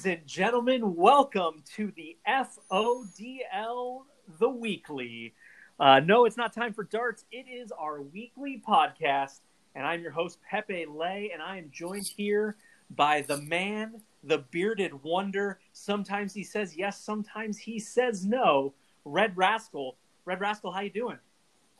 Ladies 0.00 0.18
and 0.18 0.26
gentlemen, 0.26 0.96
welcome 0.96 1.62
to 1.76 1.92
the 1.94 2.16
FODL 2.26 3.98
The 4.38 4.48
Weekly. 4.48 5.34
Uh, 5.78 6.00
no, 6.00 6.24
it's 6.24 6.38
not 6.38 6.54
time 6.54 6.72
for 6.72 6.84
darts. 6.84 7.26
It 7.30 7.44
is 7.52 7.70
our 7.70 8.00
weekly 8.00 8.62
podcast, 8.66 9.40
and 9.74 9.86
I'm 9.86 10.00
your 10.00 10.12
host, 10.12 10.38
Pepe 10.50 10.86
Le, 10.88 11.28
and 11.30 11.42
I 11.42 11.58
am 11.58 11.68
joined 11.70 12.06
here 12.06 12.56
by 12.96 13.20
the 13.20 13.36
man, 13.42 14.00
the 14.24 14.38
bearded 14.38 15.02
wonder. 15.02 15.60
Sometimes 15.74 16.32
he 16.32 16.44
says 16.44 16.74
yes, 16.74 16.98
sometimes 16.98 17.58
he 17.58 17.78
says 17.78 18.24
no. 18.24 18.72
Red 19.04 19.36
Rascal. 19.36 19.98
Red 20.24 20.40
Rascal, 20.40 20.72
how 20.72 20.80
you 20.80 20.88
doing? 20.88 21.18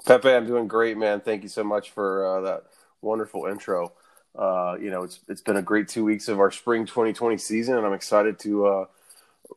Pepe, 0.05 0.29
I'm 0.29 0.47
doing 0.47 0.69
great, 0.69 0.99
man. 0.99 1.23
Thank 1.23 1.43
you 1.43 1.49
so 1.49 1.65
much 1.65 1.93
for 1.93 2.27
uh, 2.27 2.41
that 2.43 2.65
wonderful 3.01 3.47
intro. 3.47 3.95
Uh, 4.37 4.77
you 4.81 4.91
know, 4.91 5.03
it's 5.03 5.21
it's 5.29 5.41
been 5.41 5.57
a 5.57 5.63
great 5.63 5.89
two 5.89 6.05
weeks 6.05 6.29
of 6.29 6.39
our 6.39 6.51
spring 6.51 6.87
2020 6.87 7.37
season, 7.39 7.77
and 7.77 7.87
I'm 7.87 7.93
excited 7.93 8.39
to 8.41 8.67
uh, 8.67 8.85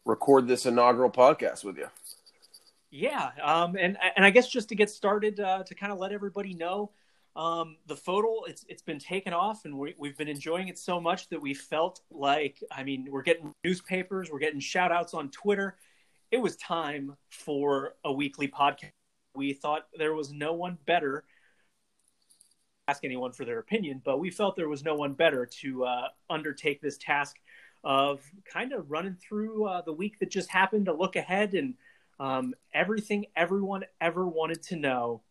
record 0.05 0.47
this 0.47 0.65
inaugural 0.65 1.11
podcast 1.11 1.63
with 1.63 1.77
you. 1.77 1.87
Yeah, 2.89 3.31
um, 3.41 3.75
and 3.79 3.97
and 4.15 4.25
I 4.25 4.29
guess 4.29 4.47
just 4.47 4.69
to 4.69 4.75
get 4.75 4.89
started, 4.89 5.39
uh, 5.39 5.63
to 5.63 5.75
kind 5.75 5.91
of 5.91 5.99
let 5.99 6.11
everybody 6.11 6.53
know, 6.53 6.91
um, 7.35 7.77
the 7.87 7.95
FODL 7.95 8.47
it's 8.47 8.65
it's 8.69 8.81
been 8.81 8.99
taken 8.99 9.33
off, 9.33 9.65
and 9.65 9.77
we, 9.77 9.95
we've 9.97 10.17
been 10.17 10.27
enjoying 10.27 10.67
it 10.67 10.77
so 10.77 10.99
much 10.99 11.29
that 11.29 11.41
we 11.41 11.53
felt 11.53 12.01
like, 12.11 12.63
I 12.71 12.83
mean, 12.83 13.07
we're 13.09 13.23
getting 13.23 13.53
newspapers, 13.63 14.31
we're 14.31 14.39
getting 14.39 14.59
shout 14.59 14.91
outs 14.91 15.13
on 15.13 15.29
Twitter. 15.29 15.77
It 16.31 16.37
was 16.37 16.55
time 16.57 17.15
for 17.30 17.95
a 18.03 18.11
weekly 18.11 18.47
podcast. 18.47 18.91
We 19.35 19.53
thought 19.53 19.87
there 19.97 20.13
was 20.13 20.31
no 20.31 20.53
one 20.53 20.77
better 20.85 21.23
ask 22.88 23.03
anyone 23.03 23.31
for 23.31 23.45
their 23.45 23.59
opinion, 23.59 24.02
but 24.03 24.20
we 24.20 24.30
felt 24.30 24.56
there 24.56 24.70
was 24.70 24.84
no 24.84 24.95
one 24.95 25.14
better 25.14 25.45
to 25.45 25.86
uh, 25.86 26.08
undertake 26.30 26.81
this 26.81 26.98
task 26.98 27.38
of 27.84 28.22
kind 28.52 28.73
of 28.73 28.92
running 28.92 29.16
through 29.16 29.66
uh, 29.66 29.81
the 29.81 29.94
week 29.94 30.20
that 30.20 30.30
just 30.30 30.50
happened 30.50 30.86
to 30.86 30.94
look 30.94 31.16
ahead 31.16 31.54
and 31.54 31.76
um, 32.20 32.54
everything 32.73 33.26
everyone 33.36 33.84
ever 34.02 34.28
wanted 34.28 34.61
to 34.64 34.76
know 34.76 35.22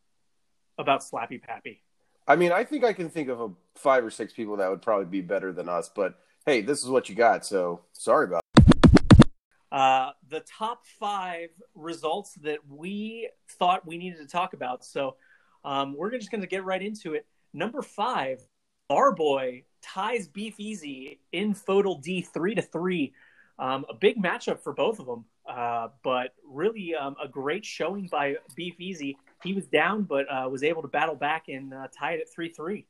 about 0.78 1.02
Slappy 1.02 1.42
Pappy. 1.42 1.82
I 2.26 2.36
mean, 2.36 2.52
I 2.52 2.64
think 2.64 2.84
I 2.84 2.92
can 2.92 3.10
think 3.10 3.28
of 3.28 3.40
a 3.40 3.50
five 3.74 4.04
or 4.04 4.10
six 4.10 4.32
people 4.32 4.56
that 4.56 4.70
would 4.70 4.82
probably 4.82 5.06
be 5.06 5.20
better 5.20 5.52
than 5.52 5.68
us, 5.68 5.90
but 5.94 6.18
hey, 6.46 6.62
this 6.62 6.82
is 6.82 6.88
what 6.88 7.08
you 7.08 7.14
got, 7.14 7.44
so 7.44 7.82
sorry 7.92 8.26
about 8.26 8.42
it. 8.56 9.28
Uh, 9.70 10.10
the 10.28 10.40
top 10.40 10.84
five 11.00 11.48
results 11.74 12.34
that 12.42 12.58
we 12.68 13.28
thought 13.58 13.86
we 13.86 13.96
needed 13.96 14.18
to 14.18 14.26
talk 14.26 14.52
about. 14.52 14.84
So 14.84 15.16
um, 15.64 15.96
we're 15.96 16.10
just 16.10 16.30
going 16.30 16.42
to 16.42 16.46
get 16.46 16.64
right 16.64 16.82
into 16.82 17.14
it. 17.14 17.26
Number 17.52 17.82
five, 17.82 18.46
Barboy 18.88 19.62
ties 19.82 20.28
Beef 20.28 20.54
Easy 20.58 21.20
in 21.32 21.54
FODL 21.54 22.02
D 22.02 22.22
three 22.22 22.54
to 22.54 22.62
three. 22.62 23.12
Um, 23.58 23.84
a 23.88 23.94
big 23.94 24.20
matchup 24.22 24.60
for 24.60 24.72
both 24.72 24.98
of 24.98 25.06
them, 25.06 25.24
uh, 25.48 25.88
but 26.02 26.34
really 26.46 26.94
um, 26.94 27.16
a 27.22 27.28
great 27.28 27.64
showing 27.64 28.08
by 28.10 28.36
Beef 28.56 28.80
Easy. 28.80 29.18
He 29.42 29.52
was 29.52 29.66
down, 29.66 30.02
but 30.02 30.26
uh, 30.30 30.48
was 30.48 30.62
able 30.62 30.82
to 30.82 30.88
battle 30.88 31.14
back 31.14 31.48
and 31.48 31.74
uh, 31.74 31.88
tie 31.96 32.12
it 32.12 32.20
at 32.20 32.32
three 32.32 32.48
three. 32.48 32.86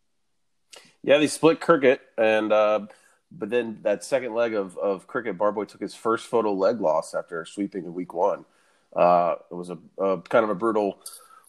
Yeah, 1.02 1.18
they 1.18 1.26
split 1.26 1.60
Cricket, 1.60 2.00
and 2.16 2.52
uh, 2.52 2.86
but 3.30 3.50
then 3.50 3.78
that 3.82 4.04
second 4.04 4.34
leg 4.34 4.54
of, 4.54 4.76
of 4.78 5.06
Cricket, 5.06 5.38
Barboy 5.38 5.64
took 5.64 5.80
his 5.80 5.94
first 5.94 6.30
FODL 6.30 6.56
leg 6.56 6.80
loss 6.80 7.14
after 7.14 7.44
sweeping 7.44 7.84
in 7.84 7.94
week 7.94 8.14
one. 8.14 8.44
Uh, 8.94 9.36
it 9.50 9.54
was 9.54 9.70
a, 9.70 9.78
a 9.98 10.20
kind 10.20 10.44
of 10.44 10.50
a 10.50 10.54
brutal 10.54 10.98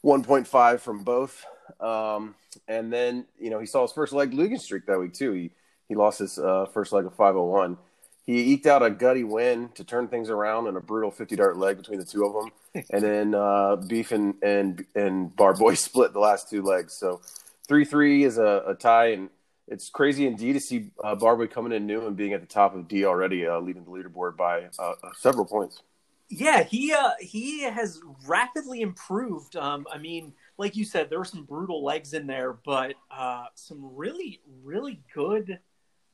1.5 0.03 0.79
from 0.79 1.03
both. 1.03 1.45
Um, 1.79 2.35
and 2.67 2.91
then 2.91 3.25
you 3.39 3.49
know 3.49 3.59
he 3.59 3.65
saw 3.65 3.81
his 3.81 3.91
first 3.91 4.13
leg 4.13 4.33
losing 4.33 4.59
streak 4.59 4.85
that 4.85 4.99
week 4.99 5.13
too. 5.13 5.33
He 5.33 5.51
he 5.89 5.95
lost 5.95 6.19
his 6.19 6.37
uh, 6.37 6.65
first 6.73 6.91
leg 6.91 7.05
of 7.05 7.15
501. 7.15 7.77
He 8.25 8.53
eked 8.53 8.67
out 8.67 8.81
a 8.81 8.89
gutty 8.89 9.23
win 9.23 9.69
to 9.75 9.83
turn 9.83 10.07
things 10.07 10.29
around 10.29 10.67
in 10.67 10.77
a 10.77 10.79
brutal 10.79 11.11
50 11.11 11.35
dart 11.35 11.57
leg 11.57 11.77
between 11.77 11.99
the 11.99 12.05
two 12.05 12.25
of 12.25 12.33
them, 12.33 12.83
and 12.89 13.03
then 13.03 13.35
uh, 13.35 13.75
Beef 13.75 14.11
and 14.11 14.35
and 14.41 14.85
and 14.95 15.35
Barboy 15.35 15.73
split 15.75 16.13
the 16.13 16.19
last 16.19 16.49
two 16.49 16.61
legs. 16.61 16.93
So 16.93 17.21
three 17.67 17.85
three 17.85 18.23
is 18.23 18.37
a, 18.37 18.63
a, 18.67 18.75
tie, 18.75 19.07
and 19.07 19.29
it's 19.67 19.89
crazy 19.89 20.25
indeed 20.25 20.53
to 20.53 20.59
see 20.61 20.91
uh, 21.03 21.15
Barboy 21.15 21.47
coming 21.47 21.73
in 21.73 21.85
new 21.85 22.05
and 22.07 22.15
being 22.15 22.33
at 22.33 22.41
the 22.41 22.47
top 22.47 22.75
of 22.75 22.87
D 22.87 23.05
already, 23.05 23.45
uh, 23.45 23.59
leading 23.59 23.83
the 23.83 23.91
leaderboard 23.91 24.37
by 24.37 24.69
uh, 24.79 24.93
several 25.17 25.45
points. 25.45 25.81
Yeah, 26.29 26.63
he 26.63 26.93
uh, 26.93 27.11
he 27.19 27.63
has 27.63 27.99
rapidly 28.25 28.81
improved. 28.81 29.57
Um, 29.57 29.85
I 29.91 29.97
mean 29.97 30.33
like 30.57 30.75
you 30.75 30.85
said, 30.85 31.09
there 31.09 31.19
were 31.19 31.25
some 31.25 31.45
brutal 31.45 31.83
legs 31.83 32.13
in 32.13 32.27
there, 32.27 32.53
but 32.53 32.95
uh, 33.11 33.45
some 33.55 33.95
really, 33.95 34.41
really 34.63 35.01
good. 35.13 35.59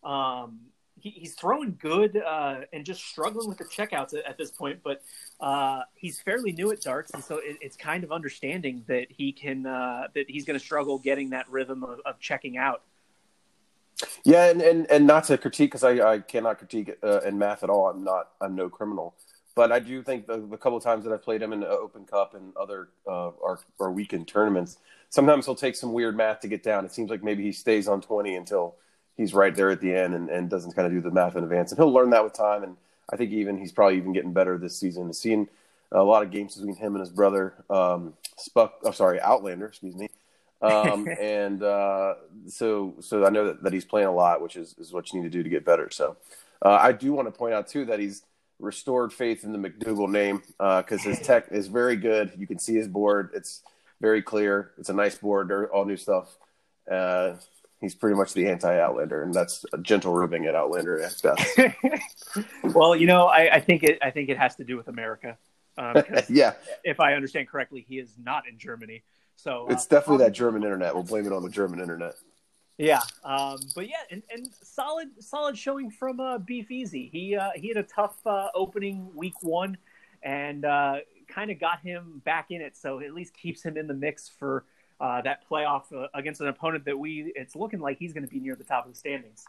Um, 0.04 0.60
he, 1.00 1.12
he's 1.12 1.36
throwing 1.36 1.78
good 1.80 2.18
uh, 2.18 2.62
and 2.74 2.86
just 2.86 3.04
struggling 3.04 3.48
with 3.48 3.58
the 3.58 3.66
checkouts 3.66 4.14
at, 4.14 4.26
at 4.26 4.38
this 4.38 4.52
point, 4.52 4.80
but 4.84 5.02
uh, 5.40 5.82
he's 5.96 6.20
fairly 6.22 6.52
new 6.52 6.72
at 6.72 6.82
darts, 6.82 7.12
and 7.14 7.24
so 7.24 7.38
it, 7.38 7.58
it's 7.62 7.78
kind 7.78 8.04
of 8.04 8.12
understanding 8.12 8.84
that 8.88 9.08
he 9.10 9.32
can 9.32 9.66
uh, 9.66 10.08
that 10.14 10.30
he's 10.30 10.46
going 10.46 10.58
to 10.58 10.64
struggle 10.64 11.00
getting 11.00 11.30
that 11.32 11.50
rhythm 11.50 11.84
of, 11.84 12.00
of 12.06 12.20
checking 12.20 12.58
out. 12.58 12.82
Yeah, 14.24 14.50
and, 14.50 14.62
and, 14.62 14.90
and 14.90 15.06
not 15.06 15.26
to 15.26 15.38
critique 15.38 15.72
because 15.72 15.84
I, 15.84 16.14
I 16.14 16.20
cannot 16.20 16.58
critique 16.58 16.96
uh, 17.04 17.20
in 17.22 17.38
math 17.38 17.64
at 17.64 17.70
all. 17.70 17.90
I'm 17.90 18.04
not 18.04 18.30
I'm 18.40 18.56
no 18.56 18.70
criminal. 18.70 19.14
But 19.60 19.74
I 19.74 19.80
do 19.80 20.02
think 20.02 20.26
the, 20.26 20.38
the 20.38 20.56
couple 20.56 20.78
of 20.78 20.84
times 20.86 21.04
that 21.04 21.12
I've 21.12 21.22
played 21.22 21.42
him 21.42 21.52
in 21.52 21.60
the 21.60 21.68
Open 21.68 22.06
Cup 22.06 22.34
and 22.34 22.56
other 22.56 22.88
uh, 23.06 23.32
our, 23.44 23.60
our 23.82 23.92
weekend 23.92 24.26
tournaments, 24.26 24.78
sometimes 25.10 25.46
he'll 25.46 25.54
take 25.54 25.76
some 25.76 25.92
weird 25.92 26.16
math 26.16 26.40
to 26.40 26.48
get 26.48 26.64
down. 26.64 26.86
It 26.86 26.94
seems 26.94 27.10
like 27.10 27.24
maybe 27.24 27.44
he 27.44 27.52
stays 27.52 27.90
on 27.90 28.00
20 28.00 28.36
until 28.36 28.76
he's 29.18 29.34
right 29.34 29.54
there 29.54 29.70
at 29.70 29.82
the 29.82 29.94
end 29.94 30.14
and, 30.14 30.30
and 30.30 30.50
doesn't 30.50 30.78
kind 30.78 30.86
of 30.86 30.94
do 30.94 31.02
the 31.02 31.12
math 31.12 31.36
in 31.36 31.44
advance. 31.44 31.74
And 31.74 31.78
he'll 31.78 31.92
learn 31.92 32.12
that 32.12 32.24
with 32.24 32.32
time. 32.32 32.64
And 32.64 32.78
I 33.12 33.18
think 33.18 33.34
even 33.34 33.58
he's 33.58 33.74
probably 33.74 33.98
even 33.98 34.14
getting 34.14 34.32
better 34.32 34.58
this 34.58 34.78
season. 34.78 35.12
Seeing 35.12 35.50
a 35.92 36.02
lot 36.02 36.24
of 36.24 36.32
games 36.32 36.56
between 36.56 36.78
him 36.78 36.96
and 36.96 37.02
his 37.02 37.10
brother, 37.10 37.54
um, 37.70 38.14
Spuck, 38.38 38.76
I'm 38.84 38.88
oh, 38.88 38.92
sorry, 38.92 39.20
Outlander, 39.20 39.66
excuse 39.66 39.94
me. 39.94 40.08
um, 40.62 41.06
and 41.20 41.62
uh, 41.64 42.14
so 42.48 42.94
so 43.02 43.26
I 43.26 43.30
know 43.30 43.48
that, 43.48 43.64
that 43.64 43.74
he's 43.74 43.84
playing 43.84 44.08
a 44.08 44.16
lot, 44.16 44.42
which 44.42 44.56
is, 44.56 44.74
is 44.80 44.94
what 44.94 45.12
you 45.12 45.20
need 45.20 45.30
to 45.30 45.38
do 45.38 45.44
to 45.44 45.50
get 45.50 45.66
better. 45.66 45.90
So 45.90 46.16
uh, 46.62 46.80
I 46.82 46.94
do 46.94 47.12
want 47.12 47.28
to 47.28 47.38
point 47.38 47.54
out 47.54 47.68
too 47.68 47.84
that 47.84 48.00
he's 48.00 48.24
restored 48.60 49.14
faith 49.14 49.44
in 49.44 49.54
the 49.54 49.58
McDougal 49.58 50.10
name 50.10 50.44
because 50.58 51.06
uh, 51.06 51.10
his 51.10 51.20
tech 51.20 51.48
is 51.52 51.68
very 51.68 51.96
good. 51.96 52.34
You 52.38 52.48
can 52.48 52.60
see 52.60 52.76
his 52.76 52.88
board; 52.88 53.32
it's 53.34 53.62
very 54.02 54.22
clear. 54.22 54.72
It's 54.78 54.90
a 54.90 54.94
nice 54.94 55.16
board, 55.16 55.52
all 55.72 55.86
new 55.86 55.98
stuff. 55.98 56.38
Uh, 56.90 57.34
he's 57.80 57.96
pretty 57.96 58.16
much 58.16 58.34
the 58.34 58.48
anti-Outlander, 58.48 59.24
and 59.24 59.34
that's 59.34 59.66
a 59.74 59.78
gentle 59.78 60.14
ribbing 60.14 60.46
at 60.46 60.56
Outlander 60.56 61.02
at 61.02 61.22
best. 61.22 61.60
well, 62.76 62.96
you 62.96 63.08
know, 63.08 63.26
I, 63.26 63.56
I, 63.56 63.60
think 63.60 63.84
it. 63.84 64.00
I 64.02 64.12
think 64.12 64.30
it 64.30 64.38
has 64.38 64.56
to 64.58 64.64
do 64.64 64.78
with 64.78 64.88
America. 64.88 65.38
Um, 65.78 66.04
yeah, 66.30 66.54
if 66.84 67.00
I 67.00 67.14
understand 67.14 67.48
correctly, 67.48 67.86
he 67.88 68.00
is 68.00 68.14
not 68.22 68.48
in 68.48 68.58
Germany. 68.58 69.04
So 69.36 69.68
it's 69.70 69.86
uh, 69.86 69.96
definitely 69.96 70.26
that 70.26 70.32
German 70.32 70.64
internet. 70.64 70.94
We'll 70.94 71.04
blame 71.04 71.26
it 71.26 71.34
on 71.34 71.44
the 71.44 71.50
German 71.50 71.80
internet. 71.80 72.16
Yeah, 72.80 73.02
um, 73.26 73.58
but 73.76 73.90
yeah, 73.90 73.98
and, 74.10 74.24
and 74.32 74.48
solid 74.64 75.10
solid 75.20 75.58
showing 75.58 75.92
from 75.92 76.22
uh, 76.22 76.38
Beef 76.38 76.72
Easy. 76.72 77.10
He 77.12 77.36
uh, 77.36 77.50
he 77.54 77.68
had 77.68 77.76
a 77.76 77.84
tough 77.84 78.16
uh, 78.26 78.48
opening 78.56 79.14
week 79.14 79.44
one, 79.44 79.78
and 80.24 80.64
uh, 80.64 81.00
kind 81.28 81.52
of 81.52 81.60
got 81.60 81.82
him 81.82 82.22
back 82.24 82.52
in 82.52 82.62
it. 82.62 82.78
So 82.78 83.02
at 83.02 83.14
least 83.14 83.34
keeps 83.34 83.62
him 83.62 83.76
in 83.76 83.88
the 83.88 83.94
mix 83.94 84.30
for 84.30 84.64
uh, 85.02 85.22
that 85.24 85.44
playoff 85.52 85.92
uh, 85.94 86.08
against 86.14 86.40
an 86.40 86.48
opponent 86.48 86.86
that 86.86 86.98
we. 86.98 87.34
It's 87.36 87.54
looking 87.54 87.82
like 87.82 87.98
he's 88.00 88.14
going 88.14 88.26
to 88.26 88.32
be 88.34 88.40
near 88.40 88.56
the 88.56 88.64
top 88.64 88.86
of 88.86 88.94
the 88.94 88.98
standings. 88.98 89.44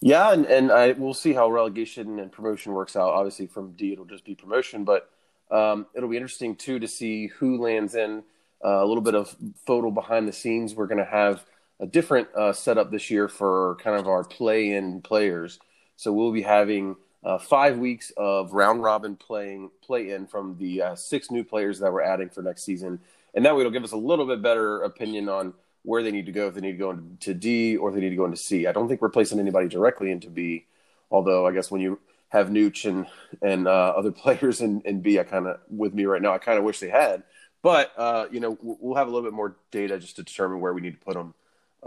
Yeah, 0.00 0.32
and 0.32 0.46
and 0.46 0.72
I 0.72 0.92
we'll 0.92 1.12
see 1.12 1.34
how 1.34 1.50
relegation 1.50 2.18
and 2.20 2.32
promotion 2.32 2.72
works 2.72 2.96
out. 2.96 3.10
Obviously, 3.10 3.48
from 3.48 3.72
D 3.72 3.92
it'll 3.92 4.06
just 4.06 4.24
be 4.24 4.34
promotion, 4.34 4.84
but 4.84 5.10
um, 5.50 5.84
it'll 5.94 6.08
be 6.08 6.16
interesting 6.16 6.56
too 6.56 6.78
to 6.78 6.88
see 6.88 7.26
who 7.26 7.60
lands 7.60 7.94
in. 7.94 8.22
a 8.62 8.86
little 8.86 9.02
bit 9.02 9.14
of 9.14 9.36
FODL 9.66 9.92
behind 9.92 10.26
the 10.26 10.32
scenes. 10.32 10.74
We're 10.74 10.86
going 10.86 11.04
to 11.04 11.10
have 11.10 11.44
a 11.80 11.86
different 11.86 12.28
uh, 12.34 12.52
setup 12.52 12.90
this 12.90 13.10
year 13.10 13.28
for 13.28 13.76
kind 13.76 13.98
of 13.98 14.08
our 14.08 14.24
play-in 14.24 15.00
players. 15.00 15.58
So 15.96 16.12
we'll 16.12 16.32
be 16.32 16.42
having 16.42 16.96
uh, 17.24 17.38
five 17.38 17.78
weeks 17.78 18.12
of 18.16 18.52
round 18.52 18.82
robin 18.82 19.16
playing 19.16 19.70
play-in 19.82 20.26
from 20.26 20.56
the 20.58 20.82
uh, 20.82 20.94
six 20.94 21.30
new 21.30 21.44
players 21.44 21.80
that 21.80 21.92
we're 21.92 22.02
adding 22.02 22.28
for 22.28 22.42
next 22.42 22.64
season, 22.64 23.00
and 23.34 23.44
that 23.44 23.54
way 23.54 23.60
it'll 23.60 23.72
give 23.72 23.84
us 23.84 23.92
a 23.92 23.96
little 23.96 24.26
bit 24.26 24.42
better 24.42 24.82
opinion 24.82 25.28
on 25.28 25.54
where 25.82 26.02
they 26.02 26.10
need 26.10 26.26
to 26.26 26.32
go 26.32 26.48
if 26.48 26.54
they 26.54 26.60
need 26.60 26.72
to 26.72 26.78
go 26.78 26.90
into 26.90 27.34
D 27.34 27.76
or 27.76 27.88
if 27.88 27.94
they 27.94 28.00
need 28.00 28.10
to 28.10 28.16
go 28.16 28.24
into 28.24 28.36
C. 28.36 28.66
I 28.66 28.72
don't 28.72 28.88
think 28.88 29.00
we're 29.00 29.08
placing 29.08 29.38
anybody 29.38 29.68
directly 29.68 30.10
into 30.10 30.30
B, 30.30 30.66
although 31.10 31.46
I 31.46 31.52
guess 31.52 31.70
when 31.70 31.80
you 31.80 31.98
have 32.28 32.48
Nooch 32.48 32.88
and 32.88 33.06
and 33.42 33.66
uh, 33.66 33.94
other 33.96 34.12
players 34.12 34.60
in, 34.60 34.80
in 34.82 35.00
B, 35.00 35.18
I 35.18 35.24
kind 35.24 35.46
of 35.46 35.60
with 35.68 35.94
me 35.94 36.04
right 36.04 36.22
now. 36.22 36.32
I 36.32 36.38
kind 36.38 36.58
of 36.58 36.64
wish 36.64 36.80
they 36.80 36.90
had, 36.90 37.22
but 37.62 37.92
uh, 37.96 38.26
you 38.30 38.40
know 38.40 38.56
we'll 38.62 38.96
have 38.96 39.08
a 39.08 39.10
little 39.10 39.28
bit 39.28 39.34
more 39.34 39.56
data 39.70 39.98
just 39.98 40.16
to 40.16 40.22
determine 40.22 40.60
where 40.60 40.72
we 40.72 40.80
need 40.80 40.98
to 40.98 41.04
put 41.04 41.14
them 41.14 41.34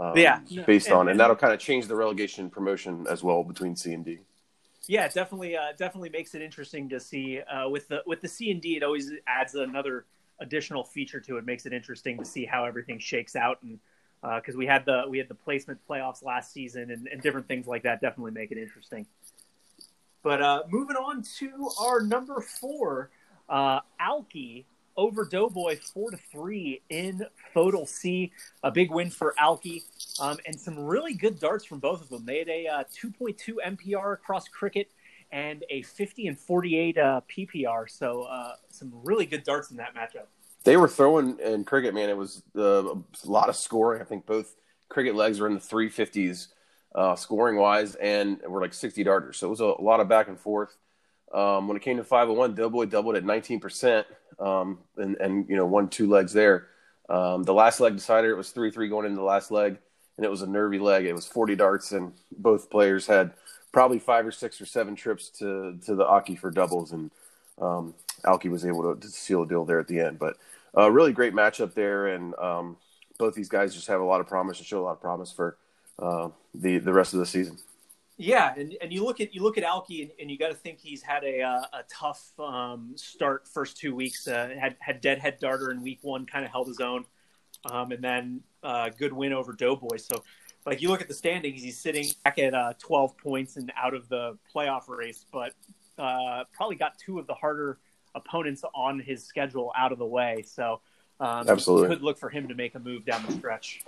um, 0.02 0.16
yeah, 0.16 0.40
based 0.66 0.88
and, 0.88 0.96
on, 0.96 1.00
and, 1.02 1.10
and 1.10 1.20
that'll 1.20 1.36
kind 1.36 1.52
of 1.52 1.60
change 1.60 1.86
the 1.86 1.94
relegation 1.94 2.50
promotion 2.50 3.06
as 3.08 3.22
well 3.22 3.44
between 3.44 3.76
C 3.76 3.92
and 3.92 4.04
D. 4.04 4.18
Yeah, 4.88 5.06
definitely, 5.06 5.56
uh, 5.56 5.72
definitely 5.78 6.10
makes 6.10 6.34
it 6.34 6.42
interesting 6.42 6.88
to 6.88 6.98
see 6.98 7.40
uh, 7.40 7.68
with 7.68 7.86
the 7.88 8.02
with 8.06 8.20
the 8.20 8.28
C 8.28 8.50
and 8.50 8.60
D. 8.60 8.76
It 8.76 8.82
always 8.82 9.12
adds 9.26 9.54
another 9.54 10.06
additional 10.40 10.82
feature 10.82 11.20
to 11.20 11.36
it. 11.36 11.46
Makes 11.46 11.66
it 11.66 11.72
interesting 11.72 12.18
to 12.18 12.24
see 12.24 12.44
how 12.44 12.64
everything 12.64 12.98
shakes 12.98 13.36
out, 13.36 13.62
and 13.62 13.78
because 14.22 14.54
uh, 14.54 14.58
we 14.58 14.66
had 14.66 14.84
the 14.84 15.04
we 15.08 15.18
had 15.18 15.28
the 15.28 15.34
placement 15.34 15.78
playoffs 15.88 16.24
last 16.24 16.52
season 16.52 16.90
and, 16.90 17.06
and 17.06 17.22
different 17.22 17.46
things 17.46 17.66
like 17.66 17.84
that, 17.84 18.00
definitely 18.00 18.32
make 18.32 18.50
it 18.50 18.58
interesting. 18.58 19.06
But 20.22 20.42
uh, 20.42 20.62
moving 20.68 20.96
on 20.96 21.22
to 21.38 21.70
our 21.80 22.00
number 22.00 22.40
four, 22.40 23.10
uh, 23.48 23.80
Alki 23.98 24.66
over 24.96 25.24
Doughboy 25.24 25.78
four 25.92 26.10
to 26.10 26.16
three 26.30 26.82
in 26.88 27.24
FODL 27.54 27.88
C. 27.88 28.32
A 28.62 28.70
big 28.70 28.90
win 28.90 29.10
for 29.10 29.34
Alki, 29.38 29.82
um, 30.20 30.38
and 30.46 30.58
some 30.58 30.78
really 30.78 31.14
good 31.14 31.40
darts 31.40 31.64
from 31.64 31.78
both 31.78 32.00
of 32.00 32.08
them. 32.08 32.24
They 32.24 32.38
had 32.38 32.48
a 32.48 32.66
uh, 32.66 32.84
2.2 33.02 33.56
MPR 33.64 34.14
across 34.14 34.48
cricket 34.48 34.88
and 35.30 35.64
a 35.70 35.82
50 35.82 36.28
and 36.28 36.38
48 36.38 36.98
uh, 36.98 37.20
PPR. 37.28 37.88
So 37.90 38.22
uh, 38.22 38.52
some 38.70 38.92
really 39.02 39.26
good 39.26 39.44
darts 39.44 39.70
in 39.70 39.78
that 39.78 39.94
matchup. 39.94 40.26
They 40.64 40.76
were 40.76 40.88
throwing 40.88 41.38
in 41.38 41.64
cricket, 41.64 41.94
man. 41.94 42.10
It 42.10 42.16
was 42.16 42.42
uh, 42.56 42.94
a 42.94 43.02
lot 43.24 43.48
of 43.48 43.56
scoring. 43.56 44.00
I 44.00 44.04
think 44.04 44.26
both 44.26 44.54
cricket 44.88 45.14
legs 45.14 45.40
were 45.40 45.46
in 45.46 45.54
the 45.54 45.60
350s 45.60 46.48
uh, 46.94 47.16
scoring 47.16 47.56
wise, 47.56 47.94
and 47.96 48.40
were 48.46 48.60
like 48.60 48.74
60 48.74 49.02
darters. 49.04 49.38
So 49.38 49.46
it 49.46 49.50
was 49.50 49.60
a, 49.60 49.64
lot 49.64 50.00
of 50.00 50.08
back 50.08 50.28
and 50.28 50.38
forth. 50.38 50.76
Um, 51.32 51.68
when 51.68 51.76
it 51.76 51.82
came 51.82 51.96
to 51.96 52.04
501, 52.04 52.54
Doughboy 52.54 52.86
doubled 52.86 53.16
at 53.16 53.24
19%, 53.24 54.04
um, 54.38 54.78
and, 54.96 55.16
and, 55.16 55.48
you 55.48 55.56
know, 55.56 55.66
won 55.66 55.88
two 55.88 56.08
legs 56.08 56.32
there. 56.32 56.68
Um, 57.08 57.42
the 57.42 57.54
last 57.54 57.80
leg 57.80 57.94
decided 57.94 58.30
it 58.30 58.36
was 58.36 58.50
3 58.50 58.70
3 58.70 58.88
going 58.88 59.06
into 59.06 59.16
the 59.16 59.24
last 59.24 59.50
leg, 59.50 59.78
and 60.16 60.26
it 60.26 60.30
was 60.30 60.42
a 60.42 60.46
nervy 60.46 60.78
leg. 60.78 61.06
It 61.06 61.14
was 61.14 61.26
40 61.26 61.56
darts, 61.56 61.92
and 61.92 62.12
both 62.36 62.70
players 62.70 63.06
had 63.06 63.32
probably 63.72 63.98
five 63.98 64.26
or 64.26 64.30
six 64.30 64.60
or 64.60 64.66
seven 64.66 64.94
trips 64.94 65.30
to, 65.30 65.78
to 65.86 65.94
the 65.94 66.04
oche 66.04 66.38
for 66.38 66.50
doubles, 66.50 66.92
and 66.92 67.10
um, 67.60 67.94
Alki 68.24 68.48
was 68.48 68.64
able 68.64 68.94
to, 68.94 69.00
to, 69.00 69.08
seal 69.08 69.42
a 69.42 69.46
deal 69.46 69.64
there 69.64 69.80
at 69.80 69.88
the 69.88 70.00
end. 70.00 70.18
But 70.18 70.36
uh, 70.76 70.90
really 70.90 71.12
great 71.12 71.34
matchup 71.34 71.74
there, 71.74 72.08
and 72.08 72.34
um, 72.36 72.76
both 73.18 73.34
these 73.34 73.48
guys 73.48 73.74
just 73.74 73.88
have 73.88 74.00
a 74.00 74.04
lot 74.04 74.20
of 74.20 74.26
promise 74.26 74.58
and 74.58 74.66
show 74.66 74.80
a 74.80 74.84
lot 74.84 74.92
of 74.92 75.00
promise 75.00 75.32
for 75.32 75.56
uh, 75.98 76.28
the 76.54 76.78
the 76.78 76.92
rest 76.92 77.14
of 77.14 77.20
the 77.20 77.26
season. 77.26 77.58
Yeah, 78.18 78.54
and, 78.56 78.76
and 78.80 78.92
you 78.92 79.04
look 79.04 79.20
at 79.20 79.34
you 79.34 79.42
look 79.42 79.56
at 79.56 79.64
Alki, 79.64 80.02
and, 80.02 80.10
and 80.20 80.30
you 80.30 80.38
got 80.38 80.48
to 80.48 80.54
think 80.54 80.78
he's 80.78 81.02
had 81.02 81.24
a 81.24 81.42
uh, 81.42 81.62
a 81.72 81.82
tough 81.90 82.32
um, 82.38 82.92
start 82.94 83.48
first 83.48 83.78
two 83.78 83.94
weeks. 83.94 84.28
Uh, 84.28 84.54
had 84.58 84.76
had 84.80 85.00
Deadhead 85.00 85.38
Darter 85.40 85.70
in 85.70 85.82
week 85.82 86.00
one, 86.02 86.26
kind 86.26 86.44
of 86.44 86.50
held 86.50 86.68
his 86.68 86.80
own, 86.80 87.04
um, 87.70 87.90
and 87.90 88.04
then 88.04 88.42
uh, 88.62 88.90
good 88.90 89.12
win 89.12 89.32
over 89.32 89.52
Doughboy. 89.52 89.96
So, 89.96 90.22
like 90.66 90.82
you 90.82 90.88
look 90.88 91.00
at 91.00 91.08
the 91.08 91.14
standings, 91.14 91.62
he's 91.62 91.78
sitting 91.78 92.06
back 92.22 92.38
at 92.38 92.54
uh, 92.54 92.74
12 92.78 93.16
points 93.16 93.56
and 93.56 93.72
out 93.76 93.94
of 93.94 94.08
the 94.08 94.36
playoff 94.54 94.88
race, 94.88 95.24
but 95.32 95.54
uh, 95.98 96.44
probably 96.52 96.76
got 96.76 96.98
two 96.98 97.18
of 97.18 97.26
the 97.26 97.34
harder 97.34 97.78
opponents 98.14 98.62
on 98.74 99.00
his 99.00 99.24
schedule 99.24 99.72
out 99.76 99.90
of 99.90 99.98
the 99.98 100.06
way. 100.06 100.44
So, 100.46 100.80
um, 101.18 101.48
absolutely, 101.48 101.88
could 101.88 102.04
look 102.04 102.18
for 102.18 102.28
him 102.28 102.46
to 102.48 102.54
make 102.54 102.74
a 102.74 102.78
move 102.78 103.06
down 103.06 103.24
the 103.26 103.32
stretch. 103.32 103.82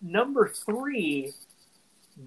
Number 0.00 0.48
three, 0.48 1.32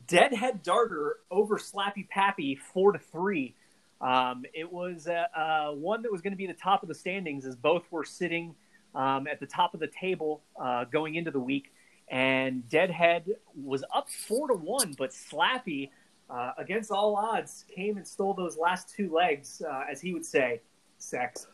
Deadhead 0.07 0.63
Darter 0.63 1.17
over 1.31 1.57
Slappy 1.57 2.07
Pappy, 2.09 2.55
four 2.55 2.91
to 2.91 2.99
three. 2.99 3.55
Um, 4.01 4.45
it 4.53 4.71
was 4.71 5.07
uh, 5.07 5.25
uh, 5.35 5.71
one 5.71 6.03
that 6.03 6.11
was 6.11 6.21
going 6.21 6.31
to 6.31 6.37
be 6.37 6.47
the 6.47 6.53
top 6.53 6.83
of 6.83 6.89
the 6.89 6.95
standings, 6.95 7.45
as 7.45 7.55
both 7.55 7.83
were 7.91 8.05
sitting 8.05 8.55
um, 8.95 9.27
at 9.27 9.39
the 9.39 9.45
top 9.45 9.73
of 9.73 9.79
the 9.79 9.87
table 9.87 10.41
uh, 10.61 10.85
going 10.85 11.15
into 11.15 11.31
the 11.31 11.39
week. 11.39 11.73
And 12.07 12.67
Deadhead 12.69 13.25
was 13.55 13.83
up 13.93 14.09
four 14.09 14.47
to 14.47 14.55
one, 14.55 14.95
but 14.97 15.11
Slappy, 15.11 15.89
uh, 16.29 16.51
against 16.57 16.91
all 16.91 17.15
odds, 17.15 17.65
came 17.75 17.97
and 17.97 18.07
stole 18.07 18.33
those 18.33 18.57
last 18.57 18.93
two 18.95 19.11
legs, 19.13 19.61
uh, 19.67 19.83
as 19.91 20.01
he 20.01 20.13
would 20.13 20.25
say, 20.25 20.61
sex. 20.97 21.47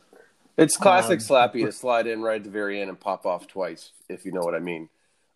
It's 0.58 0.78
classic 0.78 1.20
um, 1.20 1.26
Slappy 1.26 1.66
to 1.66 1.72
slide 1.72 2.08
in 2.08 2.22
right 2.22 2.38
at 2.38 2.44
the 2.44 2.50
very 2.50 2.80
end 2.80 2.90
and 2.90 3.00
pop 3.00 3.26
off 3.26 3.48
twice, 3.48 3.92
if 4.08 4.26
you 4.26 4.32
know 4.32 4.42
what 4.42 4.56
I 4.56 4.60
mean. 4.60 4.90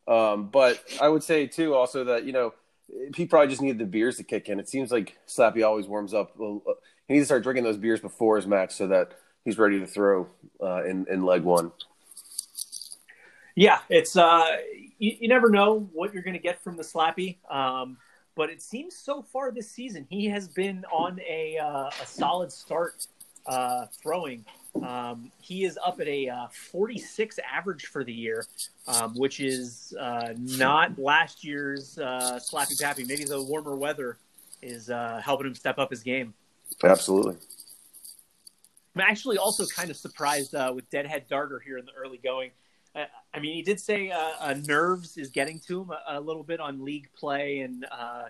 Um, 0.07 0.47
but 0.47 0.81
I 1.01 1.09
would 1.09 1.23
say 1.23 1.45
too, 1.47 1.75
also 1.75 2.05
that 2.05 2.23
you 2.23 2.31
know 2.31 2.53
he 3.15 3.25
probably 3.25 3.47
just 3.47 3.61
needed 3.61 3.79
the 3.79 3.85
beers 3.85 4.17
to 4.17 4.23
kick 4.23 4.49
in. 4.49 4.59
It 4.59 4.69
seems 4.69 4.91
like 4.91 5.17
Slappy 5.27 5.65
always 5.65 5.87
warms 5.87 6.13
up. 6.13 6.35
He 6.37 7.13
needs 7.13 7.23
to 7.23 7.25
start 7.25 7.43
drinking 7.43 7.63
those 7.63 7.77
beers 7.77 7.99
before 7.99 8.35
his 8.35 8.47
match 8.47 8.73
so 8.73 8.87
that 8.87 9.13
he's 9.45 9.57
ready 9.57 9.79
to 9.79 9.87
throw 9.87 10.27
uh, 10.61 10.83
in 10.85 11.05
in 11.09 11.23
leg 11.23 11.43
one. 11.43 11.71
Yeah, 13.55 13.79
it's 13.89 14.15
uh, 14.15 14.57
you, 14.97 15.17
you 15.21 15.27
never 15.27 15.49
know 15.49 15.89
what 15.93 16.13
you're 16.13 16.23
going 16.23 16.35
to 16.35 16.41
get 16.41 16.63
from 16.63 16.77
the 16.77 16.83
Slappy. 16.83 17.37
Um, 17.49 17.97
but 18.35 18.49
it 18.49 18.61
seems 18.61 18.95
so 18.95 19.21
far 19.21 19.51
this 19.51 19.69
season 19.69 20.07
he 20.09 20.27
has 20.27 20.47
been 20.47 20.85
on 20.93 21.19
a 21.27 21.57
uh, 21.57 21.89
a 22.01 22.05
solid 22.05 22.51
start 22.51 23.05
uh, 23.45 23.87
throwing. 24.01 24.45
Um, 24.75 25.31
he 25.41 25.65
is 25.65 25.77
up 25.83 25.99
at 25.99 26.07
a 26.07 26.29
uh, 26.29 26.47
46 26.47 27.39
average 27.39 27.87
for 27.87 28.03
the 28.03 28.13
year, 28.13 28.45
um, 28.87 29.13
which 29.15 29.39
is 29.39 29.93
uh, 29.99 30.33
not 30.37 30.97
last 30.99 31.43
year's 31.43 31.97
uh, 31.97 32.39
Slappy 32.41 32.79
Pappy. 32.79 33.03
Maybe 33.03 33.23
the 33.23 33.41
warmer 33.41 33.75
weather 33.75 34.17
is 34.61 34.89
uh, 34.89 35.21
helping 35.23 35.47
him 35.47 35.55
step 35.55 35.79
up 35.79 35.89
his 35.89 36.03
game. 36.03 36.33
Absolutely. 36.83 37.35
I'm 38.95 39.01
actually 39.01 39.37
also 39.37 39.65
kind 39.65 39.89
of 39.89 39.97
surprised 39.97 40.55
uh, 40.55 40.71
with 40.73 40.89
Deadhead 40.89 41.27
Darter 41.29 41.59
here 41.59 41.77
in 41.77 41.85
the 41.85 41.93
early 41.93 42.17
going. 42.17 42.51
Uh, 42.95 43.05
I 43.33 43.39
mean, 43.39 43.55
he 43.55 43.61
did 43.61 43.79
say 43.79 44.11
nerves 44.65 45.17
is 45.17 45.29
getting 45.29 45.59
to 45.67 45.81
him 45.81 45.91
a, 45.91 46.17
a, 46.17 46.19
little 46.19 46.43
bit 46.43 46.59
on 46.59 46.83
league 46.83 47.07
play 47.15 47.59
and 47.59 47.85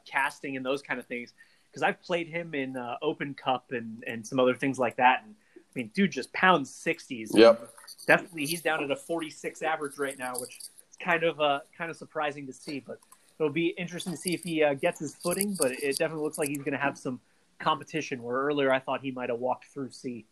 casting 0.06 0.57
and 0.57 0.65
those 0.65 0.81
kind 0.81 1.00
of 1.00 1.06
things. 1.06 1.33
Because 1.69 1.83
I've 1.83 2.01
played 2.01 2.27
him 2.27 2.56
in 2.56 2.75
Open 3.01 3.33
Cup 3.36 3.71
and, 3.71 4.03
and 4.07 4.25
some 4.25 4.39
other 4.39 4.56
things 4.56 4.80
like 4.80 4.97
that. 4.97 5.24
And 5.25 5.36
I 5.69 5.80
mean, 5.80 5.92
dude 5.94 6.12
just 6.12 6.31
pounds 6.33 6.71
60s. 6.71 7.30
Yep. 7.33 7.69
Definitely, 8.07 8.45
he's 8.45 8.62
down 8.62 8.83
at 8.83 8.92
a 8.92 8.95
46 8.95 9.62
average 9.62 9.98
right 9.98 10.18
now, 10.18 10.33
which 10.39 10.57
is 10.57 10.69
kind 11.04 11.24
of 11.24 11.39
uh, 11.39 11.60
kind 11.77 11.92
of 11.92 11.98
surprising 11.98 12.48
to 12.48 12.54
see. 12.54 12.80
But 12.80 13.00
it'll 13.39 13.51
be 13.51 13.68
interesting 13.68 14.13
to 14.13 14.18
see 14.18 14.33
if 14.33 14.44
he 14.44 14.63
uh, 14.63 14.74
gets 14.74 15.00
his 15.00 15.16
footing. 15.16 15.56
But 15.60 15.71
it 15.71 15.98
definitely 15.98 16.24
looks 16.24 16.38
like 16.38 16.50
he's 16.50 16.60
going 16.60 16.71
to 16.71 16.80
have 16.80 16.98
some 16.98 17.19
competition. 17.60 18.24
Where 18.24 18.38
earlier 18.38 18.71
I 18.71 18.80
thought 18.80 19.01
he 19.01 19.12
might 19.12 19.30
have 19.30 19.39
walked 19.39 19.66
through 19.66 19.92
C. 19.92 20.25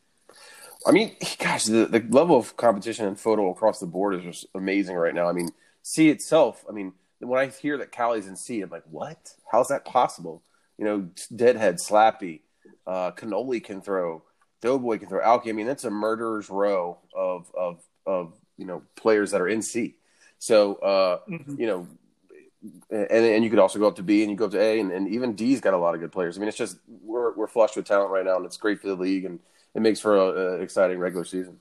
I 0.86 0.92
mean, 0.92 1.16
gosh, 1.40 1.66
the, 1.66 1.86
the 1.86 2.06
level 2.10 2.38
of 2.38 2.56
competition 2.58 3.06
and 3.06 3.18
FODL 3.18 3.52
across 3.52 3.80
the 3.80 3.86
board 3.86 4.16
is 4.16 4.24
just 4.24 4.46
amazing 4.56 4.96
right 4.96 5.14
now. 5.14 5.28
I 5.28 5.34
mean, 5.34 5.50
C 5.84 6.10
itself. 6.10 6.66
I 6.70 6.72
mean, 6.72 6.94
when 7.20 7.40
I 7.40 7.48
hear 7.48 7.78
that 7.78 7.92
Cali's 7.92 8.28
in 8.28 8.36
C, 8.36 8.62
I'm 8.62 8.70
like, 8.70 8.84
what? 8.90 9.34
How's 9.52 9.70
that 9.70 9.86
possible? 9.86 10.44
You 10.78 10.86
know, 10.86 11.10
Deadhead, 11.36 11.78
Slappy, 11.78 12.42
uh, 12.86 13.12
Cannoli 13.12 13.64
can 13.64 13.82
throw. 13.82 14.24
Doughboy 14.62 14.98
can 15.00 15.10
throw 15.10 15.22
Alki. 15.22 15.50
I 15.50 15.54
mean, 15.54 15.68
that's 15.68 15.84
a 15.84 15.90
murderer's 15.90 16.50
row 16.50 16.98
of 17.16 17.52
of 17.56 17.82
of 18.06 18.34
you 18.58 18.66
know 18.66 18.82
players 18.96 19.32
that 19.32 19.42
are 19.42 19.48
in 19.48 19.62
C. 19.62 19.96
So 20.40 20.76
uh, 20.76 21.20
mm-hmm. 21.30 21.60
you 21.60 21.68
know, 21.68 21.88
and 22.90 23.12
and 23.12 23.44
you 23.44 23.50
could 23.50 23.60
also 23.60 23.80
go 23.80 23.88
up 23.88 23.96
to 23.98 24.04
B 24.04 24.24
and 24.24 24.32
you 24.32 24.38
go 24.38 24.46
up 24.46 24.52
to 24.52 24.62
A, 24.62 24.80
and, 24.80 24.92
and 24.92 25.08
even 25.10 25.36
D's 25.36 25.62
got 25.62 25.74
a 25.74 25.78
lot 25.78 25.94
of 25.94 26.02
good 26.02 26.12
players. 26.12 26.38
I 26.38 26.40
mean, 26.40 26.50
it's 26.50 26.58
just 26.58 26.78
we're 27.04 27.34
we're 27.36 27.48
flushed 27.48 27.76
with 27.76 27.86
talent 27.86 28.12
right 28.12 28.26
now, 28.26 28.38
and 28.38 28.46
it's 28.46 28.58
great 28.58 28.82
for 28.82 28.88
the 28.88 28.96
league, 28.96 29.26
and 29.26 29.40
it 29.76 29.82
makes 29.82 30.00
for 30.00 30.56
an 30.56 30.62
exciting 30.62 30.98
regular 30.98 31.26
season. 31.26 31.60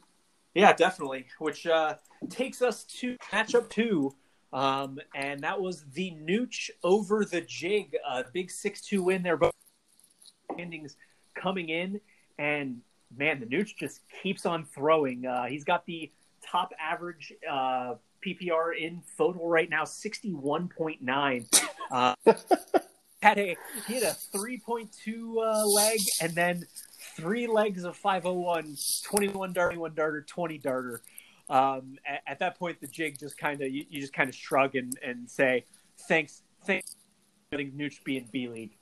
Yeah, 0.55 0.73
definitely. 0.73 1.26
Which 1.38 1.67
uh, 1.67 1.97
takes 2.31 2.62
us 2.62 2.85
to 3.00 3.17
matchup 3.31 3.69
two. 3.69 4.15
Um, 4.53 5.00
and 5.15 5.41
that 5.41 5.61
was 5.61 5.85
the 5.93 6.12
Nooch 6.12 6.71
over 6.83 7.26
the 7.26 7.43
Jig, 7.43 7.95
a 8.09 8.25
big 8.33 8.50
six-two 8.50 9.03
win 9.03 9.23
there. 9.23 9.37
Both 9.37 9.53
endings 10.59 10.97
coming 11.35 11.69
in, 11.69 12.00
and 12.38 12.81
man, 13.15 13.41
the 13.41 13.47
Nooch 13.47 13.77
just 13.77 14.01
keeps 14.23 14.47
on 14.47 14.65
throwing. 14.65 15.27
Uh, 15.27 15.45
he's 15.45 15.65
got 15.65 15.85
the 15.87 16.11
top 16.45 16.73
average 16.81 17.33
uh, 17.49 17.95
PPR 18.25 18.77
in 18.79 19.03
FODL 19.19 19.41
right 19.43 19.69
now, 19.69 19.85
sixty 19.85 20.33
one 20.33 20.69
point 20.69 21.03
nine. 21.03 21.47
Uh, 21.91 22.15
had 23.23 23.39
a 23.39 23.57
he 23.87 23.95
had 23.95 24.03
a 24.03 24.15
three 24.15 24.59
point 24.59 24.91
two 25.05 25.41
uh, 25.45 25.65
leg, 25.67 26.01
and 26.21 26.35
then 26.35 26.65
three 27.17 27.47
legs 27.47 27.85
of 27.85 27.97
501, 27.97 28.77
21 29.05 29.53
darter, 29.53 29.81
one 29.81 29.95
darter, 29.95 30.23
twenty 30.23 30.59
darter. 30.59 31.03
Um, 31.49 31.97
at, 32.07 32.23
at, 32.27 32.39
that 32.41 32.59
point, 32.59 32.81
the 32.81 32.89
jig 32.89 33.19
just 33.19 33.39
kind 33.39 33.61
of 33.63 33.71
you, 33.71 33.85
you, 33.89 34.01
just 34.01 34.13
kind 34.13 34.29
of 34.29 34.35
shrug 34.35 34.75
and, 34.75 34.99
and 35.01 35.31
say 35.31 35.65
thanks, 36.09 36.43
thanks, 36.65 36.97
getting 37.53 37.71
Nooch 37.73 38.03
be 38.05 38.17
in 38.17 38.27
B 38.33 38.49
League. 38.49 38.77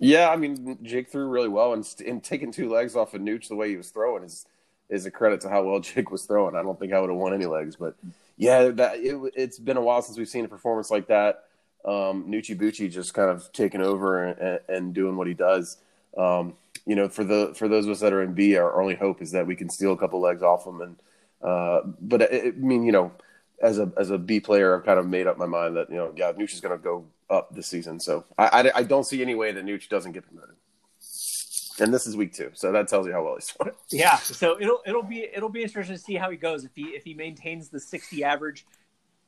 Yeah, 0.00 0.30
I 0.30 0.36
mean, 0.36 0.78
Jake 0.82 1.10
threw 1.10 1.26
really 1.28 1.48
well, 1.48 1.72
and, 1.72 1.86
and 2.06 2.22
taking 2.22 2.52
two 2.52 2.70
legs 2.70 2.94
off 2.94 3.14
of 3.14 3.20
Nooch 3.20 3.48
the 3.48 3.56
way 3.56 3.70
he 3.70 3.76
was 3.76 3.90
throwing 3.90 4.24
is 4.24 4.46
is 4.88 5.04
a 5.04 5.10
credit 5.10 5.40
to 5.42 5.48
how 5.48 5.62
well 5.62 5.80
Jake 5.80 6.10
was 6.10 6.24
throwing. 6.24 6.56
I 6.56 6.62
don't 6.62 6.78
think 6.78 6.92
I 6.92 7.00
would 7.00 7.10
have 7.10 7.18
won 7.18 7.34
any 7.34 7.46
legs, 7.46 7.76
but 7.76 7.94
yeah, 8.36 8.68
that 8.68 8.98
it, 8.98 9.34
has 9.36 9.58
been 9.58 9.76
a 9.76 9.82
while 9.82 10.00
since 10.02 10.16
we've 10.16 10.28
seen 10.28 10.44
a 10.44 10.48
performance 10.48 10.90
like 10.90 11.08
that. 11.08 11.44
Um, 11.84 12.24
Nucci 12.28 12.58
Bucci 12.58 12.90
just 12.90 13.14
kind 13.14 13.30
of 13.30 13.50
taking 13.52 13.80
over 13.80 14.24
and, 14.24 14.60
and 14.68 14.94
doing 14.94 15.16
what 15.16 15.26
he 15.26 15.34
does. 15.34 15.78
Um, 16.16 16.54
you 16.86 16.96
know, 16.96 17.08
for 17.08 17.24
the 17.24 17.52
for 17.56 17.68
those 17.68 17.84
of 17.84 17.90
us 17.92 18.00
that 18.00 18.12
are 18.12 18.22
in 18.22 18.34
B, 18.34 18.56
our 18.56 18.80
only 18.80 18.94
hope 18.94 19.20
is 19.20 19.32
that 19.32 19.46
we 19.46 19.56
can 19.56 19.68
steal 19.68 19.92
a 19.92 19.96
couple 19.96 20.20
legs 20.20 20.42
off 20.42 20.66
him. 20.66 20.80
And 20.80 20.96
uh, 21.42 21.80
but 22.00 22.22
it, 22.22 22.54
I 22.56 22.58
mean, 22.58 22.84
you 22.84 22.92
know, 22.92 23.12
as 23.62 23.78
a 23.78 23.92
as 23.96 24.10
a 24.10 24.18
B 24.18 24.40
player, 24.40 24.76
I've 24.76 24.84
kind 24.84 24.98
of 24.98 25.06
made 25.06 25.26
up 25.26 25.38
my 25.38 25.46
mind 25.46 25.76
that 25.76 25.90
you 25.90 25.96
know, 25.96 26.12
yeah, 26.16 26.32
Nucci's 26.32 26.60
going 26.60 26.76
to 26.76 26.82
go 26.82 27.06
up 27.30 27.54
this 27.54 27.66
season. 27.66 28.00
So 28.00 28.24
I, 28.36 28.46
I, 28.46 28.78
I 28.78 28.82
don't 28.82 29.04
see 29.04 29.20
any 29.22 29.34
way 29.34 29.52
that 29.52 29.64
Nooch 29.64 29.88
doesn't 29.88 30.12
get 30.12 30.26
promoted. 30.26 30.56
And 31.80 31.94
this 31.94 32.06
is 32.06 32.16
week 32.16 32.32
two, 32.32 32.50
so 32.54 32.72
that 32.72 32.88
tells 32.88 33.06
you 33.06 33.12
how 33.12 33.22
well 33.22 33.36
he's 33.36 33.54
doing. 33.60 33.74
Yeah, 33.90 34.16
so 34.16 34.60
it'll 34.60 34.80
it'll 34.84 35.02
be 35.02 35.28
it'll 35.32 35.48
be 35.48 35.62
interesting 35.62 35.96
to 35.96 36.02
see 36.02 36.14
how 36.14 36.30
he 36.30 36.36
goes 36.36 36.64
if 36.64 36.72
he 36.74 36.86
if 36.86 37.04
he 37.04 37.14
maintains 37.14 37.68
the 37.68 37.78
sixty 37.78 38.24
average. 38.24 38.66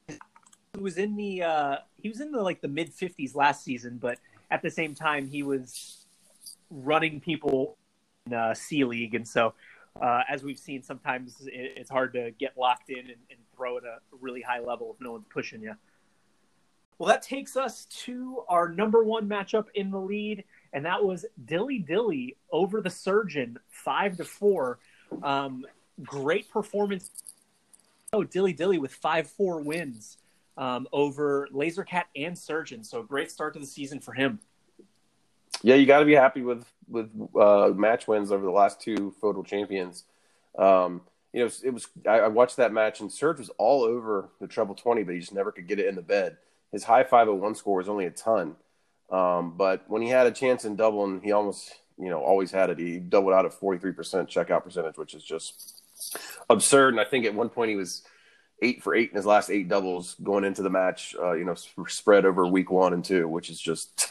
He 0.09 0.81
was 0.81 0.99
in 0.99 1.17
the 1.17 1.45
uh, 1.45 1.77
he 1.97 2.09
was 2.09 2.21
in 2.21 2.33
the 2.33 2.43
like 2.43 2.61
the 2.61 2.69
mid 2.69 2.93
fifties 2.93 3.37
last 3.37 3.63
season, 3.65 3.99
but 3.99 4.19
at 4.51 4.63
the 4.63 4.71
same 4.71 4.97
time 4.97 5.29
he 5.29 5.45
was 5.45 6.07
running 6.71 7.21
people 7.21 7.77
in 8.27 8.35
uh, 8.35 8.55
C 8.55 8.83
League, 8.85 9.15
and 9.15 9.29
so 9.29 9.55
uh, 10.01 10.23
as 10.29 10.43
we've 10.43 10.59
seen, 10.59 10.83
sometimes 10.83 11.41
it, 11.47 11.75
it's 11.77 11.91
hard 11.91 12.13
to 12.15 12.31
get 12.33 12.57
locked 12.57 12.91
in 12.91 12.99
and, 12.99 13.09
and 13.31 13.39
at 13.67 13.85
a 13.85 13.99
really 14.21 14.43
high 14.43 14.61
level 14.61 14.95
if 14.95 15.01
no 15.01 15.13
one's 15.13 15.27
pushing 15.33 15.63
you. 15.63 15.75
Well, 16.99 17.09
that 17.09 17.23
takes 17.23 17.57
us 17.57 17.87
to 18.05 18.45
our 18.49 18.69
number 18.69 19.03
one 19.03 19.27
matchup 19.27 19.67
in 19.75 19.91
the 19.91 19.99
lead, 19.99 20.45
and 20.75 20.85
that 20.85 21.03
was 21.03 21.25
Dilly 21.47 21.79
Dilly 21.79 22.37
over 22.53 22.83
the 22.83 22.91
Surgeon, 22.91 23.59
five 23.71 24.19
to 24.19 24.25
four. 24.25 24.79
Um, 25.23 25.65
great 26.03 26.51
performance. 26.51 27.11
Oh, 28.13 28.23
Dilly 28.23 28.53
Dilly 28.53 28.79
with 28.79 28.93
five 28.93 29.29
four 29.29 29.61
wins 29.61 30.19
um, 30.59 30.87
over 30.93 31.49
Lasercat 31.55 32.05
and 32.15 32.39
Surgeon. 32.39 32.85
So 32.85 33.03
great 33.03 33.31
start 33.31 33.55
to 33.55 33.61
the 33.61 33.67
season 33.67 33.99
for 33.99 34.13
him. 34.13 34.39
Yeah, 35.63 35.77
you 35.77 35.87
got 35.87 36.01
to 36.01 36.05
be 36.05 36.15
happy 36.15 36.43
with 36.43 36.67
with 36.87 37.11
uh, 37.35 37.69
match 37.75 38.09
wins 38.09 38.31
over 38.31 38.45
the 38.45 38.51
last 38.51 38.81
two 38.81 39.15
FODL 39.23 39.47
champions. 39.47 40.05
Um, 40.59 41.01
you 41.33 41.45
know, 41.45 41.51
it 41.63 41.71
was 41.71 41.89
I, 42.09 42.27
watched 42.29 42.57
that 42.57 42.73
match 42.73 43.01
and 43.01 43.13
Serge 43.13 43.39
was 43.39 43.51
all 43.51 43.83
over 43.83 44.31
the 44.41 44.49
treble 44.49 44.75
twenty, 44.75 45.03
but 45.03 45.15
he 45.15 45.21
just 45.21 45.35
never 45.35 45.53
could 45.53 45.69
get 45.69 45.79
it 45.79 45.87
in 45.87 45.95
the 45.95 46.03
bed. 46.03 46.37
His 46.73 46.85
high 46.85 47.05
five 47.05 47.27
hundred 47.27 47.41
one 47.41 47.55
score 47.55 47.79
was 47.79 47.89
only 47.89 48.07
a 48.07 48.11
ton, 48.11 48.57
um, 49.11 49.55
but 49.57 49.85
when 49.89 50.03
he 50.03 50.09
had 50.09 50.27
a 50.27 50.33
chance 50.33 50.65
in 50.65 50.77
Dublin, 50.77 51.21
he 51.23 51.33
almost 51.33 51.73
you 51.99 52.09
know 52.09 52.21
always 52.21 52.51
had 52.51 52.71
it. 52.71 52.79
He 52.79 52.99
doubled 52.99 53.35
out 53.35 53.45
at 53.45 53.55
forty 53.55 53.79
three 53.79 53.93
percent 53.93 54.29
checkout 54.29 54.65
percentage, 54.65 54.99
which 54.99 55.15
is 55.15 55.23
just 55.23 55.83
absurd. 56.49 56.95
And 56.95 57.01
I 57.01 57.05
think 57.05 57.25
at 57.27 57.35
one 57.35 57.49
point 57.49 57.71
he 57.71 57.77
was 57.77 58.03
eight 58.63 58.83
for 58.83 58.95
eight 58.95 59.11
in 59.11 59.17
his 59.17 59.27
last 59.27 59.51
eight 59.51 59.69
doubles 59.69 60.17
going 60.23 60.45
into 60.45 60.63
the 60.63 60.71
match. 60.71 61.15
Uh, 61.21 61.33
you 61.33 61.45
know, 61.45 61.55
spread 61.87 62.25
over 62.25 62.47
week 62.47 62.71
one 62.71 62.93
and 62.93 63.05
two, 63.05 63.29
which 63.29 63.51
is 63.51 63.61
just 63.61 64.11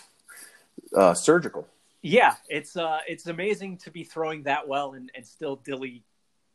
uh, 0.95 1.13
surgical. 1.13 1.67
Yeah, 2.01 2.35
it's 2.47 2.77
uh, 2.77 2.99
it's 3.07 3.27
amazing 3.27 3.77
to 3.79 3.91
be 3.91 4.05
throwing 4.05 4.43
that 4.43 4.67
well 4.67 4.93
and, 4.93 5.11
and 5.15 5.25
still 5.25 5.57
Dilly 5.57 6.03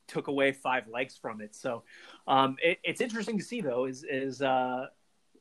took 0.07 0.29
away 0.29 0.53
five 0.53 0.89
legs 0.89 1.17
from 1.17 1.41
it. 1.41 1.55
So 1.55 1.83
um, 2.27 2.57
it, 2.63 2.79
it's 2.83 3.01
interesting 3.01 3.39
to 3.39 3.45
see 3.45 3.61
though 3.61 3.87
is 3.87 4.05
is 4.09 4.43
uh, 4.43 4.87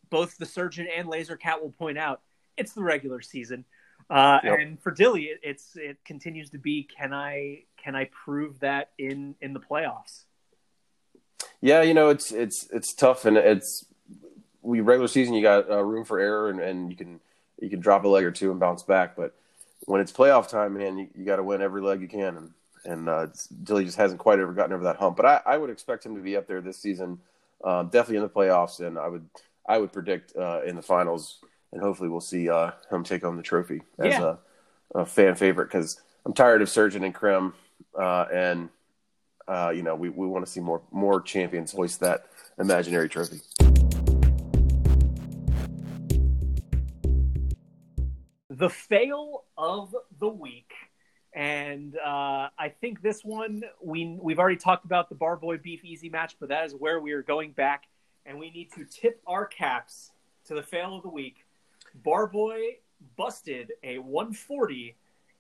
both 0.10 0.38
the 0.38 0.46
surgeon 0.46 0.88
and 0.96 1.08
Laser 1.08 1.38
Cat 1.38 1.62
will 1.62 1.72
point 1.72 1.98
out 1.98 2.22
it's 2.58 2.74
the 2.74 2.84
regular 2.84 3.22
season, 3.22 3.66
uh, 4.10 4.40
yep. 4.44 4.60
and 4.60 4.82
for 4.82 4.92
Dilly 4.92 5.24
it, 5.24 5.40
it's 5.44 5.76
it 5.76 5.98
continues 6.06 6.50
to 6.52 6.58
be 6.58 6.84
can 6.84 7.14
I 7.14 7.64
can 7.78 7.96
I 7.96 8.10
prove 8.26 8.60
that 8.60 8.92
in 8.98 9.36
in 9.42 9.54
the 9.54 9.60
playoffs? 9.60 10.26
Yeah, 11.62 11.82
you 11.82 11.94
know 11.94 12.10
it's 12.10 12.32
it's 12.32 12.68
it's 12.72 12.94
tough 12.94 13.26
and 13.26 13.38
it's 13.38 13.86
we 14.62 14.80
regular 14.82 15.08
season 15.08 15.34
you 15.34 15.42
got 15.42 15.70
uh, 15.70 15.84
room 15.84 16.06
for 16.06 16.20
error 16.20 16.50
and, 16.50 16.60
and 16.60 16.90
you 16.90 16.96
can 16.96 17.20
you 17.64 17.70
can 17.70 17.80
drop 17.80 18.04
a 18.04 18.08
leg 18.08 18.26
or 18.26 18.32
two 18.32 18.52
and 18.52 18.60
bounce 18.60 18.84
back. 18.84 19.16
But 19.16 19.34
when 19.86 20.02
it's 20.02 20.12
playoff 20.12 20.50
time, 20.50 20.78
man, 20.78 20.98
you, 20.98 21.08
you 21.16 21.26
got 21.26 21.38
to 21.38 21.44
win 21.44 21.62
every 21.62 21.82
leg 21.82 22.02
you 22.02 22.08
can. 22.08 22.38
And 22.38 22.52
and 22.86 23.10
uh, 23.10 23.28
Dilly 23.64 23.86
just 23.86 23.98
hasn't 23.98 24.20
quite 24.20 24.40
ever 24.40 24.54
gotten 24.54 24.74
over 24.74 24.84
that 24.84 24.98
hump. 24.98 25.18
But 25.18 25.26
I, 25.26 25.42
I 25.46 25.58
would 25.58 25.70
expect 25.70 26.06
him 26.06 26.16
to 26.16 26.22
be 26.22 26.36
up 26.36 26.48
there 26.48 26.62
this 26.62 26.78
season, 26.78 27.20
uh, 27.64 27.84
definitely 27.84 28.18
in 28.18 28.24
the 28.24 28.30
playoffs. 28.30 28.86
And 28.86 28.98
I 28.98 29.08
would 29.08 29.26
I 29.68 29.78
would 29.78 29.92
predict 29.92 30.36
uh, 30.36 30.62
in 30.66 30.76
the 30.76 30.82
finals, 30.82 31.40
and 31.72 31.82
hopefully 31.82 32.10
we'll 32.10 32.22
see 32.22 32.50
uh, 32.50 32.72
him 32.92 33.04
take 33.04 33.24
home 33.24 33.38
the 33.38 33.44
trophy 33.44 33.82
as 34.00 34.14
yeah. 34.14 34.36
a, 34.94 35.00
a, 35.00 35.06
fan 35.06 35.36
favorite 35.36 35.66
because 35.66 36.02
I'm 36.26 36.34
tired 36.34 36.62
of 36.62 36.70
Surgeon 36.70 37.04
and 37.04 37.14
Krim, 37.14 37.54
uh, 37.98 38.26
and 38.34 38.70
uh, 39.48 39.72
you 39.76 39.84
know 39.84 39.96
we, 39.96 40.10
we 40.10 40.28
want 40.28 40.46
to 40.46 40.52
see 40.52 40.60
more 40.60 40.82
more 40.92 41.22
champions 41.22 41.72
hoist 41.72 42.00
that 42.02 42.26
imaginary 42.58 43.10
trophy. 43.10 43.42
the 48.50 48.70
fail 48.70 49.44
of 49.58 49.96
the 50.20 50.28
week. 50.28 50.73
And 51.36 51.98
uh, 51.98 52.50
I 52.60 52.70
think 52.80 53.02
this 53.02 53.24
one 53.24 53.64
we 53.82 54.18
we've 54.22 54.38
already 54.38 54.58
talked 54.58 54.86
about 54.86 55.10
the 55.10 55.16
Barboy 55.16 55.58
Beef 55.62 55.84
Easy 55.84 56.10
match, 56.10 56.36
but 56.40 56.50
that 56.50 56.66
is 56.66 56.76
where 56.76 57.00
we 57.00 57.12
are 57.14 57.24
going 57.24 57.54
back, 57.54 57.86
and 58.26 58.38
we 58.38 58.52
need 58.52 58.72
to 58.74 58.86
tip 58.86 59.20
our 59.26 59.46
caps 59.46 60.12
to 60.46 60.54
the 60.54 60.62
fail 60.62 60.96
of 60.98 61.04
the 61.04 61.10
week. 61.10 61.46
Barboy 62.06 62.76
busted 63.18 63.72
a 63.84 63.98
140, 63.98 64.96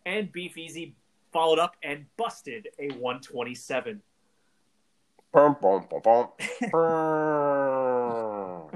and 0.06 0.32
Beef 0.32 0.58
Easy 0.58 0.96
followed 1.32 1.60
up 1.60 1.76
and 1.84 2.06
busted 2.18 2.70
a 2.80 2.90
127. 2.94 4.02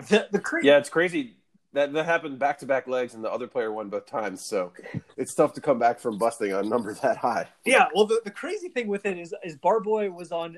the, 0.09 0.27
the 0.31 0.39
cra- 0.39 0.63
yeah, 0.63 0.77
it's 0.77 0.89
crazy 0.89 1.35
that 1.77 1.93
that 1.93 2.05
happened 2.05 2.39
back 2.39 2.57
to 2.59 2.65
back 2.65 2.87
legs, 2.87 3.13
and 3.13 3.23
the 3.23 3.31
other 3.31 3.47
player 3.47 3.71
won 3.71 3.89
both 3.89 4.07
times. 4.07 4.43
So 4.43 4.73
it's 5.15 5.35
tough 5.35 5.53
to 5.53 5.61
come 5.61 5.77
back 5.77 5.99
from 5.99 6.17
busting 6.17 6.51
a 6.51 6.63
number 6.63 6.93
that 7.03 7.17
high. 7.17 7.47
Yeah, 7.65 7.87
well, 7.93 8.07
the, 8.07 8.19
the 8.23 8.31
crazy 8.31 8.69
thing 8.69 8.87
with 8.87 9.05
it 9.05 9.17
is 9.17 9.33
is 9.43 9.55
Barboy 9.55 10.09
was 10.09 10.31
on 10.31 10.57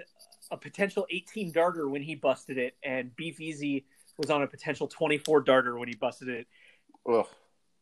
a 0.51 0.57
potential 0.57 1.05
18 1.09 1.51
darter 1.51 1.89
when 1.89 2.01
he 2.01 2.15
busted 2.15 2.57
it, 2.57 2.75
and 2.83 3.13
Beef 3.15 3.41
Easy 3.41 3.85
was 4.17 4.29
on 4.29 4.43
a 4.43 4.47
potential 4.47 4.87
24 4.87 5.41
darter 5.41 5.77
when 5.77 5.89
he 5.89 5.95
busted 5.95 6.29
it. 6.29 6.47
Ugh. 7.07 7.27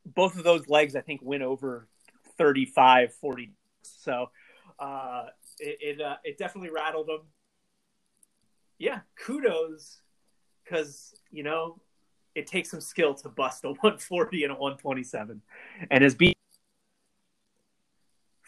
Both 0.05 0.37
of 0.37 0.43
those 0.43 0.67
legs, 0.67 0.95
I 0.95 1.01
think, 1.01 1.21
went 1.23 1.43
over 1.43 1.87
35, 2.37 3.13
40. 3.13 3.51
So 3.83 4.31
uh, 4.79 5.25
it 5.59 5.77
it, 5.81 6.01
uh, 6.01 6.17
it 6.23 6.39
definitely 6.39 6.71
rattled 6.71 7.07
them. 7.07 7.21
Yeah, 8.79 9.01
kudos, 9.15 10.01
because 10.63 11.13
you 11.31 11.43
know 11.43 11.79
it 12.37 12.45
takes 12.45 12.69
some 12.69 12.81
skill 12.81 13.15
to 13.15 13.29
bust 13.29 13.63
a 13.63 13.69
140 13.69 14.43
and 14.43 14.51
a 14.51 14.55
127. 14.55 15.41
And 15.89 16.03
as 16.03 16.15
B 16.15 16.33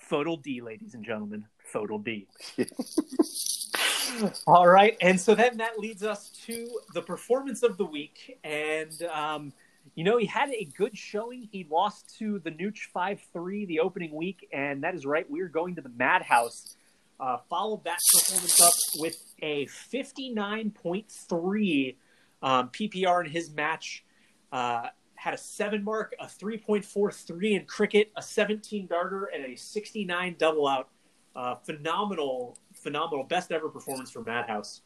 FODL 0.09 0.41
D, 0.41 0.61
ladies 0.61 0.95
and 0.95 1.03
gentlemen. 1.03 1.45
FODL 1.71 2.03
D. 2.03 2.27
All 4.47 4.67
right. 4.67 4.97
And 5.01 5.19
so 5.19 5.35
then 5.35 5.57
that 5.57 5.77
leads 5.77 6.03
us 6.03 6.29
to 6.45 6.79
the 6.93 7.01
performance 7.01 7.63
of 7.63 7.77
the 7.77 7.85
week. 7.85 8.39
And, 8.43 9.03
um, 9.03 9.53
you 9.95 10.03
know, 10.03 10.17
he 10.17 10.25
had 10.25 10.49
a 10.49 10.67
good 10.77 10.97
showing. 10.97 11.47
He 11.51 11.67
lost 11.69 12.17
to 12.17 12.39
the 12.39 12.49
Nooch 12.49 12.85
5 12.91 13.21
3 13.31 13.65
the 13.65 13.81
opening 13.81 14.15
week. 14.15 14.47
And 14.51 14.83
that 14.83 14.95
is 14.95 15.05
right. 15.05 15.29
We 15.29 15.41
are 15.41 15.47
going 15.47 15.75
to 15.75 15.81
the 15.81 15.89
Madhouse. 15.89 16.75
Uh, 17.19 17.37
followed 17.49 17.83
that 17.83 17.99
performance 18.13 18.61
up 18.61 18.73
with 18.95 19.21
a 19.41 19.67
59.3 19.93 21.95
um, 22.41 22.69
PPR 22.69 23.25
in 23.25 23.31
his 23.31 23.51
match 23.51 24.03
uh, 24.51 24.87
had 25.15 25.33
a 25.33 25.37
seven 25.37 25.83
mark, 25.83 26.15
a 26.19 26.25
3.43 26.25 27.59
in 27.59 27.65
cricket, 27.65 28.11
a 28.15 28.21
17 28.21 28.87
darter, 28.87 29.25
and 29.25 29.45
a 29.45 29.55
69 29.55 30.35
double 30.39 30.67
out. 30.67 30.89
Uh, 31.35 31.55
phenomenal, 31.55 32.57
phenomenal, 32.73 33.23
best 33.23 33.51
ever 33.51 33.69
performance 33.69 34.11
for 34.11 34.23
Madhouse. 34.23 34.81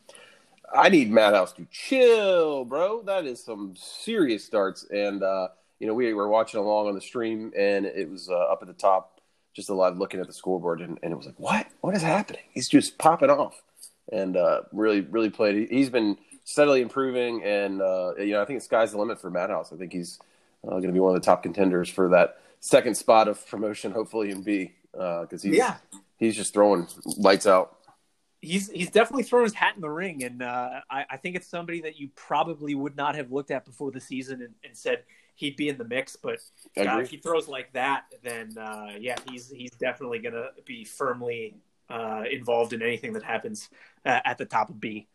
I 0.73 0.89
need 0.89 1.11
Madhouse 1.11 1.53
to 1.53 1.67
chill, 1.71 2.65
bro. 2.65 3.03
That 3.03 3.25
is 3.25 3.43
some 3.43 3.75
serious 3.75 4.43
starts. 4.43 4.85
And, 4.91 5.23
uh, 5.23 5.49
you 5.79 5.87
know, 5.87 5.93
we 5.93 6.13
were 6.13 6.27
watching 6.27 6.59
along 6.59 6.87
on 6.87 6.95
the 6.95 7.01
stream, 7.01 7.51
and 7.57 7.85
it 7.85 8.09
was 8.09 8.29
uh, 8.29 8.35
up 8.35 8.59
at 8.61 8.67
the 8.67 8.73
top, 8.73 9.21
just 9.53 9.69
alive 9.69 9.97
looking 9.97 10.19
at 10.19 10.27
the 10.27 10.33
scoreboard, 10.33 10.81
and, 10.81 10.99
and, 11.03 11.13
it 11.13 11.15
was 11.15 11.27
like, 11.27 11.39
what? 11.39 11.67
What 11.81 11.95
is 11.95 12.01
happening? 12.01 12.41
He's 12.51 12.69
just 12.69 12.97
popping 12.97 13.29
off. 13.29 13.61
And 14.11 14.35
uh, 14.35 14.61
really, 14.71 15.01
really 15.01 15.29
played. 15.29 15.69
He's 15.69 15.89
been 15.89 16.17
steadily 16.43 16.81
improving, 16.81 17.43
and 17.43 17.81
uh, 17.81 18.13
you 18.17 18.31
know 18.31 18.41
I 18.41 18.45
think 18.45 18.59
the 18.59 18.65
sky's 18.65 18.91
the 18.91 18.97
limit 18.97 19.19
for 19.19 19.29
Madhouse. 19.29 19.71
I 19.73 19.77
think 19.77 19.93
he's 19.93 20.19
uh, 20.65 20.71
going 20.71 20.83
to 20.83 20.93
be 20.93 20.99
one 20.99 21.15
of 21.15 21.21
the 21.21 21.25
top 21.25 21.43
contenders 21.43 21.89
for 21.89 22.09
that 22.09 22.37
second 22.59 22.95
spot 22.95 23.27
of 23.27 23.45
promotion, 23.47 23.91
hopefully 23.91 24.31
in 24.31 24.41
B, 24.41 24.73
because 24.91 25.27
uh, 25.31 25.47
he's 25.47 25.57
yeah. 25.57 25.77
he's 26.17 26.35
just 26.35 26.53
throwing 26.53 26.87
lights 27.17 27.47
out. 27.47 27.77
He's 28.41 28.69
he's 28.69 28.89
definitely 28.89 29.23
thrown 29.23 29.43
his 29.43 29.53
hat 29.53 29.75
in 29.75 29.81
the 29.81 29.89
ring, 29.89 30.23
and 30.23 30.41
uh, 30.41 30.81
I, 30.89 31.05
I, 31.11 31.17
think 31.17 31.37
it's 31.37 31.47
somebody 31.47 31.81
that 31.81 31.97
you 31.97 32.09
probably 32.13 32.75
would 32.75 32.97
not 32.97 33.15
have 33.15 33.31
looked 33.31 33.51
at 33.51 33.63
before 33.63 33.91
the 33.91 34.01
season 34.01 34.41
and, 34.41 34.53
and 34.65 34.75
said 34.75 35.03
he'd 35.35 35.55
be 35.55 35.69
in 35.69 35.77
the 35.77 35.85
mix. 35.85 36.17
But 36.17 36.39
God, 36.75 37.01
if 37.01 37.09
he 37.09 37.17
throws 37.17 37.47
like 37.47 37.71
that, 37.71 38.03
then 38.21 38.57
uh, 38.57 38.95
yeah, 38.99 39.15
he's 39.29 39.49
he's 39.49 39.71
definitely 39.71 40.19
going 40.19 40.33
to 40.33 40.49
be 40.65 40.83
firmly 40.83 41.55
uh, 41.89 42.23
involved 42.29 42.73
in 42.73 42.81
anything 42.81 43.13
that 43.13 43.23
happens 43.23 43.69
at 44.03 44.37
the 44.37 44.45
top 44.45 44.69
of 44.69 44.79
B. 44.79 45.07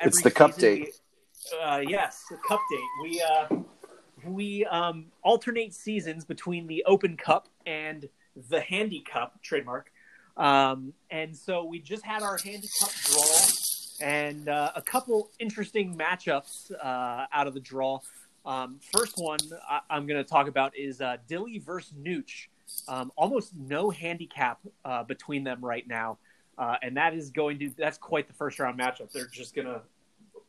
it's 0.00 0.22
the 0.22 0.30
cup 0.30 0.56
date. 0.56 0.94
uh, 1.62 1.82
yes, 1.86 2.24
the 2.30 2.36
cup 2.48 2.60
date. 2.70 2.80
We 3.02 3.22
uh, 3.22 3.56
we 4.24 4.64
um, 4.66 5.06
alternate 5.22 5.74
seasons 5.74 6.24
between 6.24 6.66
the 6.66 6.84
Open 6.86 7.16
Cup 7.16 7.48
and 7.66 8.08
the 8.48 8.60
HandiCup 8.60 9.30
trademark. 9.42 9.90
Um, 10.36 10.92
and 11.10 11.36
so 11.36 11.64
we 11.64 11.80
just 11.80 12.04
had 12.04 12.22
our 12.22 12.38
Handy 12.38 12.68
Cup 12.80 12.90
draw 13.04 13.48
and 14.00 14.48
uh, 14.48 14.72
a 14.76 14.82
couple 14.82 15.30
interesting 15.38 15.96
matchups 15.96 16.70
uh, 16.72 17.26
out 17.32 17.46
of 17.46 17.54
the 17.54 17.60
draw. 17.60 17.98
Um, 18.46 18.78
first 18.96 19.18
one 19.18 19.38
I- 19.68 19.80
am 19.90 20.06
going 20.06 20.22
to 20.22 20.28
talk 20.28 20.48
about 20.48 20.76
is 20.76 21.00
uh, 21.00 21.16
Dilly 21.26 21.58
versus 21.58 21.92
Nooch. 22.00 22.46
Um, 22.86 23.10
almost 23.16 23.52
no 23.56 23.90
handicap 23.90 24.60
uh, 24.84 25.02
between 25.02 25.42
them 25.42 25.64
right 25.64 25.86
now. 25.88 26.18
Uh, 26.58 26.76
and 26.82 26.96
that 26.96 27.14
is 27.14 27.30
going 27.30 27.58
to 27.60 27.70
that's 27.78 27.98
quite 27.98 28.26
the 28.26 28.34
first 28.34 28.58
round 28.58 28.78
matchup. 28.78 29.12
They're 29.12 29.26
just 29.26 29.54
gonna 29.54 29.82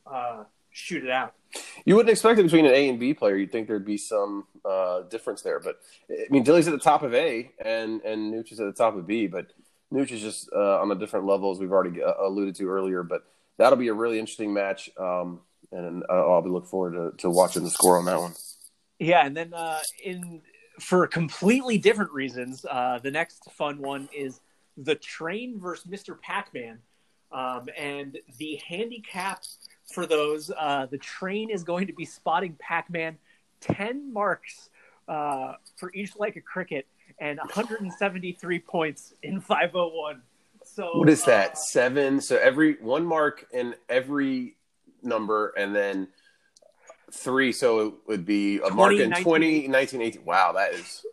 uh, 0.06 0.44
shoot 0.70 1.04
it 1.04 1.10
out. 1.10 1.34
You 1.84 1.96
wouldn't 1.96 2.10
expect 2.10 2.38
it 2.38 2.42
between 2.42 2.66
an 2.66 2.72
A 2.72 2.88
and 2.88 2.98
B 2.98 3.14
player. 3.14 3.36
You'd 3.36 3.52
think 3.52 3.68
there'd 3.68 3.84
be 3.84 3.96
some 3.96 4.46
uh, 4.64 5.02
difference 5.02 5.42
there, 5.42 5.60
but 5.60 5.80
I 6.10 6.26
mean, 6.30 6.44
Dilly's 6.44 6.68
at 6.68 6.72
the 6.72 6.78
top 6.78 7.02
of 7.02 7.14
A, 7.14 7.50
and 7.64 8.00
and 8.02 8.32
Nooch 8.32 8.52
is 8.52 8.60
at 8.60 8.66
the 8.66 8.72
top 8.72 8.96
of 8.96 9.06
B, 9.06 9.26
but 9.28 9.52
Nooch 9.92 10.10
is 10.10 10.20
just 10.20 10.50
uh, 10.52 10.80
on 10.80 10.90
a 10.90 10.94
different 10.94 11.26
level, 11.26 11.50
as 11.50 11.58
we've 11.58 11.72
already 11.72 12.02
uh, 12.02 12.12
alluded 12.20 12.56
to 12.56 12.68
earlier. 12.68 13.02
But 13.02 13.24
that'll 13.56 13.78
be 13.78 13.88
a 13.88 13.94
really 13.94 14.18
interesting 14.18 14.52
match, 14.52 14.90
um, 14.98 15.40
and 15.72 16.02
uh, 16.08 16.30
I'll 16.30 16.42
be 16.42 16.50
looking 16.50 16.68
forward 16.68 16.92
to, 16.92 17.16
to 17.18 17.30
watching 17.30 17.64
the 17.64 17.70
score 17.70 17.98
on 17.98 18.04
that 18.06 18.20
one. 18.20 18.34
Yeah, 18.98 19.24
and 19.24 19.36
then 19.36 19.54
uh, 19.54 19.78
in 20.04 20.42
for 20.78 21.06
completely 21.06 21.78
different 21.78 22.12
reasons, 22.12 22.64
uh, 22.68 22.98
the 23.02 23.10
next 23.10 23.50
fun 23.52 23.78
one 23.78 24.08
is 24.16 24.40
the 24.84 24.94
Train 24.94 25.58
versus 25.58 25.86
Mr. 25.86 26.20
Pac-Man, 26.20 26.78
um, 27.32 27.68
and 27.76 28.18
the 28.38 28.60
handicap 28.66 29.44
for 29.92 30.06
those, 30.06 30.50
uh, 30.56 30.86
the 30.90 30.98
Train 30.98 31.50
is 31.50 31.62
going 31.64 31.86
to 31.86 31.92
be 31.92 32.04
spotting 32.04 32.56
Pac-Man 32.58 33.18
ten 33.60 34.12
marks 34.12 34.70
uh, 35.08 35.54
for 35.76 35.92
each 35.94 36.16
like 36.16 36.36
a 36.36 36.40
cricket 36.40 36.86
and 37.18 37.38
173 37.38 38.58
points 38.60 39.14
in 39.22 39.40
501. 39.40 40.22
So 40.64 40.98
what 40.98 41.08
is 41.08 41.24
that? 41.24 41.52
Uh, 41.52 41.54
Seven. 41.54 42.20
So 42.20 42.36
every 42.36 42.74
one 42.74 43.04
mark 43.04 43.46
in 43.52 43.74
every 43.88 44.56
number, 45.02 45.52
and 45.56 45.74
then 45.74 46.08
three. 47.12 47.52
So 47.52 47.80
it 47.80 47.94
would 48.06 48.26
be 48.26 48.56
a 48.56 48.70
20, 48.70 48.74
mark 48.74 48.92
in 48.92 49.10
19. 49.10 49.24
20, 49.24 49.68
19, 49.68 50.02
18. 50.02 50.24
Wow, 50.24 50.52
that 50.52 50.74
is. 50.74 51.04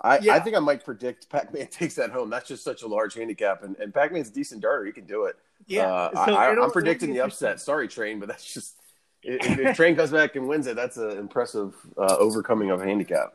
I, 0.00 0.18
Yeah. 0.18 0.34
I 0.34 0.40
think 0.40 0.56
I 0.56 0.60
might 0.60 0.84
predict 0.84 1.28
Pac 1.28 1.52
Man 1.52 1.66
takes 1.70 1.94
that 1.96 2.10
home. 2.10 2.30
That's 2.30 2.48
just 2.48 2.62
such 2.64 2.82
a 2.82 2.86
large 2.86 3.14
handicap, 3.14 3.62
and, 3.62 3.76
and 3.78 3.92
Pac 3.92 4.12
Man's 4.12 4.28
a 4.28 4.32
decent 4.32 4.60
darter. 4.60 4.84
He 4.84 4.92
can 4.92 5.04
do 5.04 5.24
it. 5.24 5.36
yeah, 5.66 5.86
Uh, 5.86 6.26
so 6.26 6.34
I, 6.34 6.50
I'm 6.50 6.70
predicting 6.70 7.10
the 7.10 7.16
it'll 7.16 7.24
be 7.26 7.26
interesting. 7.26 7.48
upset. 7.48 7.60
Sorry, 7.60 7.88
Train, 7.88 8.18
but 8.20 8.28
that's 8.28 8.52
just 8.52 8.74
if, 9.22 9.58
if 9.58 9.76
Train 9.76 9.96
comes 9.96 10.10
back 10.10 10.36
and 10.36 10.46
wins 10.48 10.66
it, 10.66 10.76
that's 10.76 10.96
an 10.96 11.18
impressive 11.18 11.74
uh, 11.96 12.16
overcoming 12.18 12.70
of 12.70 12.80
a 12.80 12.84
handicap. 12.84 13.34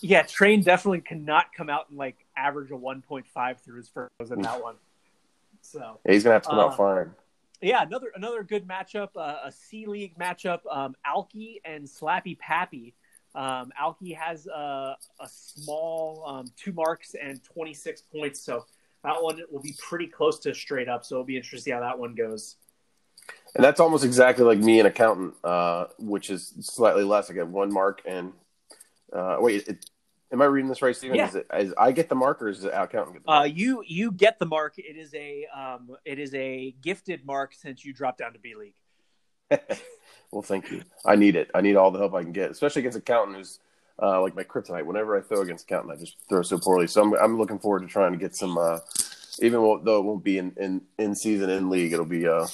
Yeah, 0.00 0.22
Train 0.22 0.62
definitely 0.62 1.00
cannot 1.00 1.46
come 1.56 1.70
out 1.70 1.88
and 1.88 1.96
like 1.98 2.16
average 2.36 2.70
a 2.70 2.74
1.5 2.74 3.58
through 3.60 3.76
his 3.78 3.88
first 3.88 4.10
in 4.30 4.42
that 4.42 4.62
one. 4.62 4.74
So 5.62 5.98
Yeah, 6.04 6.12
he's 6.12 6.22
gonna 6.22 6.34
have 6.34 6.42
to 6.42 6.48
come 6.50 6.58
Uh, 6.58 6.66
out 6.66 6.76
firing. 6.76 7.12
yeah, 7.62 7.82
another 7.82 8.12
another 8.14 8.42
good 8.42 8.68
matchup, 8.68 9.08
uh, 9.16 9.38
a 9.44 9.50
C 9.50 9.86
League 9.86 10.16
matchup. 10.18 10.60
Um, 10.70 10.94
Alki 11.04 11.62
and 11.64 11.84
Slappy 11.86 12.38
Pappy. 12.38 12.94
Um, 13.36 13.70
Alki 13.78 14.14
has 14.14 14.48
uh, 14.48 14.94
a 15.20 15.28
small 15.28 16.24
um, 16.26 16.46
two 16.56 16.72
marks 16.72 17.14
and 17.14 17.44
26 17.44 18.00
points, 18.10 18.40
so 18.40 18.64
that 19.04 19.22
one 19.22 19.38
will 19.50 19.60
be 19.60 19.74
pretty 19.78 20.06
close 20.06 20.38
to 20.40 20.54
straight 20.54 20.88
up. 20.88 21.04
So 21.04 21.16
it'll 21.16 21.24
be 21.24 21.36
interesting 21.36 21.58
to 21.58 21.62
see 21.62 21.70
how 21.70 21.80
that 21.80 21.98
one 21.98 22.14
goes. 22.14 22.56
And 23.54 23.62
that's 23.62 23.78
almost 23.78 24.04
exactly 24.04 24.44
like 24.44 24.58
me, 24.58 24.80
an 24.80 24.86
accountant, 24.86 25.34
uh, 25.44 25.86
which 25.98 26.30
is 26.30 26.54
slightly 26.60 27.04
less. 27.04 27.30
I 27.30 27.34
get 27.34 27.46
one 27.46 27.72
mark 27.72 28.00
and 28.06 28.32
uh, 29.12 29.36
wait. 29.38 29.68
It, 29.68 29.90
am 30.32 30.40
I 30.40 30.46
reading 30.46 30.68
this 30.68 30.80
right, 30.80 30.96
Steven? 30.96 31.16
Yeah. 31.16 31.28
Is 31.28 31.34
it 31.34 31.46
is 31.58 31.74
I 31.76 31.92
get 31.92 32.08
the 32.08 32.14
mark 32.14 32.40
or 32.40 32.48
is 32.48 32.62
the 32.62 32.82
accountant 32.82 33.22
Uh, 33.28 33.46
you 33.50 33.82
you 33.86 34.12
get 34.12 34.38
the 34.38 34.46
mark. 34.46 34.78
It 34.78 34.96
is 34.96 35.12
a 35.14 35.46
um, 35.54 35.90
it 36.06 36.18
is 36.18 36.34
a 36.34 36.74
gifted 36.80 37.26
mark 37.26 37.52
since 37.52 37.84
you 37.84 37.92
dropped 37.92 38.18
down 38.18 38.32
to 38.32 38.38
B 38.38 38.54
League. 38.54 38.76
well, 40.30 40.42
thank 40.42 40.70
you. 40.70 40.82
I 41.04 41.16
need 41.16 41.36
it. 41.36 41.50
I 41.54 41.60
need 41.60 41.76
all 41.76 41.90
the 41.90 41.98
help 41.98 42.14
I 42.14 42.22
can 42.22 42.32
get, 42.32 42.50
especially 42.50 42.80
against 42.80 42.98
accountant 42.98 43.38
who's 43.38 43.58
uh, 44.02 44.20
like 44.20 44.34
my 44.34 44.44
kryptonite. 44.44 44.84
Whenever 44.84 45.16
I 45.16 45.20
throw 45.22 45.42
against 45.42 45.64
accountant, 45.64 45.92
I 45.94 46.00
just 46.00 46.16
throw 46.28 46.42
so 46.42 46.58
poorly. 46.58 46.86
So 46.86 47.02
I'm 47.02 47.14
I'm 47.14 47.38
looking 47.38 47.58
forward 47.58 47.80
to 47.80 47.86
trying 47.86 48.12
to 48.12 48.18
get 48.18 48.34
some. 48.34 48.58
Uh, 48.58 48.78
even 49.40 49.60
though 49.60 49.98
it 49.98 50.04
won't 50.04 50.24
be 50.24 50.38
in, 50.38 50.52
in, 50.56 50.80
in 50.98 51.14
season 51.14 51.50
in 51.50 51.68
league, 51.68 51.92
it'll 51.92 52.06
be 52.06 52.26
uh, 52.26 52.46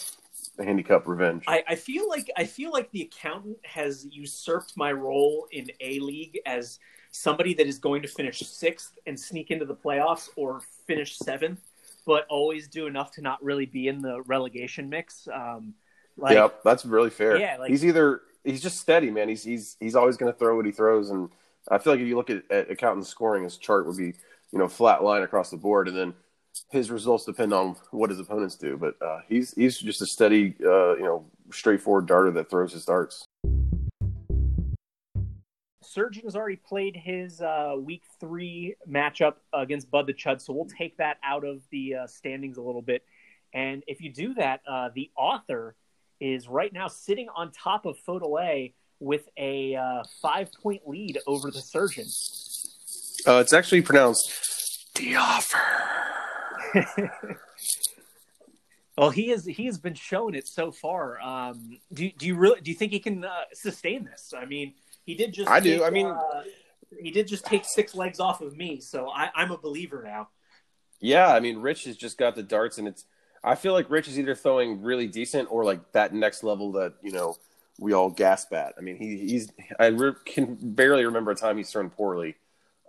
a 0.59 0.65
handicap 0.65 1.07
revenge. 1.07 1.45
I, 1.47 1.63
I 1.69 1.75
feel 1.75 2.09
like 2.09 2.31
I 2.37 2.45
feel 2.45 2.73
like 2.73 2.91
the 2.91 3.03
accountant 3.03 3.59
has 3.65 4.07
usurped 4.11 4.77
my 4.77 4.93
role 4.93 5.47
in 5.53 5.71
A 5.81 6.01
League 6.01 6.41
as 6.47 6.79
somebody 7.11 7.55
that 7.55 7.67
is 7.67 7.79
going 7.79 8.03
to 8.03 8.09
finish 8.09 8.41
sixth 8.41 8.99
and 9.07 9.19
sneak 9.19 9.51
into 9.51 9.65
the 9.65 9.75
playoffs 9.75 10.29
or 10.37 10.63
finish 10.87 11.19
seventh, 11.19 11.61
but 12.07 12.27
always 12.29 12.69
do 12.69 12.87
enough 12.87 13.13
to 13.13 13.23
not 13.23 13.43
really 13.43 13.67
be 13.67 13.89
in 13.89 14.01
the 14.01 14.23
relegation 14.23 14.89
mix. 14.89 15.29
Um, 15.33 15.75
like, 16.17 16.35
yep, 16.35 16.61
that's 16.65 16.85
really 16.85 17.11
fair. 17.11 17.37
Yeah, 17.37 17.57
like- 17.59 17.71
he's 17.71 17.85
either 17.85 18.23
he's 18.45 18.63
just 18.63 18.79
steady, 18.79 19.11
man. 19.11 19.29
He's 19.29 19.43
he's 19.45 19.77
he's 19.81 19.95
always 19.95 20.17
going 20.17 20.33
to 20.33 20.39
throw 20.39 20.57
what 20.57 20.67
he 20.67 20.73
throws, 20.73 21.11
and 21.11 21.29
I 21.69 21.79
feel 21.79 21.93
like 21.93 22.01
if 22.01 22.09
you 22.09 22.17
look 22.17 22.31
at, 22.31 22.51
at 22.51 22.71
accountant's 22.71 23.09
scoring, 23.09 23.45
his 23.45 23.57
chart 23.57 23.87
would 23.87 23.97
be 23.97 24.15
you 24.53 24.59
know 24.59 24.69
flat 24.69 25.03
line 25.03 25.23
across 25.23 25.51
the 25.51 25.57
board, 25.57 25.89
and 25.89 25.97
then 25.97 26.15
his 26.71 26.91
results 26.91 27.25
depend 27.25 27.53
on 27.53 27.77
what 27.91 28.11
his 28.11 28.21
opponents 28.21 28.57
do. 28.57 28.77
But 28.77 28.95
uh, 29.05 29.21
he's 29.29 29.53
he's 29.55 29.79
just 29.79 30.03
a 30.03 30.07
steady, 30.07 30.55
uh, 30.65 30.97
you 30.97 31.05
know, 31.05 31.25
straightforward 31.51 32.07
darter 32.07 32.31
that 32.33 32.51
throws 32.51 32.73
his 32.73 32.85
darts. 32.85 33.25
Surgeon 35.83 36.25
has 36.25 36.35
already 36.35 36.57
played 36.57 36.97
his 36.97 37.43
uh, 37.43 37.75
week 37.79 38.03
three 38.19 38.77
matchup 38.89 39.35
against 39.53 39.91
Bud 39.91 40.07
the 40.07 40.15
Chud, 40.15 40.41
so 40.41 40.53
we'll 40.55 40.65
take 40.65 40.97
that 40.97 41.19
out 41.23 41.45
of 41.45 41.61
the 41.71 41.97
uh, 41.97 42.07
standings 42.07 42.57
a 42.57 42.63
little 42.63 42.81
bit. 42.81 43.05
And 43.53 43.85
if 43.87 44.01
you 44.01 44.11
do 44.11 44.33
that, 44.35 44.63
uh, 44.67 44.89
the 44.95 45.11
author 45.15 45.75
is 46.23 46.49
right 46.49 46.73
now 46.73 46.89
sitting 46.89 47.29
on 47.35 47.51
top 47.53 47.85
of 47.85 47.97
FODL 48.07 48.41
A 48.43 48.75
with 49.01 49.29
a 49.37 49.75
uh, 49.75 50.03
five 50.21 50.51
point 50.63 50.83
lead 50.87 51.19
over 51.27 51.51
the 51.51 51.61
Surgeon. 51.61 52.07
Uh, 53.27 53.41
it's 53.41 53.53
actually 53.53 53.83
pronounced 53.83 54.95
the 54.95 55.17
offer. 55.17 55.59
Well, 58.97 59.11
he 59.11 59.29
has 59.29 59.47
he 59.47 59.65
has 59.67 59.79
been 59.79 59.95
showing 59.95 60.35
it 60.35 60.47
so 60.47 60.71
far. 60.71 61.21
Um, 61.21 61.79
do 61.93 62.11
do 62.13 62.27
you 62.27 62.37
really 62.37 62.61
do 62.61 62.71
you 62.71 62.77
think 62.77 62.93
he 62.93 63.01
can 63.01 63.25
uh, 63.25 63.31
sustain 63.55 64.05
this? 64.05 64.35
I 64.37 64.45
mean, 64.45 64.75
he 65.05 65.15
did 65.15 65.33
just 65.33 65.49
I 65.49 65.61
do. 65.61 65.83
I 65.83 65.91
mean- 65.91 66.07
uh, 66.07 66.43
he 67.01 67.11
did 67.11 67.27
just 67.27 67.47
take 67.47 67.65
six 67.65 67.95
legs 67.95 68.21
off 68.21 68.43
of 68.43 68.55
me, 68.55 68.79
so 68.79 69.09
I, 69.09 69.31
I'm 69.35 69.51
a 69.51 69.57
believer 69.57 70.03
now. 70.05 70.29
Yeah, 71.01 71.35
I 71.35 71.41
mean, 71.41 71.59
Rich 71.59 71.85
has 71.85 71.97
just 71.97 72.19
got 72.19 72.35
the 72.35 72.43
darts, 72.43 72.77
and 72.77 72.87
it's. 72.87 73.07
I 73.45 73.55
feel 73.55 73.73
like 73.73 73.91
Rich 73.91 74.09
is 74.09 74.19
either 74.19 74.35
throwing 74.35 74.83
really 74.83 75.07
decent 75.07 75.51
or 75.51 75.65
like 75.65 75.93
that 75.93 76.15
next 76.15 76.45
level 76.45 76.73
that 76.73 76.95
you 77.03 77.13
know 77.13 77.37
we 77.79 77.93
all 77.93 78.11
gasp 78.11 78.53
at. 78.53 78.75
I 78.79 78.81
mean, 78.81 78.97
he, 78.97 79.19
he's. 79.19 79.51
I 79.79 79.87
re- 79.87 80.13
can 80.25 80.57
barely 80.61 81.05
remember 81.05 81.31
a 81.31 81.35
time 81.35 81.57
he's 81.57 81.71
thrown 81.71 81.91
poorly 81.91 82.37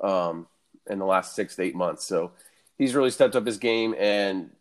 um, 0.01 0.47
in 0.89 0.99
the 0.99 1.05
last 1.05 1.35
six 1.35 1.55
to 1.55 1.63
eight 1.63 1.75
months. 1.75 2.05
So 2.05 2.31
he's 2.77 2.93
really 2.93 3.11
stepped 3.11 3.35
up 3.35 3.45
his 3.45 3.57
game, 3.57 3.95
and 3.97 4.51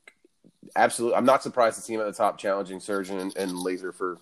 absolutely, 0.77 1.17
I'm 1.17 1.27
not 1.27 1.43
surprised 1.43 1.77
to 1.77 1.83
see 1.83 1.95
him 1.95 2.01
at 2.01 2.07
the 2.07 2.13
top, 2.13 2.39
challenging 2.39 2.81
Surgeon 2.81 3.19
and, 3.19 3.37
and 3.37 3.59
Laser 3.59 3.93
for 3.93 4.19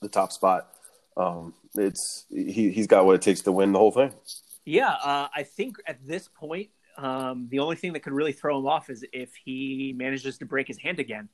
the 0.00 0.08
top 0.08 0.32
spot. 0.32 0.68
Um, 1.16 1.54
it's 1.74 2.26
he, 2.30 2.70
he's 2.70 2.86
got 2.86 3.06
what 3.06 3.14
it 3.14 3.22
takes 3.22 3.40
to 3.42 3.52
win 3.52 3.72
the 3.72 3.78
whole 3.78 3.92
thing. 3.92 4.12
Yeah, 4.64 4.90
uh, 4.90 5.28
I 5.34 5.42
think 5.42 5.76
at 5.86 6.06
this 6.06 6.28
point, 6.28 6.70
um, 6.96 7.48
the 7.50 7.58
only 7.58 7.76
thing 7.76 7.92
that 7.94 8.00
could 8.00 8.12
really 8.12 8.32
throw 8.32 8.58
him 8.58 8.66
off 8.66 8.90
is 8.90 9.04
if 9.12 9.30
he 9.44 9.94
manages 9.96 10.38
to 10.38 10.46
break 10.46 10.68
his 10.68 10.78
hand 10.78 11.00
again. 11.00 11.28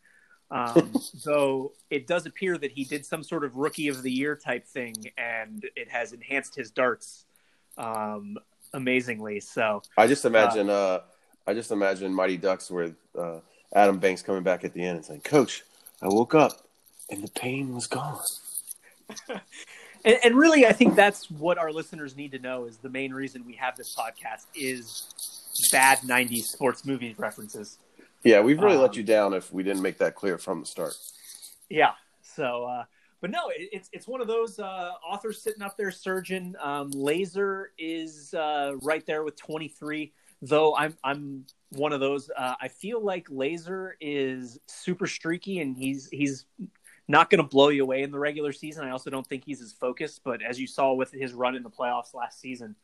Um, 0.51 0.92
though 1.25 1.73
it 1.90 2.07
does 2.07 2.27
appear 2.27 2.59
that 2.59 2.73
he 2.73 2.85
did 2.85 3.07
some 3.07 3.23
sort 3.23 3.44
of 3.44 3.57
rookie 3.57 3.88
of 3.88 4.03
the 4.03 4.11
year 4.11 4.37
type 4.37 4.66
thing, 4.66 4.94
and 5.16 5.64
it 5.77 5.90
has 5.90 6.12
enhanced 6.12 6.55
his 6.55 6.70
darts 6.70 7.27
um, 7.79 8.37
amazingly. 8.73 9.40
So 9.40 9.83
I 9.96 10.07
just 10.07 10.25
imagine, 10.25 10.70
uh, 10.70 11.01
I 11.46 11.55
just 11.55 11.70
imagine 11.70 12.12
Mighty 12.12 12.37
Ducks 12.37 12.70
with 12.70 12.94
uh, 13.16 13.38
Adam 13.73 13.99
Banks 13.99 14.23
coming 14.23 14.42
back 14.42 14.64
at 14.64 14.73
the 14.73 14.83
end 14.83 14.96
and 14.96 15.05
saying, 15.05 15.20
"Coach, 15.20 15.62
I 16.03 16.09
woke 16.09 16.35
up 16.35 16.66
and 17.11 17.23
the 17.23 17.31
pain 17.31 17.75
was 17.75 17.87
gone." 17.87 18.18
And, 20.05 20.17
and 20.25 20.35
really, 20.37 20.67
I 20.67 20.73
think 20.73 20.95
that's 20.95 21.31
what 21.31 21.59
our 21.59 21.73
listeners 21.73 22.17
need 22.17 22.33
to 22.33 22.39
know 22.39 22.65
is 22.65 22.79
the 22.79 22.89
main 22.89 23.13
reason 23.13 23.45
we 23.45 23.55
have 23.57 23.77
this 23.77 23.95
podcast 23.95 24.47
is 24.55 25.09
bad 25.73 25.99
90s 25.99 26.45
sports 26.45 26.85
movie 26.87 27.15
references. 27.19 27.79
Yeah, 28.23 28.41
we've 28.41 28.61
really 28.61 28.77
Um, 28.77 28.83
let 28.83 28.97
you 28.97 29.03
down 29.03 29.35
if 29.35 29.53
we 29.53 29.63
didn't 29.63 29.83
make 29.83 29.99
that 29.99 30.15
clear 30.15 30.39
from 30.39 30.61
the 30.61 30.67
start. 30.67 30.95
Yeah. 31.69 31.93
So, 32.23 32.65
uh, 32.65 32.85
but 33.21 33.31
no, 33.31 33.49
it, 33.49 33.69
it's 33.73 33.91
it's 33.93 34.07
one 34.07 34.21
of 34.21 34.27
those 34.27 34.59
uh, 34.59 34.93
authors 35.07 35.43
sitting 35.43 35.63
up 35.63 35.77
there. 35.77 35.91
Surgeon 35.91 36.57
um, 36.61 36.91
Laser 36.91 37.73
is 37.79 38.33
uh, 38.35 38.73
right 38.83 39.05
there 39.07 39.25
with 39.25 39.37
23. 39.37 40.13
Though 40.43 40.75
I'm 40.75 40.97
I'm 41.05 41.45
one 41.71 41.93
of 41.93 42.01
those. 42.01 42.31
Uh, 42.37 42.55
I 42.61 42.69
feel 42.69 43.03
like 43.05 43.27
Laser 43.31 43.97
is 44.01 44.59
super 44.67 45.07
streaky, 45.07 45.61
and 45.61 45.77
he's 45.77 46.09
he's 46.11 46.47
not 47.11 47.29
going 47.29 47.42
to 47.42 47.49
blow 47.49 47.68
you 47.68 47.83
away 47.83 48.03
in 48.03 48.11
the 48.11 48.18
regular 48.18 48.53
season. 48.53 48.85
I 48.85 48.90
also 48.90 49.11
don't 49.11 49.27
think 49.27 49.44
he's 49.44 49.61
as 49.61 49.73
focused. 49.73 50.23
But 50.25 50.42
as 50.42 50.59
you 50.61 50.66
saw 50.66 50.94
with 50.94 51.11
his 51.11 51.33
run 51.33 51.57
in 51.57 51.62
the 51.62 51.70
playoffs 51.70 52.14
last 52.14 52.40
season, 52.40 52.77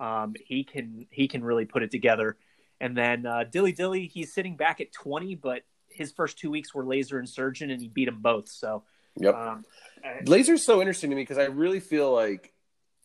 um, 0.00 0.34
he 0.44 0.64
can 0.64 1.06
he 1.10 1.28
can 1.28 1.44
really 1.44 1.64
put 1.64 1.82
it 1.82 1.90
together. 1.90 2.36
And 2.80 2.96
then 2.96 3.26
uh, 3.26 3.44
Dilly 3.44 3.72
Dilly, 3.72 4.06
he's 4.06 4.32
sitting 4.34 4.56
back 4.56 4.80
at 4.80 4.92
20, 4.92 5.36
but 5.36 5.62
his 5.88 6.10
first 6.10 6.38
two 6.38 6.50
weeks 6.50 6.74
were 6.74 6.84
Laser 6.84 7.18
and 7.18 7.28
Surgeon, 7.28 7.70
and 7.70 7.80
he 7.80 7.88
beat 7.88 8.06
them 8.06 8.20
both. 8.20 8.48
So, 8.48 8.82
Yep. 9.20 9.34
um, 9.34 9.64
I- 10.04 10.22
Laser's 10.26 10.64
so 10.64 10.80
interesting 10.80 11.10
to 11.10 11.16
me 11.16 11.22
because 11.22 11.38
I 11.38 11.44
really 11.44 11.78
feel 11.78 12.12
like 12.12 12.52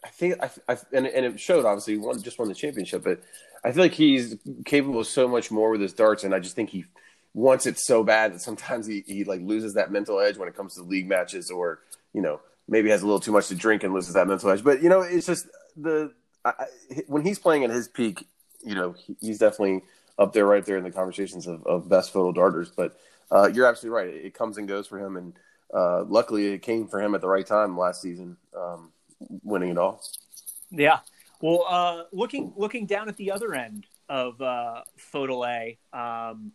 I 0.04 0.08
think 0.08 0.42
I, 0.42 0.50
I 0.68 0.78
and, 0.92 1.06
and 1.06 1.26
it 1.26 1.40
showed 1.40 1.66
obviously 1.66 1.94
he 1.94 2.00
won 2.00 2.20
just 2.22 2.40
won 2.40 2.48
the 2.48 2.56
championship, 2.56 3.04
but 3.04 3.22
I 3.64 3.72
feel 3.74 3.84
like 3.84 3.94
he's 3.94 4.38
capable 4.66 5.02
of 5.02 5.08
so 5.08 5.28
much 5.28 5.52
more 5.52 5.70
with 5.70 5.82
his 5.82 5.94
darts, 5.94 6.24
and 6.24 6.34
I 6.34 6.40
just 6.40 6.56
think 6.56 6.70
he 6.72 6.86
wants 7.34 7.66
it 7.66 7.78
so 7.78 8.04
bad 8.04 8.34
that 8.34 8.42
sometimes 8.42 8.88
he, 8.88 9.04
he 9.06 9.24
like 9.24 9.42
loses 9.42 9.76
that 9.76 9.92
mental 9.92 10.20
edge 10.20 10.38
when 10.38 10.48
it 10.48 10.56
comes 10.56 10.76
to 10.76 10.84
league 10.84 11.08
matches 11.08 11.52
or 11.52 11.80
you 12.14 12.22
know, 12.22 12.40
maybe 12.68 12.90
has 12.90 13.02
a 13.02 13.06
little 13.06 13.20
too 13.20 13.32
much 13.32 13.48
to 13.48 13.56
drink 13.56 13.84
and 13.84 13.94
loses 13.94 14.14
that 14.14 14.28
mental 14.28 14.50
edge. 14.50 14.64
But 14.64 14.82
you 14.82 14.90
know, 14.90 15.02
it's 15.02 15.28
just 15.28 15.48
the 15.76 16.14
I, 16.46 16.54
when 17.08 17.24
he's 17.24 17.40
playing 17.40 17.64
at 17.64 17.70
his 17.70 17.88
peak, 17.88 18.28
you 18.64 18.76
know, 18.76 18.96
he's 19.20 19.40
definitely 19.40 19.82
up 20.18 20.34
there, 20.34 20.46
right 20.46 20.66
there 20.66 20.78
in 20.78 20.84
the 20.84 20.92
conversations 20.92 21.48
of, 21.48 21.66
of 21.66 21.90
best 21.90 22.14
FODL 22.14 22.36
darters. 22.36 22.72
But 22.76 22.98
uh, 23.32 23.50
you're 23.54 23.66
absolutely 23.66 23.96
right; 23.96 24.26
it, 24.26 24.34
comes 24.34 24.58
and 24.58 24.68
goes 24.68 24.88
for 24.88 25.00
him, 25.00 25.18
and 25.18 25.34
uh, 25.74 26.04
luckily 26.04 26.48
it 26.48 26.62
came 26.62 26.88
for 26.88 27.02
him 27.02 27.16
at 27.16 27.22
the 27.22 27.28
right 27.28 27.46
time 27.46 27.78
last 27.78 28.02
season, 28.02 28.38
um, 28.58 28.92
winning 29.44 29.70
it 29.70 29.78
all. 29.78 30.02
Yeah. 30.72 31.00
Well, 31.42 31.66
uh, 31.70 32.04
looking 32.12 32.54
looking 32.58 32.86
down 32.86 33.08
at 33.08 33.18
the 33.18 33.32
other 33.32 33.54
end 33.54 33.86
of 34.10 34.42
uh, 34.42 34.82
FODL 35.14 35.48
A, 35.48 35.98
um, 35.98 36.52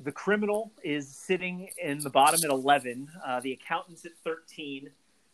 the 0.00 0.12
criminal 0.12 0.72
is 0.82 1.08
sitting 1.08 1.70
in 1.82 1.98
the 2.00 2.10
bottom 2.10 2.40
at 2.44 2.50
11. 2.50 3.08
Uh, 3.24 3.40
the 3.40 3.52
accountant's 3.52 4.04
at 4.04 4.12
13. 4.24 4.90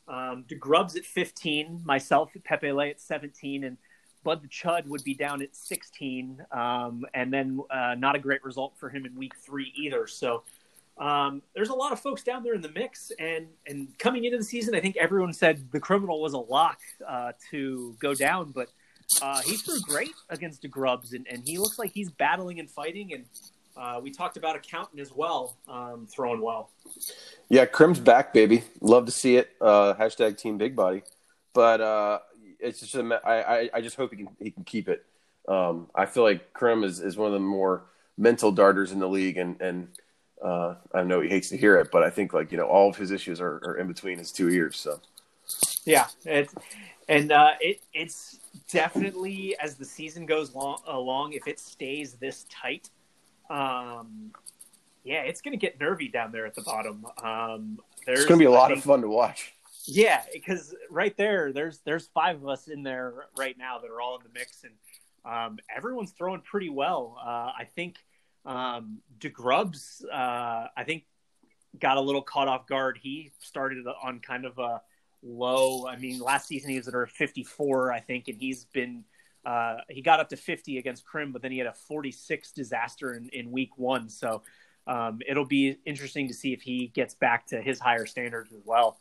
Um, 0.08 0.44
DeGrub's 0.48 0.96
at 0.96 1.04
15. 1.04 1.82
Myself 1.84 2.30
Pepe 2.44 2.72
Le 2.72 2.88
at 2.88 3.00
17. 3.00 3.64
And 3.64 3.76
Bud 4.24 4.42
the 4.42 4.48
Chud 4.48 4.86
would 4.86 5.02
be 5.04 5.14
down 5.14 5.42
at 5.42 5.56
16. 5.56 6.44
Um, 6.52 7.04
and 7.14 7.32
then 7.32 7.60
uh, 7.70 7.94
not 7.98 8.14
a 8.14 8.18
great 8.18 8.44
result 8.44 8.74
for 8.78 8.88
him 8.88 9.04
in 9.04 9.14
week 9.16 9.32
three 9.36 9.72
either. 9.76 10.06
So 10.06 10.42
um, 10.98 11.42
there's 11.54 11.70
a 11.70 11.74
lot 11.74 11.92
of 11.92 12.00
folks 12.00 12.22
down 12.22 12.44
there 12.44 12.54
in 12.54 12.60
the 12.60 12.70
mix. 12.70 13.10
And, 13.18 13.48
and 13.66 13.98
coming 13.98 14.24
into 14.24 14.38
the 14.38 14.44
season, 14.44 14.74
I 14.74 14.80
think 14.80 14.96
everyone 14.96 15.32
said 15.32 15.70
the 15.72 15.80
criminal 15.80 16.20
was 16.20 16.34
a 16.34 16.38
lock 16.38 16.78
uh, 17.06 17.32
to 17.50 17.96
go 17.98 18.14
down. 18.14 18.52
But 18.52 18.68
uh, 19.20 19.40
he 19.42 19.56
great 19.82 20.12
against 20.28 20.62
DeGrubs. 20.62 21.14
And, 21.14 21.26
and 21.28 21.42
he 21.44 21.58
looks 21.58 21.78
like 21.78 21.90
he's 21.92 22.10
battling 22.10 22.60
and 22.60 22.70
fighting. 22.70 23.12
And 23.12 23.24
uh, 23.76 24.00
we 24.02 24.10
talked 24.10 24.36
about 24.36 24.56
accountant 24.56 25.00
as 25.00 25.12
well, 25.12 25.56
um, 25.68 26.06
throwing 26.10 26.40
well. 26.40 26.70
Yeah, 27.48 27.66
Crim's 27.66 28.00
back, 28.00 28.32
baby. 28.32 28.64
Love 28.80 29.06
to 29.06 29.12
see 29.12 29.36
it. 29.36 29.50
Uh, 29.60 29.94
hashtag 29.94 30.38
Team 30.38 30.58
Big 30.58 30.76
Body. 30.76 31.02
But 31.54 31.80
uh, 31.80 32.18
it's 32.60 32.80
just 32.80 32.94
a, 32.94 33.20
I, 33.24 33.70
I 33.74 33.80
just 33.80 33.96
hope 33.96 34.10
he 34.10 34.16
can 34.18 34.28
he 34.38 34.50
can 34.50 34.64
keep 34.64 34.88
it. 34.88 35.04
Um, 35.48 35.88
I 35.94 36.06
feel 36.06 36.22
like 36.22 36.52
Krim 36.52 36.84
is, 36.84 37.00
is 37.00 37.16
one 37.16 37.26
of 37.26 37.32
the 37.32 37.40
more 37.40 37.84
mental 38.16 38.52
darters 38.52 38.92
in 38.92 39.00
the 39.00 39.08
league, 39.08 39.36
and 39.36 39.60
and 39.60 39.88
uh, 40.42 40.76
I 40.94 41.02
know 41.02 41.20
he 41.20 41.28
hates 41.28 41.48
to 41.50 41.56
hear 41.56 41.78
it, 41.78 41.90
but 41.90 42.02
I 42.02 42.10
think 42.10 42.32
like 42.32 42.52
you 42.52 42.58
know 42.58 42.66
all 42.66 42.88
of 42.88 42.96
his 42.96 43.10
issues 43.10 43.40
are, 43.40 43.60
are 43.64 43.76
in 43.76 43.86
between 43.88 44.18
his 44.18 44.32
two 44.32 44.48
ears. 44.48 44.76
So 44.76 45.00
yeah, 45.84 46.06
it's 46.24 46.54
and 47.08 47.32
uh, 47.32 47.52
it 47.60 47.80
it's 47.92 48.38
definitely 48.70 49.56
as 49.60 49.76
the 49.76 49.84
season 49.84 50.26
goes 50.26 50.54
long, 50.54 50.80
along, 50.86 51.32
if 51.32 51.46
it 51.46 51.58
stays 51.58 52.14
this 52.14 52.46
tight 52.50 52.88
um, 53.52 54.32
yeah, 55.04 55.22
it's 55.22 55.40
going 55.40 55.52
to 55.52 55.58
get 55.58 55.80
nervy 55.80 56.08
down 56.08 56.32
there 56.32 56.46
at 56.46 56.54
the 56.54 56.62
bottom. 56.62 57.04
Um, 57.22 57.78
there's 58.06 58.20
it's 58.20 58.28
going 58.28 58.38
to 58.38 58.42
be 58.42 58.46
a 58.46 58.50
lot 58.50 58.68
think, 58.68 58.78
of 58.78 58.84
fun 58.84 59.02
to 59.02 59.08
watch. 59.08 59.52
Yeah, 59.84 60.22
because 60.32 60.74
right 60.90 61.16
there, 61.16 61.52
there's 61.52 61.80
there's 61.84 62.06
five 62.08 62.36
of 62.36 62.48
us 62.48 62.68
in 62.68 62.82
there 62.82 63.26
right 63.36 63.56
now 63.58 63.78
that 63.78 63.90
are 63.90 64.00
all 64.00 64.16
in 64.16 64.22
the 64.22 64.30
mix, 64.32 64.64
and 64.64 64.74
um, 65.24 65.58
everyone's 65.74 66.12
throwing 66.12 66.40
pretty 66.40 66.70
well. 66.70 67.18
Uh, 67.20 67.50
I 67.58 67.68
think 67.74 67.96
um, 68.44 69.00
DeGrubs, 69.18 70.04
uh, 70.04 70.68
I 70.76 70.84
think, 70.84 71.04
got 71.78 71.96
a 71.96 72.00
little 72.00 72.22
caught 72.22 72.48
off 72.48 72.66
guard. 72.66 72.98
He 73.02 73.32
started 73.40 73.84
on 74.02 74.20
kind 74.20 74.44
of 74.44 74.58
a 74.58 74.82
low. 75.22 75.86
I 75.86 75.96
mean, 75.96 76.20
last 76.20 76.46
season 76.46 76.70
he 76.70 76.76
was 76.76 76.88
at 76.88 76.94
a 76.94 77.06
54, 77.06 77.92
I 77.92 78.00
think, 78.00 78.28
and 78.28 78.38
he's 78.38 78.66
been 78.66 79.04
uh, 79.44 79.76
he 79.88 80.02
got 80.02 80.20
up 80.20 80.28
to 80.30 80.36
50 80.36 80.78
against 80.78 81.04
Crim, 81.04 81.32
but 81.32 81.42
then 81.42 81.52
he 81.52 81.58
had 81.58 81.66
a 81.66 81.72
46 81.72 82.52
disaster 82.52 83.14
in, 83.14 83.28
in 83.30 83.50
week 83.50 83.76
one. 83.76 84.08
So 84.08 84.42
um, 84.86 85.20
it'll 85.26 85.46
be 85.46 85.76
interesting 85.84 86.28
to 86.28 86.34
see 86.34 86.52
if 86.52 86.62
he 86.62 86.88
gets 86.88 87.14
back 87.14 87.46
to 87.48 87.60
his 87.60 87.78
higher 87.78 88.06
standards 88.06 88.52
as 88.52 88.62
well. 88.64 88.98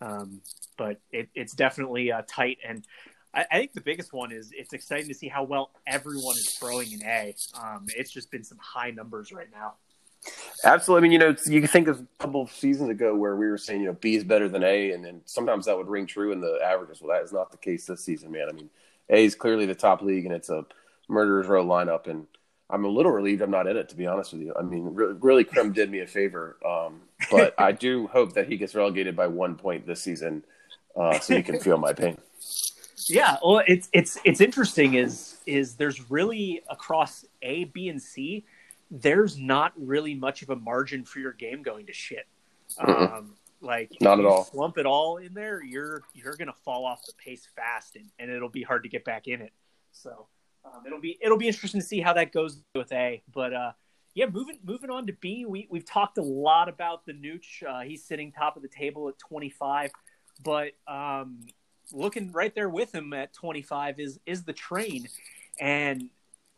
Um, 0.00 0.40
but 0.76 1.00
it, 1.12 1.28
it's 1.34 1.54
definitely 1.54 2.12
uh, 2.12 2.22
tight. 2.26 2.58
And 2.66 2.86
I, 3.32 3.46
I, 3.50 3.58
think 3.58 3.72
the 3.72 3.80
biggest 3.80 4.12
one 4.12 4.32
is 4.32 4.50
it's 4.52 4.72
exciting 4.72 5.08
to 5.08 5.14
see 5.14 5.28
how 5.28 5.44
well 5.44 5.70
everyone 5.86 6.36
is 6.36 6.50
throwing 6.58 6.92
an 6.94 7.02
A. 7.04 7.34
Um, 7.58 7.86
it's 7.96 8.10
just 8.10 8.30
been 8.30 8.44
some 8.44 8.58
high 8.58 8.90
numbers 8.90 9.32
right 9.32 9.48
now. 9.52 9.74
Absolutely. 10.64 11.00
I 11.00 11.02
mean, 11.02 11.12
you 11.12 11.18
know, 11.18 11.36
you 11.46 11.60
can 11.60 11.68
think 11.68 11.88
of 11.88 12.00
a 12.00 12.06
couple 12.18 12.42
of 12.42 12.50
seasons 12.50 12.90
ago 12.90 13.14
where 13.14 13.36
we 13.36 13.46
were 13.46 13.58
saying, 13.58 13.80
you 13.80 13.86
know, 13.86 13.92
B 13.92 14.16
is 14.16 14.24
better 14.24 14.48
than 14.48 14.62
A, 14.62 14.92
and 14.92 15.04
then 15.04 15.20
sometimes 15.26 15.66
that 15.66 15.76
would 15.76 15.88
ring 15.88 16.06
true 16.06 16.32
in 16.32 16.40
the 16.40 16.58
averages. 16.64 17.02
Well, 17.02 17.14
that 17.14 17.24
is 17.24 17.32
not 17.32 17.50
the 17.50 17.58
case 17.58 17.86
this 17.86 18.04
season, 18.04 18.32
man. 18.32 18.48
I 18.48 18.52
mean, 18.52 18.70
a 19.08 19.24
is 19.24 19.34
clearly 19.34 19.66
the 19.66 19.74
top 19.74 20.02
league, 20.02 20.24
and 20.24 20.34
it's 20.34 20.50
a 20.50 20.64
murderers 21.08 21.46
row 21.46 21.64
lineup. 21.64 22.06
And 22.06 22.26
I'm 22.70 22.84
a 22.84 22.88
little 22.88 23.12
relieved 23.12 23.42
I'm 23.42 23.50
not 23.50 23.66
in 23.66 23.76
it, 23.76 23.88
to 23.90 23.96
be 23.96 24.06
honest 24.06 24.32
with 24.32 24.42
you. 24.42 24.54
I 24.58 24.62
mean, 24.62 24.84
really, 24.94 25.14
really 25.20 25.44
Crim 25.44 25.72
did 25.72 25.90
me 25.90 26.00
a 26.00 26.06
favor, 26.06 26.56
um, 26.66 27.02
but 27.30 27.54
I 27.58 27.72
do 27.72 28.06
hope 28.08 28.34
that 28.34 28.48
he 28.48 28.56
gets 28.56 28.74
relegated 28.74 29.14
by 29.14 29.26
one 29.26 29.56
point 29.56 29.86
this 29.86 30.02
season, 30.02 30.44
uh, 30.96 31.18
so 31.18 31.34
you 31.34 31.42
can 31.42 31.60
feel 31.60 31.76
my 31.76 31.92
pain. 31.92 32.18
Yeah, 33.08 33.36
well, 33.44 33.62
it's 33.66 33.88
it's 33.92 34.18
it's 34.24 34.40
interesting. 34.40 34.94
Is 34.94 35.36
is 35.46 35.74
there's 35.74 36.10
really 36.10 36.62
across 36.70 37.24
A, 37.42 37.64
B, 37.64 37.88
and 37.88 38.00
C, 38.00 38.44
there's 38.90 39.38
not 39.38 39.72
really 39.76 40.14
much 40.14 40.42
of 40.42 40.50
a 40.50 40.56
margin 40.56 41.04
for 41.04 41.18
your 41.18 41.32
game 41.32 41.62
going 41.62 41.86
to 41.86 41.92
shit. 41.92 42.26
Um, 42.78 43.34
like 43.60 43.92
not 44.00 44.18
at 44.18 44.24
all. 44.24 44.44
Slump 44.44 44.78
it 44.78 44.86
all 44.86 45.18
in 45.18 45.34
there, 45.34 45.62
you're 45.62 46.02
you're 46.12 46.36
gonna 46.36 46.54
fall 46.64 46.84
off 46.84 47.04
the 47.06 47.12
pace 47.14 47.48
fast, 47.56 47.96
and, 47.96 48.10
and 48.18 48.30
it'll 48.30 48.48
be 48.48 48.62
hard 48.62 48.82
to 48.84 48.88
get 48.88 49.04
back 49.04 49.26
in 49.26 49.40
it. 49.40 49.52
So 49.92 50.26
um, 50.64 50.82
it'll 50.86 51.00
be 51.00 51.18
it'll 51.20 51.38
be 51.38 51.48
interesting 51.48 51.80
to 51.80 51.86
see 51.86 52.00
how 52.00 52.12
that 52.14 52.32
goes 52.32 52.60
with 52.74 52.92
A. 52.92 53.22
But 53.32 53.52
uh, 53.52 53.72
yeah, 54.14 54.26
moving 54.26 54.58
moving 54.64 54.90
on 54.90 55.06
to 55.06 55.12
B, 55.12 55.44
we 55.46 55.66
we've 55.70 55.84
talked 55.84 56.18
a 56.18 56.22
lot 56.22 56.68
about 56.68 57.04
the 57.06 57.12
Nooch. 57.12 57.62
Uh, 57.66 57.80
he's 57.80 58.04
sitting 58.04 58.32
top 58.32 58.56
of 58.56 58.62
the 58.62 58.68
table 58.68 59.08
at 59.08 59.18
25, 59.18 59.90
but 60.44 60.72
um, 60.86 61.46
looking 61.92 62.32
right 62.32 62.54
there 62.54 62.68
with 62.68 62.94
him 62.94 63.12
at 63.12 63.32
25 63.32 64.00
is 64.00 64.20
is 64.26 64.44
the 64.44 64.52
train, 64.52 65.08
and 65.60 66.10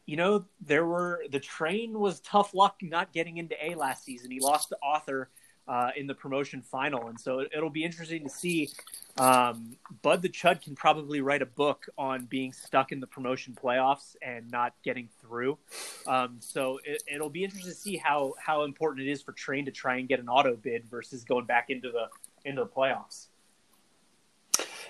you 0.07 0.17
know 0.17 0.45
there 0.61 0.87
were 0.87 1.25
the 1.31 1.41
train 1.41 1.99
was 1.99 2.21
tough 2.21 2.55
luck 2.55 2.77
not 2.83 3.13
getting 3.13 3.39
into 3.39 3.55
A 3.65 3.75
last 3.75 4.05
season. 4.05 4.31
He 4.31 4.41
lost 4.41 4.69
to 4.71 4.77
Author 4.77 5.31
uh, 5.69 5.91
in 5.97 6.07
the 6.07 6.15
promotion 6.15 6.63
final. 6.63 7.09
And 7.09 7.19
so 7.19 7.41
it'll 7.41 7.71
be 7.71 7.85
interesting 7.85 8.23
to 8.25 8.31
see. 8.31 8.71
Um, 9.19 9.77
Bud 10.03 10.23
the 10.23 10.29
Chud 10.29 10.63
can 10.63 10.75
probably 10.75 11.21
write 11.21 11.43
a 11.43 11.47
book 11.47 11.87
on 11.97 12.27
being 12.27 12.53
stuck 12.53 12.93
in 12.93 13.01
the 13.01 13.07
promotion 13.07 13.57
playoffs 13.61 14.15
and 14.23 14.51
not 14.51 14.75
getting 14.85 15.09
through. 15.21 15.59
Um, 16.07 16.37
so 16.41 16.79
it, 16.85 17.21
will 17.21 17.31
be 17.31 17.45
interesting 17.45 17.73
to 17.73 17.77
see 17.77 17.97
how 17.97 18.35
how 18.39 18.65
important 18.65 19.07
it 19.07 19.11
is 19.11 19.23
for 19.23 19.33
Train 19.33 19.65
to 19.67 19.71
try 19.71 19.97
and 19.97 20.09
get 20.09 20.21
an 20.21 20.29
auto 20.29 20.57
bid 20.57 20.85
versus 20.87 21.25
going 21.25 21.47
back 21.47 21.71
into 21.71 21.91
the 21.91 22.09
into 22.45 22.63
the 22.63 22.69
playoffs. 22.69 23.27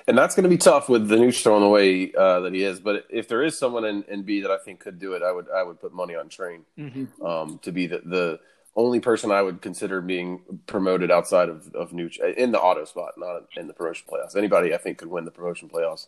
And 0.09 0.17
that's 0.17 0.37
going 0.37 0.45
to 0.45 0.49
be 0.51 0.57
tough 0.57 0.89
with 0.89 1.09
the 1.09 1.17
Nooch 1.17 1.45
in 1.45 1.61
the 1.61 1.69
way 1.69 2.13
uh, 2.15 2.41
that 2.41 2.53
he 2.53 2.63
is. 2.63 2.79
But 2.79 3.07
if 3.11 3.27
there 3.27 3.43
is 3.43 3.59
someone 3.59 3.85
in, 3.85 4.05
in, 4.05 4.23
B 4.23 4.41
that 4.43 4.53
I 4.53 4.59
think 4.59 4.79
could 4.79 5.01
do 5.01 5.15
it, 5.15 5.23
I 5.23 5.33
would 5.33 5.49
I 5.51 5.65
would 5.65 5.81
put 5.81 5.93
money 5.93 6.15
on 6.15 6.29
Train 6.29 6.65
mm-hmm. 6.79 7.25
um, 7.25 7.59
to 7.63 7.73
be 7.73 7.89
the, 7.89 8.03
the 8.05 8.41
only 8.77 9.01
person 9.01 9.33
I 9.33 9.43
would 9.43 9.63
consider 9.63 10.01
being 10.01 10.43
promoted 10.67 11.11
outside 11.11 11.49
of 11.49 11.75
of 11.75 11.91
Nooch 11.93 12.19
in 12.37 12.53
the 12.53 12.61
auto 12.61 12.85
spot, 12.85 13.15
not 13.17 13.45
in 13.57 13.67
the 13.67 13.73
promotion 13.73 14.07
playoffs. 14.11 14.37
Anybody 14.37 14.75
I 14.75 14.77
think 14.77 14.99
could 14.99 15.09
win 15.09 15.25
the 15.25 15.31
promotion 15.31 15.69
playoffs, 15.69 16.07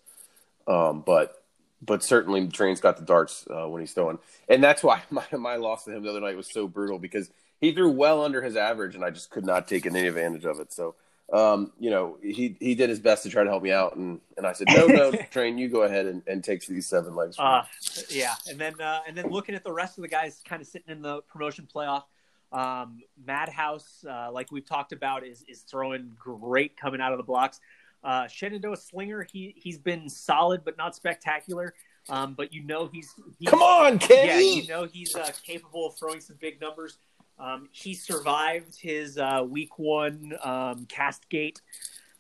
um, 0.66 1.02
but 1.04 1.42
but 1.81 2.04
certainly 2.04 2.46
Train's 2.48 2.81
got 2.81 2.96
the 2.98 3.04
darts 3.04 3.46
uh, 3.50 3.66
when 3.68 3.81
he's 3.81 3.92
throwing, 3.92 4.18
and 4.48 4.62
that's 4.62 4.83
why 4.83 5.02
my 5.11 5.24
my 5.33 5.57
loss 5.57 5.85
to 5.85 5.96
him 5.96 6.02
the 6.02 6.11
other 6.11 6.20
night 6.20 6.37
was 6.37 6.50
so 6.50 6.68
brutal 6.68 6.98
because 6.98 7.31
he 7.61 7.72
threw 7.72 7.90
well 7.90 8.22
under 8.22 8.42
his 8.42 8.54
average, 8.54 8.94
and 8.94 9.04
I 9.04 9.11
just 9.11 9.31
could 9.31 9.46
not 9.46 9.66
take 9.66 9.87
any 9.87 10.07
advantage 10.07 10.44
of 10.44 10.61
it. 10.61 10.72
So. 10.72 10.94
Um, 11.31 11.72
you 11.78 11.90
know, 11.90 12.16
he 12.22 12.57
he 12.59 12.74
did 12.74 12.88
his 12.88 13.00
best 13.00 13.24
to 13.24 13.28
try 13.28 13.44
to 13.44 13.50
help 13.50 13.62
me 13.62 13.70
out, 13.70 13.96
and, 13.96 14.18
and 14.38 14.46
I 14.46 14.54
said, 14.54 14.68
no, 14.74 14.87
no, 14.87 15.12
train, 15.31 15.59
you 15.59 15.68
go 15.68 15.83
ahead 15.83 16.07
and, 16.07 16.22
and 16.26 16.42
take 16.42 16.64
these 16.64 16.87
seven 16.87 17.14
legs. 17.14 17.38
Uh, 17.38 17.64
yeah, 18.09 18.33
and 18.48 18.59
then 18.59 18.81
uh, 18.81 19.00
and 19.07 19.14
then 19.14 19.28
looking 19.28 19.54
at 19.54 19.62
the 19.62 19.70
rest 19.70 19.98
of 19.98 20.02
the 20.02 20.09
guys, 20.09 20.40
kind 20.46 20.62
of 20.62 20.68
sitting 20.68 20.90
in 20.90 21.02
the 21.02 21.20
promotion 21.31 21.68
playoff, 21.70 22.04
um, 22.52 23.00
Madhouse, 23.24 24.04
uh, 24.08 24.30
like 24.32 24.50
we've 24.50 24.66
talked 24.66 24.92
about, 24.92 25.24
is 25.24 25.44
is 25.48 25.61
throwing 25.61 26.12
great 26.18 26.76
coming 26.76 27.00
out 27.00 27.12
of 27.12 27.18
the 27.18 27.24
blocks. 27.24 27.61
Uh, 28.02 28.26
Shenandoah 28.28 28.76
Slinger, 28.76 29.26
he 29.30 29.54
he's 29.56 29.78
been 29.78 30.08
solid 30.08 30.64
but 30.64 30.76
not 30.76 30.94
spectacular. 30.94 31.74
Um, 32.11 32.34
but 32.34 32.52
you 32.54 32.62
know 32.62 32.88
he's, 32.90 33.14
he's 33.38 33.50
come 33.50 33.61
on, 33.61 33.98
Kenny. 33.98 34.26
Yeah, 34.26 34.62
you 34.62 34.68
know 34.68 34.84
he's 34.84 35.14
uh, 35.14 35.30
capable 35.44 35.88
of 35.88 35.98
throwing 35.98 36.20
some 36.20 36.37
big 36.40 36.61
numbers. 36.61 36.98
Um, 37.38 37.68
he 37.70 37.94
survived 37.94 38.80
his 38.80 39.18
uh, 39.18 39.44
week 39.46 39.78
one 39.78 40.32
um, 40.42 40.87
Castgate 40.87 41.61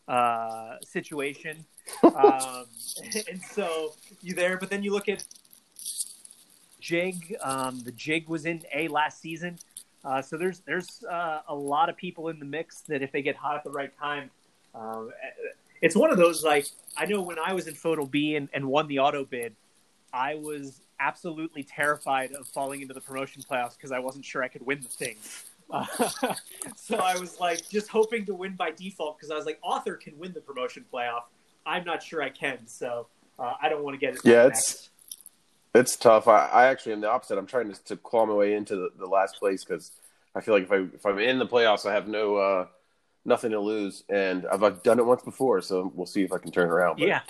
uh, 0.06 0.76
situation, 0.82 1.64
um, 2.02 2.66
and 3.28 3.40
so 3.50 3.94
you 4.20 4.34
there. 4.34 4.58
But 4.58 4.70
then 4.70 4.82
you 4.82 4.92
look 4.92 5.08
at 5.08 5.24
Jig. 6.80 7.34
Um, 7.42 7.80
the 7.80 7.92
Jig 7.92 8.28
was 8.28 8.44
in 8.44 8.62
A 8.74 8.88
last 8.88 9.20
season. 9.20 9.58
Uh, 10.04 10.22
so 10.22 10.36
there's 10.36 10.60
there's 10.60 11.04
uh, 11.04 11.40
a 11.48 11.54
lot 11.54 11.88
of 11.88 11.96
people 11.96 12.28
in 12.28 12.38
the 12.38 12.44
mix 12.44 12.82
that 12.82 13.02
if 13.02 13.12
they 13.12 13.22
get 13.22 13.36
hot 13.36 13.56
at 13.56 13.64
the 13.64 13.70
right 13.70 13.92
time, 13.98 14.30
uh, 14.74 15.04
it's 15.82 15.96
one 15.96 16.10
of 16.10 16.16
those 16.16 16.44
like 16.44 16.66
I 16.96 17.06
know 17.06 17.20
when 17.20 17.38
I 17.38 17.52
was 17.52 17.66
in 17.66 17.74
FODL 17.74 18.10
B 18.10 18.36
and, 18.36 18.48
and 18.52 18.66
won 18.66 18.88
the 18.88 19.00
auto 19.00 19.24
bid, 19.24 19.54
I 20.12 20.36
was 20.36 20.80
absolutely 21.00 21.62
terrified 21.62 22.32
of 22.32 22.46
falling 22.48 22.80
into 22.80 22.94
the 22.94 23.00
promotion 23.00 23.42
playoffs 23.48 23.76
because 23.76 23.92
I 23.92 23.98
wasn't 23.98 24.24
sure 24.24 24.42
I 24.42 24.48
could 24.48 24.64
win 24.64 24.80
the 24.80 24.88
thing. 24.88 25.16
Uh, 25.70 25.84
so 26.76 26.96
I 26.96 27.18
was 27.18 27.38
like 27.40 27.68
just 27.68 27.88
hoping 27.88 28.24
to 28.26 28.34
win 28.34 28.54
by 28.56 28.70
default 28.70 29.18
because 29.18 29.30
I 29.30 29.36
was 29.36 29.46
like, 29.46 29.58
Author 29.62 29.96
can 29.96 30.18
win 30.18 30.32
the 30.32 30.40
promotion 30.40 30.84
playoff. 30.92 31.22
I'm 31.66 31.84
not 31.84 32.02
sure 32.02 32.22
I 32.22 32.30
can, 32.30 32.66
so 32.66 33.08
uh, 33.38 33.54
I 33.60 33.68
don't 33.68 33.82
want 33.82 33.94
to 33.94 33.98
get 33.98 34.14
it. 34.14 34.20
Yeah, 34.24 34.46
it's 34.46 34.56
next. 34.56 34.90
It's 35.74 35.96
tough. 35.96 36.28
I, 36.28 36.46
I 36.46 36.66
actually 36.66 36.92
am 36.92 37.00
the 37.00 37.10
opposite. 37.10 37.38
I'm 37.38 37.46
trying 37.46 37.72
to, 37.72 37.84
to 37.84 37.96
claw 37.96 38.26
my 38.26 38.34
way 38.34 38.54
into 38.54 38.76
the, 38.76 38.90
the 38.98 39.06
last 39.06 39.36
place 39.38 39.64
because 39.64 39.92
I 40.34 40.40
feel 40.40 40.54
like 40.54 40.64
if 40.64 40.72
I 40.72 40.76
if 40.94 41.06
I'm 41.06 41.18
in 41.18 41.38
the 41.38 41.46
playoffs, 41.46 41.86
I 41.86 41.94
have 41.94 42.08
no 42.08 42.36
uh, 42.36 42.66
nothing 43.24 43.50
to 43.52 43.60
lose, 43.60 44.04
and 44.08 44.46
I've, 44.46 44.62
I've 44.62 44.82
done 44.82 44.98
it 44.98 45.06
once 45.06 45.22
before, 45.22 45.60
so 45.60 45.92
we'll 45.94 46.06
see 46.06 46.22
if 46.22 46.32
I 46.32 46.38
can 46.38 46.50
turn 46.50 46.68
around. 46.68 46.98
But, 46.98 47.08
yeah. 47.08 47.20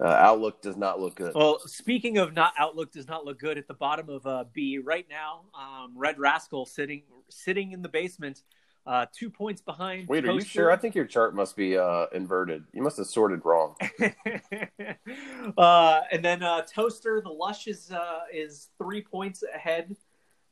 Uh, 0.00 0.06
outlook 0.06 0.62
does 0.62 0.76
not 0.76 1.00
look 1.00 1.16
good. 1.16 1.34
Well, 1.34 1.58
speaking 1.66 2.18
of 2.18 2.32
not 2.32 2.52
outlook 2.56 2.92
does 2.92 3.08
not 3.08 3.24
look 3.24 3.40
good 3.40 3.58
at 3.58 3.66
the 3.66 3.74
bottom 3.74 4.08
of 4.08 4.24
uh, 4.24 4.44
B 4.52 4.78
right 4.78 5.06
now. 5.10 5.40
Um, 5.58 5.92
Red 5.96 6.20
Rascal 6.20 6.66
sitting 6.66 7.02
sitting 7.28 7.72
in 7.72 7.82
the 7.82 7.88
basement, 7.88 8.42
uh, 8.88 9.04
two 9.12 9.28
points 9.28 9.60
behind. 9.60 10.08
Wait, 10.08 10.26
are 10.26 10.32
you 10.32 10.40
sure? 10.40 10.72
I 10.72 10.76
think 10.76 10.94
your 10.94 11.04
chart 11.04 11.34
must 11.34 11.56
be 11.56 11.76
uh, 11.76 12.06
inverted. 12.14 12.64
You 12.72 12.82
must 12.82 12.96
have 12.96 13.06
sorted 13.06 13.44
wrong. 13.44 13.76
uh, 15.58 16.00
and 16.10 16.24
then 16.24 16.42
uh, 16.42 16.62
Toaster, 16.62 17.20
the 17.20 17.28
Lush 17.28 17.66
is 17.66 17.92
uh, 17.92 18.20
is 18.32 18.70
three 18.78 19.02
points 19.02 19.44
ahead, 19.54 19.94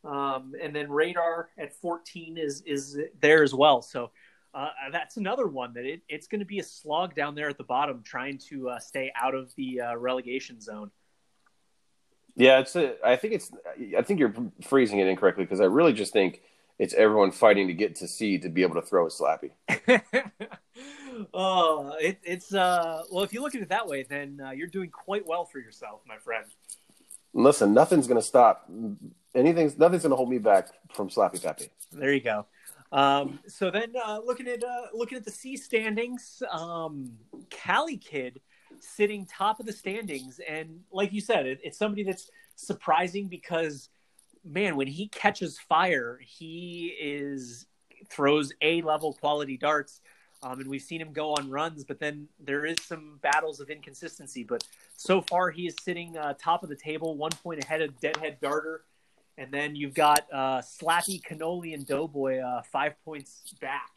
um, 0.05 0.53
and 0.63 0.77
then 0.77 0.91
Radar 0.91 1.49
at 1.57 1.73
fourteen 1.73 2.37
is 2.37 2.63
is 2.67 2.99
there 3.21 3.43
as 3.43 3.55
well. 3.55 3.83
So. 3.83 4.11
Uh, 4.55 4.71
that's 4.91 5.19
another 5.19 5.47
one 5.49 5.75
that 5.75 5.85
it, 5.85 6.01
it's 6.09 6.27
going 6.29 6.39
to 6.39 6.47
be 6.47 6.61
a 6.61 6.63
slog 6.63 7.15
down 7.15 7.35
there 7.35 7.51
at 7.51 7.59
the 7.59 7.65
bottom, 7.65 8.03
trying 8.03 8.39
to 8.39 8.71
uh, 8.71 8.79
stay 8.79 9.13
out 9.15 9.35
of 9.35 9.55
the 9.57 9.83
uh, 9.83 9.95
relegation 9.95 10.59
zone. 10.63 10.91
Yeah, 12.37 12.61
it's. 12.61 12.75
A, 12.75 12.95
I 13.07 13.17
think 13.17 13.35
it's. 13.35 13.51
I 13.99 14.01
think 14.01 14.19
you're 14.19 14.33
phrasing 14.63 14.99
it 14.99 15.09
incorrectly 15.09 15.45
because 15.45 15.61
I 15.61 15.67
really 15.67 15.93
just 15.93 16.15
think 16.15 16.41
it's 16.79 16.95
everyone 16.95 17.31
fighting 17.31 17.69
to 17.69 17.75
get 17.75 17.97
to 17.97 18.09
C 18.09 18.39
to 18.39 18.49
be 18.49 18.63
able 18.63 18.75
to 18.75 18.83
throw 18.83 19.07
a 19.07 19.11
slappy. 19.11 19.53
oh, 21.35 21.95
it, 22.01 22.19
it's 22.23 22.53
uh. 22.53 23.03
Well, 23.11 23.25
if 23.25 23.33
you 23.33 23.41
look 23.43 23.55
at 23.55 23.63
it 23.63 23.69
that 23.71 23.87
way, 23.87 24.03
then 24.03 24.41
uh, 24.45 24.51
you're 24.51 24.67
doing 24.69 24.91
quite 24.91 25.27
well 25.27 25.45
for 25.45 25.59
yourself, 25.59 26.01
my 26.07 26.19
friend. 26.19 26.47
Listen, 27.33 27.75
nothing's 27.75 28.07
going 28.07 28.21
to 28.21 28.27
stop. 28.27 28.71
Anything's 29.35 29.79
nothing's 29.79 30.03
going 30.03 30.11
to 30.11 30.17
hold 30.17 30.31
me 30.31 30.39
back 30.39 30.69
from 30.93 31.09
Slappy 31.09 31.43
Pappy. 31.43 31.71
There 31.93 32.13
you 32.13 32.21
go. 32.21 32.47
Um, 32.93 33.41
so 33.49 33.71
then, 33.71 33.93
uh, 34.03 34.21
looking 34.25 34.47
at 34.49 34.63
uh, 34.63 34.87
looking 34.95 35.19
at 35.19 35.25
the 35.25 35.31
C 35.31 35.57
standings, 35.57 36.43
um, 36.51 37.13
Cali 37.51 37.97
Kid 37.97 38.41
sitting 38.81 39.27
top 39.27 39.61
of 39.61 39.67
the 39.67 39.73
standings, 39.73 40.41
and 40.47 40.81
like 40.93 41.13
you 41.13 41.21
said, 41.21 41.47
it, 41.47 41.61
it's 41.63 41.79
somebody 41.79 42.03
that's 42.03 42.31
surprising 42.55 43.29
because 43.29 43.89
man, 44.47 44.77
when 44.77 44.87
he 44.87 45.09
catches 45.09 45.59
fire, 45.59 46.19
he 46.23 46.95
is 47.01 47.67
throws 48.09 48.53
a 48.63 48.83
level 48.83 49.15
quality 49.15 49.57
darts. 49.57 50.01
Um, 50.43 50.61
and 50.61 50.69
we've 50.69 50.83
seen 50.83 51.01
him 51.01 51.13
go 51.13 51.33
on 51.33 51.51
runs, 51.51 51.83
but 51.85 51.99
then 51.99 52.29
there 52.39 52.67
is 52.67 52.77
some 52.83 53.19
battles 53.23 53.59
of 53.59 53.71
inconsistency. 53.71 54.45
But 54.45 54.65
so 54.97 55.23
far, 55.23 55.51
he 55.51 55.67
is 55.67 55.75
sitting 55.83 56.17
uh, 56.17 56.35
top 56.39 56.63
of 56.63 56.69
the 56.69 56.77
table, 56.77 57.17
one 57.17 57.33
point 57.43 57.65
ahead 57.65 57.81
of 57.83 57.99
Deadhead 58.01 58.39
Darter. 58.41 58.83
And 59.39 59.53
then 59.53 59.75
you've 59.75 59.95
got 59.95 60.27
uh, 60.33 60.61
Slappy, 60.61 61.21
Cannoli, 61.23 61.75
and 61.75 61.87
Doughboy 61.87 62.39
uh, 62.39 62.63
five 62.71 62.95
points 63.05 63.43
back. 63.61 63.91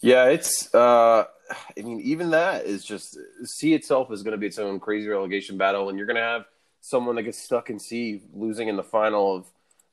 Yeah, 0.00 0.26
it's. 0.26 0.72
Uh, 0.74 1.24
I 1.50 1.80
mean, 1.80 2.00
even 2.00 2.30
that 2.30 2.66
is 2.66 2.84
just 2.84 3.18
C 3.44 3.74
itself 3.74 4.12
is 4.12 4.22
going 4.22 4.32
to 4.32 4.38
be 4.38 4.46
its 4.46 4.58
own 4.58 4.78
crazy 4.78 5.08
relegation 5.08 5.56
battle, 5.56 5.88
and 5.88 5.98
you're 5.98 6.06
going 6.06 6.16
to 6.16 6.22
have 6.22 6.44
someone 6.80 7.16
that 7.16 7.22
gets 7.24 7.38
stuck 7.38 7.70
in 7.70 7.78
C 7.78 8.22
losing 8.34 8.68
in 8.68 8.76
the 8.76 8.82
final 8.82 9.36
of 9.36 9.46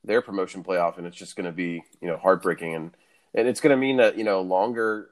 their 0.04 0.21
promotion 0.21 0.63
playoff, 0.63 0.98
and 0.98 1.08
it's 1.08 1.17
just 1.17 1.36
going 1.36 1.45
to 1.45 1.52
be 1.52 1.84
you 2.02 2.08
know 2.08 2.17
heartbreaking, 2.17 2.76
and 2.76 2.91
and 3.34 3.48
it's 3.48 3.60
going 3.60 3.71
to 3.71 3.78
mean 3.78 3.98
that 3.98 4.17
you 4.17 4.24
know 4.24 4.41
longer 4.41 5.10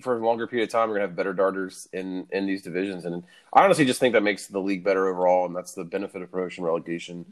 for 0.00 0.16
a 0.16 0.24
longer 0.24 0.46
period 0.46 0.68
of 0.68 0.72
time 0.72 0.88
we're 0.88 0.96
going 0.96 1.02
to 1.04 1.08
have 1.08 1.16
better 1.16 1.32
darters 1.32 1.88
in 1.92 2.26
in 2.30 2.46
these 2.46 2.62
divisions, 2.62 3.04
and 3.04 3.22
I 3.52 3.64
honestly 3.64 3.84
just 3.84 4.00
think 4.00 4.14
that 4.14 4.22
makes 4.22 4.46
the 4.46 4.60
league 4.60 4.84
better 4.84 5.08
overall, 5.08 5.46
and 5.46 5.56
that's 5.56 5.72
the 5.72 5.84
benefit 5.84 6.22
of 6.22 6.30
promotion 6.30 6.64
relegation. 6.64 7.26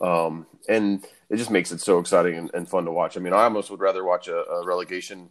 Um, 0.00 0.46
and 0.66 1.04
it 1.28 1.36
just 1.36 1.50
makes 1.50 1.72
it 1.72 1.80
so 1.82 1.98
exciting 1.98 2.34
and, 2.34 2.50
and, 2.54 2.66
fun 2.66 2.86
to 2.86 2.90
watch. 2.90 3.18
I 3.18 3.20
mean, 3.20 3.34
I 3.34 3.42
almost 3.42 3.70
would 3.70 3.80
rather 3.80 4.02
watch 4.02 4.28
a, 4.28 4.48
a 4.48 4.64
relegation 4.64 5.28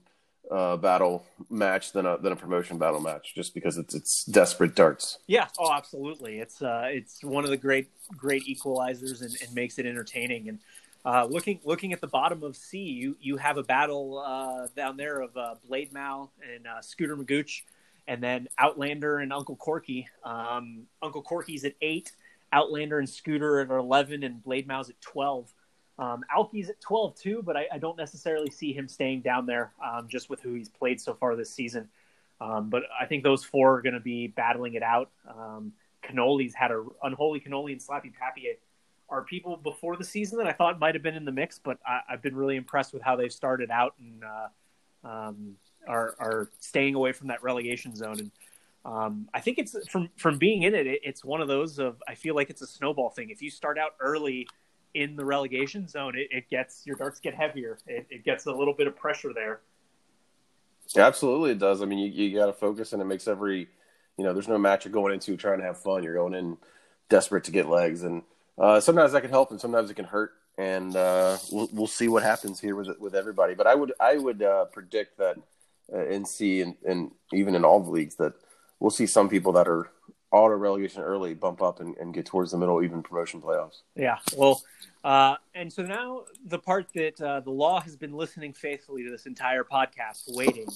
uh, 0.52 0.78
battle 0.78 1.26
match 1.50 1.92
than 1.92 2.06
a 2.06 2.18
than 2.18 2.32
a 2.32 2.36
promotion 2.36 2.78
battle 2.78 3.00
match, 3.00 3.34
just 3.36 3.54
because 3.54 3.78
it's 3.78 3.94
it's 3.94 4.24
desperate 4.26 4.76
darts. 4.76 5.20
Yeah, 5.28 5.48
oh, 5.60 5.72
absolutely. 5.74 6.40
It's 6.40 6.62
uh, 6.62 6.88
it's 6.88 7.24
one 7.24 7.44
of 7.44 7.50
the 7.50 7.58
great 7.58 7.88
great 8.18 8.44
equalizers 8.48 9.22
and, 9.22 9.36
and 9.42 9.54
makes 9.54 9.78
it 9.78 9.86
entertaining. 9.86 10.50
And 10.50 10.60
uh, 11.06 11.26
looking 11.26 11.60
looking 11.64 11.94
at 11.94 12.02
the 12.02 12.08
bottom 12.08 12.44
of 12.44 12.56
C, 12.56 12.80
you 12.80 13.18
you 13.22 13.38
have 13.38 13.58
a 13.58 13.64
battle 13.64 14.24
uh, 14.26 14.68
down 14.76 14.98
there 14.98 15.22
of 15.22 15.36
uh, 15.38 15.56
Blade 15.68 15.94
Mal 15.94 16.32
and 16.42 16.66
uh, 16.68 16.82
Scooter 16.82 17.16
Magooch, 17.16 17.62
and 18.08 18.22
then 18.22 18.48
Outlander 18.58 19.20
and 19.20 19.32
Uncle 19.32 19.56
Corky. 19.56 20.08
Um, 20.24 20.88
Uncle 21.02 21.22
Corky's 21.22 21.64
at 21.64 21.74
eight, 21.82 22.12
Outlander 22.52 23.00
and 23.00 23.10
Scooter 23.10 23.60
at 23.60 23.70
eleven, 23.70 24.24
and 24.24 24.42
Blade 24.44 24.68
Mal's 24.68 24.90
at 24.90 25.00
twelve. 25.00 25.54
Um, 26.00 26.24
Alki's 26.34 26.70
at 26.70 26.80
12 26.80 27.16
too, 27.16 27.42
but 27.44 27.58
I, 27.58 27.68
I, 27.74 27.78
don't 27.78 27.98
necessarily 27.98 28.50
see 28.50 28.72
him 28.72 28.88
staying 28.88 29.20
down 29.20 29.46
there 29.46 29.74
um, 29.86 30.08
just 30.08 30.30
with 30.30 30.40
who 30.40 30.54
he's 30.54 30.70
played 30.70 31.02
so 31.02 31.14
far 31.14 31.36
this 31.36 31.54
season. 31.54 31.90
Um, 32.40 32.70
but 32.70 32.84
I 32.98 33.06
think 33.06 33.22
those 33.22 33.44
four 33.44 33.76
are 33.76 33.82
going 33.82 33.96
to 33.96 34.00
be 34.00 34.28
battling 34.28 34.76
it 34.76 34.84
out. 34.84 35.10
Um, 35.28 35.74
Cannoli's 36.02 36.54
had 36.54 36.72
a 36.72 36.86
unholy 37.04 37.42
Cannoli 37.42 37.74
and 37.74 37.82
Slappy 37.82 38.14
Pappy 38.14 38.48
are 39.10 39.24
people 39.24 39.58
before 39.58 39.98
the 39.98 40.04
season 40.06 40.38
that 40.38 40.48
I 40.48 40.54
thought 40.54 40.80
might 40.80 40.96
have 40.96 41.04
been 41.04 41.16
in 41.16 41.26
the 41.26 41.34
mix, 41.34 41.60
but 41.60 41.80
I, 41.86 42.00
have 42.08 42.22
been 42.22 42.36
really 42.36 42.56
impressed 42.56 42.94
with 42.94 43.02
how 43.02 43.18
they've 43.18 43.34
started 43.34 43.70
out 43.70 43.96
and 44.00 44.24
uh, 44.24 45.08
um, 45.08 45.56
are, 45.86 46.16
are 46.18 46.50
staying 46.60 46.96
away 46.96 47.12
from 47.12 47.28
that 47.28 47.44
relegation 47.44 47.94
zone. 47.94 48.20
And 48.20 48.32
um, 48.86 49.28
I 49.34 49.42
think 49.42 49.58
it's 49.58 49.76
from 49.90 50.10
from 50.16 50.38
being 50.38 50.64
in 50.64 50.76
it, 50.76 50.88
it, 50.88 51.02
it's 51.04 51.26
one 51.26 51.42
of 51.42 51.50
those 51.50 51.78
of 51.78 52.02
I 52.08 52.16
feel 52.16 52.36
like 52.36 52.50
it's 52.50 52.62
a 52.62 52.68
snowball 52.68 53.10
thing. 53.10 53.32
If 53.32 53.42
you 53.42 53.50
start 53.50 53.78
out 53.78 53.96
early 54.00 54.48
in 54.94 55.16
the 55.16 55.26
relegation 55.26 55.88
zone, 55.88 56.18
it, 56.18 56.28
it 56.32 56.50
gets 56.50 56.86
your 56.86 56.96
darts 56.96 57.20
get 57.20 57.34
heavier. 57.34 57.78
It, 57.88 58.08
it, 58.10 58.24
gets 58.24 58.46
a 58.46 58.52
little 58.52 58.74
bit 58.74 58.88
of 58.88 58.96
pressure 58.96 59.32
there. 59.34 59.62
Absolutely, 60.96 61.52
it 61.52 61.60
does. 61.60 61.82
I 61.82 61.86
mean, 61.86 62.00
you, 62.00 62.08
you 62.08 62.38
got 62.38 62.48
to 62.48 62.54
focus, 62.54 62.94
and 62.94 63.02
it 63.02 63.06
makes 63.06 63.28
every, 63.28 63.68
you 64.18 64.24
know, 64.24 64.34
there's 64.34 64.48
no 64.48 64.58
match 64.58 64.86
you're 64.86 64.92
going 64.92 65.14
into 65.14 65.38
trying 65.38 65.60
to 65.60 65.66
have 65.66 65.78
fun. 65.78 66.04
You're 66.04 66.16
going 66.16 66.34
in 66.34 66.58
desperate 67.10 67.44
to 67.46 67.52
get 67.52 67.68
legs, 67.68 68.04
and 68.04 68.24
uh, 68.58 68.80
sometimes 68.80 69.12
that 69.12 69.22
can 69.22 69.30
help, 69.30 69.52
and 69.52 69.62
sometimes 69.62 69.92
it 69.92 69.96
can 69.96 70.06
hurt. 70.06 70.34
And 70.58 70.96
uh, 70.96 71.38
we'll 71.52 71.70
we'll 71.72 71.88
see 71.88 72.08
what 72.10 72.24
happens 72.24 72.60
here 72.60 72.76
with 72.76 72.90
with 73.00 73.16
everybody. 73.16 73.54
But 73.54 73.68
I 73.68 73.76
would 73.76 73.94
I 74.00 74.18
would 74.18 74.42
uh, 74.42 74.66
predict 74.66 75.18
that 75.20 75.38
uh, 75.94 76.06
in 76.08 76.26
C 76.26 76.62
and, 76.62 76.76
and 76.86 77.12
even 77.32 77.56
in 77.56 77.64
all 77.64 77.80
the 77.80 77.92
leagues 77.92 78.16
that 78.16 78.34
we'll 78.80 78.92
see 78.92 79.06
some 79.06 79.30
people 79.30 79.54
that 79.54 79.68
are 79.68 79.90
auto 80.32 80.56
relegation 80.56 81.02
early 81.02 81.34
bump 81.34 81.62
up 81.62 81.80
and, 81.80 81.96
and, 81.98 82.14
get 82.14 82.26
towards 82.26 82.52
the 82.52 82.58
middle, 82.58 82.84
even 82.84 83.02
promotion 83.02 83.42
playoffs. 83.42 83.82
Yeah. 83.96 84.18
Well, 84.36 84.62
uh, 85.04 85.36
and 85.56 85.72
so 85.72 85.84
now 85.84 86.26
the 86.46 86.60
part 86.60 86.88
that 86.94 87.20
uh, 87.22 87.40
the 87.40 87.52
law 87.52 87.82
has 87.82 87.96
been 87.96 88.14
listening 88.14 88.54
faithfully 88.54 89.04
to 89.04 89.10
this 89.10 89.26
entire 89.26 89.64
podcast, 89.64 90.24
waiting 90.28 90.68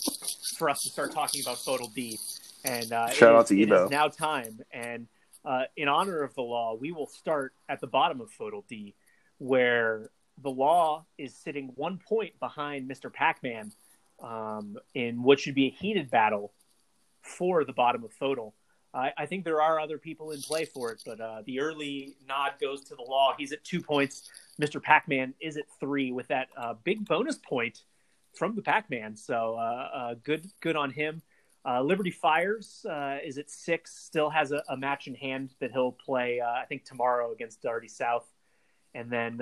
for 0.58 0.70
us 0.70 0.84
to 0.84 0.90
start 0.90 1.12
talking 1.12 1.42
about 1.42 1.58
FODL 1.58 1.94
D. 1.94 2.18
And 2.66 2.92
uh, 2.92 3.10
shout 3.10 3.36
out 3.36 3.48
to 3.48 3.62
Ebo. 3.62 3.76
It 3.76 3.86
is 3.86 3.92
now 3.92 4.08
time. 4.08 4.60
And 4.72 5.08
uh, 5.46 5.64
in 5.76 5.88
honor 5.88 6.24
of 6.24 6.34
the 6.36 6.42
law, 6.42 6.76
we 6.76 6.92
will 6.92 7.08
start 7.08 7.54
at 7.68 7.82
the 7.82 7.88
bottom 7.88 8.22
of 8.22 8.32
FODL 8.32 8.66
D, 8.68 8.96
where 9.38 10.10
the 10.42 10.50
law 10.50 11.06
is 11.18 11.36
sitting 11.36 11.72
one 11.76 12.00
point 12.00 12.40
behind 12.40 12.90
Mr. 12.90 13.12
Pac 13.12 13.44
Man 13.44 13.72
um, 14.22 14.78
in 14.96 15.22
what 15.22 15.40
should 15.40 15.56
be 15.56 15.68
a 15.68 15.70
heated 15.70 16.10
battle 16.10 16.54
for 17.22 17.64
the 17.66 17.74
bottom 17.74 18.04
of 18.04 18.12
FODL. 18.20 18.54
I, 18.94 19.12
I 19.18 19.26
think 19.26 19.44
there 19.44 19.62
are 19.62 19.80
other 19.80 19.98
people 19.98 20.32
in 20.32 20.42
play 20.42 20.66
for 20.66 20.92
it, 20.92 21.02
but 21.06 21.20
uh, 21.20 21.42
the 21.46 21.60
early 21.60 22.16
nod 22.28 22.54
goes 22.62 22.84
to 22.86 22.96
the 22.96 23.02
law. 23.02 23.34
He's 23.38 23.52
at 23.52 23.64
two 23.64 23.82
points. 23.82 24.30
Mr. 24.62 24.82
Pac 24.82 25.08
Man 25.08 25.34
is 25.42 25.58
at 25.58 25.66
three 25.80 26.12
with 26.12 26.28
that 26.28 26.50
uh, 26.56 26.76
big 26.84 27.06
bonus 27.06 27.38
point 27.38 27.82
from 28.36 28.56
the 28.56 28.62
Pac 28.62 28.90
Man. 28.90 29.16
So 29.16 29.56
uh, 29.56 29.90
uh, 29.94 30.16
good, 30.24 30.48
good 30.62 30.76
on 30.76 30.92
him. 30.92 31.22
Uh, 31.66 31.82
Liberty 31.82 32.12
Fires 32.12 32.86
uh, 32.90 33.18
is 33.24 33.38
at 33.38 33.50
six. 33.50 33.98
Still 33.98 34.30
has 34.30 34.52
a, 34.52 34.62
a, 34.68 34.76
match 34.76 35.08
in 35.08 35.16
hand 35.16 35.52
that 35.62 35.72
he'll 35.72 35.94
play. 35.94 36.42
I 36.42 36.66
think 36.66 36.84
tomorrow 36.84 37.32
against 37.32 37.64
Darty 37.64 37.90
South, 37.90 38.26
and 38.94 39.10
then. 39.10 39.42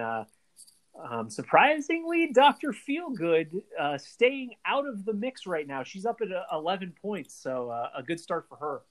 Um, 1.09 1.29
surprisingly, 1.29 2.31
Dr. 2.33 2.73
Feelgood 2.73 3.61
uh, 3.79 3.97
staying 3.97 4.55
out 4.65 4.85
of 4.85 5.05
the 5.05 5.13
mix 5.13 5.47
right 5.47 5.65
now. 5.65 5.83
She's 5.83 6.05
up 6.05 6.19
at 6.21 6.27
11 6.51 6.95
points, 7.01 7.33
so 7.33 7.69
uh, 7.69 7.89
a 7.95 8.03
good 8.03 8.19
start 8.19 8.47
for 8.49 8.57
her. 8.57 8.81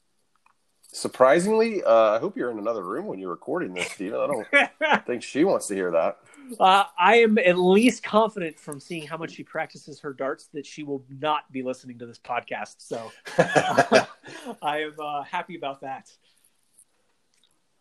Surprisingly, 0.93 1.85
uh, 1.85 2.17
I 2.17 2.19
hope 2.19 2.37
you're 2.37 2.51
in 2.51 2.59
another 2.59 2.83
room 2.83 3.07
when 3.07 3.19
you're 3.19 3.31
recording 3.31 3.75
this, 3.75 3.91
Steven. 3.93 4.19
I 4.19 4.27
don't 4.27 5.07
think 5.07 5.23
she 5.23 5.45
wants 5.45 5.69
to 5.69 5.75
hear 5.75 5.93
that. 5.93 6.19
Uh, 6.59 6.85
I 6.99 7.19
am 7.19 7.39
at 7.39 7.57
least 7.59 8.03
confident 8.03 8.59
from 8.59 8.81
seeing 8.81 9.07
how 9.07 9.17
much 9.17 9.33
she 9.33 9.45
practices 9.45 10.01
her 10.01 10.13
darts 10.13 10.49
that 10.53 10.67
she 10.67 10.83
will 10.83 11.05
not 11.09 11.51
be 11.53 11.63
listening 11.63 11.99
to 12.01 12.07
this 12.07 12.19
podcast. 12.19 12.77
So 12.79 13.13
I 14.63 14.81
am 14.81 14.95
uh, 14.99 15.23
happy 15.23 15.57
about 15.57 15.83
that. 15.83 16.11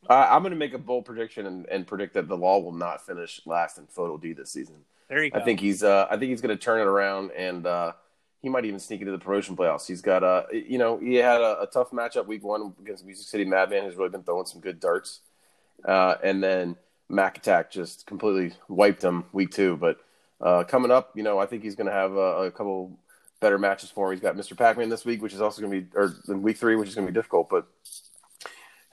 I, 0.08 0.36
I'm 0.36 0.44
going 0.44 0.52
to 0.52 0.58
make 0.58 0.74
a 0.74 0.78
bold 0.78 1.06
prediction 1.06 1.48
and, 1.48 1.66
and 1.68 1.88
predict 1.88 2.14
that 2.14 2.28
the 2.28 2.38
law 2.38 2.60
will 2.60 2.72
not 2.74 3.04
finish 3.04 3.42
last 3.46 3.80
in 3.80 3.88
FODL 3.88 4.22
D 4.22 4.34
this 4.34 4.52
season. 4.52 4.76
There 5.10 5.24
you 5.24 5.32
go. 5.32 5.40
I 5.40 5.44
think 5.44 5.60
he's 5.60 5.82
uh, 5.82 6.06
I 6.10 6.18
think 6.18 6.30
he's 6.30 6.42
going 6.42 6.56
to 6.56 6.64
turn 6.64 6.80
it 6.80 6.88
around 6.88 7.32
and 7.32 7.66
uh, 7.66 7.94
he 8.42 8.50
might 8.50 8.66
even 8.66 8.80
sneak 8.80 9.02
into 9.02 9.12
the 9.12 9.20
promotion 9.20 9.56
playoffs. 9.56 9.88
He's 9.88 10.02
got 10.02 10.24
a 10.24 10.46
you 10.52 10.78
know 10.78 10.98
he 10.98 11.16
had 11.16 11.42
a, 11.42 11.62
a 11.62 11.68
tough 11.68 11.92
matchup 11.92 12.28
week 12.28 12.44
one 12.44 12.74
against 12.82 13.06
Music 13.06 13.28
City 13.28 13.46
Madman, 13.46 13.84
who's 13.84 13.96
really 13.96 14.10
been 14.10 14.24
throwing 14.24 14.46
some 14.46 14.62
good 14.62 14.80
darts, 14.80 15.22
uh, 15.86 16.16
and 16.24 16.42
then 16.44 16.76
Mac 17.10 17.38
Attack 17.38 17.72
just 17.72 18.06
completely 18.06 18.56
wiped 18.68 19.04
him 19.04 19.26
week 19.34 19.52
two. 19.52 19.78
But 19.78 19.98
uh, 20.42 20.64
coming 20.64 20.92
up, 20.92 21.12
you 21.16 21.24
know 21.24 21.40
I 21.40 21.46
think 21.46 21.64
he's 21.64 21.76
going 21.76 21.88
to 21.88 21.94
have 21.94 22.14
a, 22.14 22.46
a, 22.46 22.52
couple 22.52 22.98
better 23.40 23.58
matches 23.58 23.90
for 23.90 24.08
him. 24.08 24.18
He's 24.18 24.22
got 24.22 24.36
Mr. 24.36 24.58
Pac-Man 24.58 24.90
this 24.90 25.06
week, 25.06 25.22
which 25.22 25.34
is 25.34 25.42
also 25.42 25.62
going 25.62 25.74
to 25.74 25.82
be 25.82 25.98
or 25.98 26.14
in 26.28 26.42
week 26.42 26.58
three, 26.58 26.76
which 26.76 26.90
is 26.90 26.96
going 26.96 27.08
to 27.08 27.12
be 27.12 27.18
difficult, 27.18 27.50
but 27.50 27.68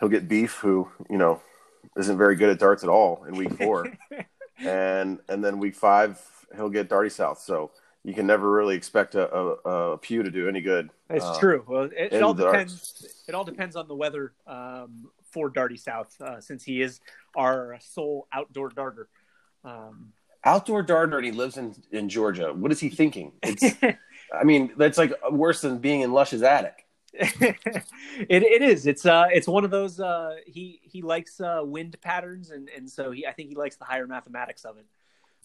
he'll 0.00 0.08
get 0.08 0.28
Beef, 0.28 0.54
who 0.54 0.88
you 1.08 1.18
know 1.18 1.40
isn't 1.96 2.18
very 2.18 2.36
good 2.36 2.50
at 2.50 2.58
darts 2.58 2.82
at 2.82 2.88
all 2.88 3.24
in 3.24 3.36
week 3.36 3.52
four. 3.54 3.86
and 4.58 5.20
and 5.28 5.44
then 5.44 5.58
week 5.58 5.76
five 5.76 6.20
he'll 6.54 6.68
get 6.68 6.88
Darty 6.88 7.10
South. 7.10 7.38
So 7.40 7.70
you 8.06 8.14
can 8.14 8.24
never 8.24 8.48
really 8.48 8.76
expect 8.76 9.16
a, 9.16 9.28
a, 9.34 9.48
a 9.94 9.98
Pew 9.98 10.22
to 10.22 10.30
do 10.30 10.48
any 10.48 10.60
good. 10.60 10.90
It's 11.10 11.24
uh, 11.24 11.40
true. 11.40 11.64
Well, 11.66 11.82
it, 11.86 12.12
it 12.12 12.22
all 12.22 12.34
depends. 12.34 13.04
It 13.26 13.34
all 13.34 13.42
depends 13.42 13.74
on 13.74 13.88
the 13.88 13.96
weather 13.96 14.32
um, 14.46 15.10
for 15.32 15.50
Darty 15.50 15.76
South, 15.76 16.14
uh, 16.20 16.40
since 16.40 16.62
he 16.62 16.82
is 16.82 17.00
our 17.34 17.76
sole 17.80 18.28
outdoor 18.32 18.68
darter. 18.68 19.08
Um, 19.64 20.12
outdoor 20.44 20.84
darter, 20.84 21.16
and 21.16 21.26
he 21.26 21.32
lives 21.32 21.56
in 21.56 21.74
in 21.90 22.08
Georgia. 22.08 22.52
What 22.52 22.70
is 22.70 22.78
he 22.78 22.90
thinking? 22.90 23.32
It's, 23.42 23.74
I 24.32 24.44
mean, 24.44 24.72
that's 24.76 24.98
like 24.98 25.12
worse 25.32 25.62
than 25.62 25.78
being 25.78 26.02
in 26.02 26.12
Lush's 26.12 26.44
attic. 26.44 26.86
it 27.12 27.56
it 28.28 28.62
is. 28.62 28.86
It's 28.86 29.04
uh 29.04 29.26
it's 29.32 29.48
one 29.48 29.64
of 29.64 29.72
those 29.72 29.98
uh 29.98 30.36
he 30.46 30.78
he 30.84 31.02
likes 31.02 31.40
uh 31.40 31.62
wind 31.64 31.96
patterns 32.02 32.50
and 32.50 32.68
and 32.68 32.88
so 32.88 33.10
he 33.10 33.26
I 33.26 33.32
think 33.32 33.48
he 33.48 33.56
likes 33.56 33.76
the 33.76 33.84
higher 33.84 34.06
mathematics 34.06 34.64
of 34.64 34.76
it. 34.76 34.86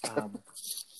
Um, 0.09 0.37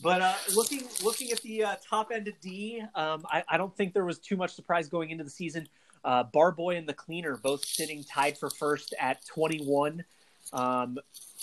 but 0.02 0.22
uh, 0.22 0.34
looking 0.56 0.84
looking 1.04 1.32
at 1.32 1.42
the 1.42 1.64
uh, 1.64 1.76
top 1.88 2.12
end 2.14 2.28
of 2.28 2.40
D, 2.40 2.82
um, 2.96 3.26
I, 3.30 3.44
I 3.48 3.58
don't 3.58 3.76
think 3.76 3.94
there 3.94 4.06
was 4.06 4.20
too 4.20 4.36
much 4.36 4.54
surprise 4.54 4.90
going 4.90 5.12
into 5.12 5.24
the 5.24 5.30
season. 5.30 5.68
Uh, 6.04 6.24
Barboy 6.24 6.78
and 6.78 6.88
the 6.88 6.94
Cleaner 6.94 7.38
both 7.38 7.64
sitting 7.64 8.04
tied 8.04 8.38
for 8.38 8.50
first 8.50 8.96
at 9.00 9.26
21. 9.28 10.04
Um, 10.54 10.98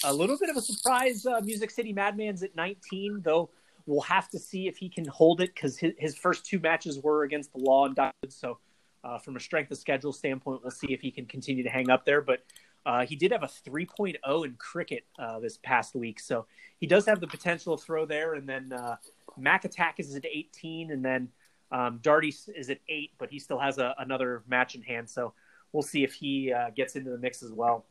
a 0.04 0.12
little 0.12 0.36
bit 0.38 0.50
of 0.50 0.56
a 0.56 0.60
surprise. 0.60 1.24
Uh, 1.24 1.40
Music 1.42 1.70
City 1.70 1.92
Madman's 1.92 2.42
at 2.42 2.56
19, 2.56 3.22
though. 3.22 3.50
We'll 3.86 4.00
have 4.02 4.28
to 4.30 4.38
see 4.38 4.66
if 4.66 4.76
he 4.76 4.88
can 4.88 5.06
hold 5.06 5.40
it 5.40 5.54
because 5.54 5.78
his, 5.78 5.92
his 5.96 6.16
first 6.16 6.44
two 6.44 6.58
matches 6.58 6.98
were 7.02 7.22
against 7.22 7.52
the 7.52 7.58
Law 7.58 7.86
and 7.86 7.94
Diamond. 7.94 8.12
So 8.28 8.58
uh, 9.02 9.18
from 9.18 9.36
a 9.36 9.40
strength 9.40 9.70
of 9.70 9.78
schedule 9.78 10.12
standpoint, 10.12 10.62
we'll 10.62 10.72
see 10.72 10.92
if 10.92 11.00
he 11.00 11.10
can 11.10 11.24
continue 11.24 11.62
to 11.62 11.70
hang 11.70 11.88
up 11.88 12.04
there. 12.04 12.20
But 12.20 12.42
uh, 12.86 13.04
he 13.04 13.16
did 13.16 13.32
have 13.32 13.42
a 13.42 13.46
3.0 13.48 14.44
in 14.44 14.54
cricket 14.54 15.04
uh, 15.18 15.38
this 15.40 15.58
past 15.58 15.94
week, 15.94 16.20
so 16.20 16.46
he 16.78 16.86
does 16.86 17.06
have 17.06 17.20
the 17.20 17.26
potential 17.26 17.76
to 17.76 17.84
throw 17.84 18.06
there. 18.06 18.34
And 18.34 18.48
then 18.48 18.72
uh, 18.72 18.96
Mac 19.36 19.64
Attack 19.64 20.00
is 20.00 20.14
at 20.14 20.24
18, 20.24 20.90
and 20.90 21.04
then 21.04 21.28
um, 21.70 22.00
Darty 22.02 22.34
is 22.54 22.70
at 22.70 22.78
eight, 22.88 23.12
but 23.18 23.30
he 23.30 23.38
still 23.38 23.58
has 23.58 23.78
a, 23.78 23.94
another 23.98 24.42
match 24.48 24.74
in 24.74 24.82
hand. 24.82 25.08
So 25.08 25.32
we'll 25.72 25.82
see 25.82 26.04
if 26.04 26.14
he 26.14 26.52
uh, 26.52 26.70
gets 26.70 26.96
into 26.96 27.10
the 27.10 27.18
mix 27.18 27.42
as 27.42 27.52
well. 27.52 27.84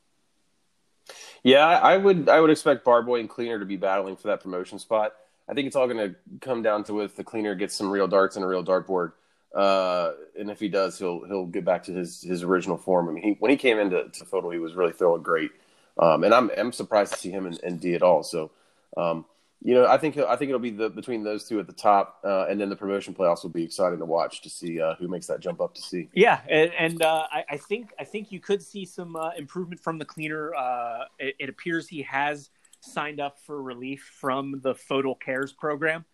Yeah, 1.44 1.66
I 1.66 1.96
would 1.96 2.28
I 2.28 2.42
would 2.42 2.50
expect 2.50 2.84
Barboy 2.84 3.22
and 3.22 3.30
Cleaner 3.30 3.60
to 3.60 3.66
be 3.66 3.78
battling 3.78 4.18
for 4.18 4.28
that 4.28 4.42
promotion 4.42 4.78
spot. 4.78 5.14
I 5.48 5.54
think 5.54 5.68
it's 5.68 5.76
all 5.76 5.88
going 5.88 6.10
to 6.10 6.16
come 6.42 6.62
down 6.62 6.84
to 6.86 7.02
if 7.02 7.16
the 7.16 7.24
Cleaner 7.24 7.56
gets 7.56 7.76
some 7.76 7.90
real 7.90 8.08
darts 8.08 8.36
and 8.36 8.44
a 8.44 8.48
real 8.48 8.64
dartboard 8.64 9.14
uh, 9.58 10.14
and 10.40 10.52
if 10.52 10.60
he 10.60 10.70
does, 10.70 11.00
he'll 11.00 11.26
he'll 11.26 11.48
get 11.48 11.66
back 11.66 11.84
to 11.86 11.92
his 11.92 12.22
his 12.22 12.44
original 12.44 12.78
form. 12.78 13.10
I 13.10 13.12
mean, 13.12 13.24
he, 13.24 13.32
when 13.40 13.50
he 13.50 13.58
came 13.58 13.80
into 13.80 14.08
to 14.08 14.26
FODL, 14.26 14.54
he 14.54 14.60
was 14.60 14.76
really 14.76 14.94
throwing 14.94 15.24
great, 15.24 15.50
um, 15.98 16.24
and 16.24 16.32
I'm 16.32 16.52
I'm 16.56 16.72
surprised 16.72 17.14
to 17.14 17.20
see 17.20 17.32
him 17.32 17.48
in, 17.48 17.58
in 17.64 17.78
D 17.78 17.96
at 17.96 18.04
all. 18.04 18.22
So, 18.22 18.52
um, 18.96 19.26
you 19.64 19.74
know, 19.74 19.88
I 19.88 19.98
think 19.98 20.16
I 20.16 20.36
think 20.36 20.50
it'll 20.50 20.60
be 20.60 20.70
the 20.70 20.92
between 20.92 21.24
those 21.24 21.46
two 21.46 21.60
at 21.60 21.66
the 21.66 21.74
top, 21.74 22.20
uh, 22.24 22.46
and 22.48 22.62
then 22.62 22.70
the 22.70 22.76
promotion 22.76 23.16
playoffs 23.16 23.42
will 23.42 23.50
be 23.50 23.64
exciting 23.64 23.98
to 23.98 24.06
watch 24.06 24.44
to 24.44 24.50
see 24.50 24.80
uh, 24.80 24.94
who 24.96 25.08
makes 25.08 25.26
that 25.26 25.40
jump 25.40 25.60
up 25.60 25.74
to 25.74 25.82
see. 25.82 26.08
Yeah, 26.14 26.40
and, 26.48 26.72
and 26.78 27.02
uh, 27.02 27.26
I, 27.32 27.44
I, 27.50 27.58
think 27.58 27.94
I 28.00 28.04
think 28.04 28.32
you 28.32 28.40
could 28.40 28.62
see 28.62 28.86
some 28.86 29.16
uh, 29.16 29.32
improvement 29.40 29.82
from 29.82 29.98
the 29.98 30.06
cleaner. 30.06 30.54
Uh, 30.54 31.06
it, 31.18 31.36
it, 31.40 31.50
appears 31.50 31.88
he 31.88 32.04
has 32.04 32.52
signed 32.82 33.20
up 33.20 33.40
for 33.40 33.60
relief 33.60 34.08
from 34.20 34.60
the 34.62 34.76
FODL 34.76 35.20
Cares 35.20 35.52
program. 35.52 36.06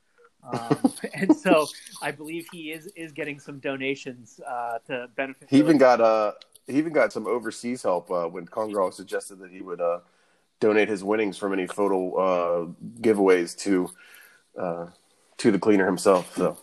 Um, 0.51 0.93
and 1.13 1.36
so 1.36 1.67
I 2.01 2.12
believe 2.12 2.47
he 2.51 2.71
is 2.71 2.88
is 2.95 3.12
getting 3.12 3.39
some 3.39 3.60
donations 3.60 4.39
uh, 4.47 4.79
to 4.88 5.10
benefit. 5.15 5.49
He 5.49 5.58
even 5.58 5.77
got 5.77 6.01
uh 6.01 6.34
he 6.67 6.77
even 6.77 6.93
got 6.93 7.12
some 7.13 7.27
overseas 7.27 7.84
help 7.84 8.10
uh, 8.12 8.25
when 8.27 8.45
Congress 8.45 8.95
suggested 8.95 9.39
that 9.39 9.51
he 9.51 9.62
would 9.62 9.82
uh, 9.82 9.99
donate 10.60 10.88
his 10.88 11.03
winnings 11.03 11.38
from 11.38 11.53
any 11.53 11.67
FODL 11.67 12.13
uh, 12.13 12.65
giveaways 13.01 13.58
to 13.60 13.89
uh, 14.58 14.88
to 15.38 15.51
the 15.51 15.60
cleaner 15.60 15.86
himself. 15.86 16.36
So. 16.36 16.58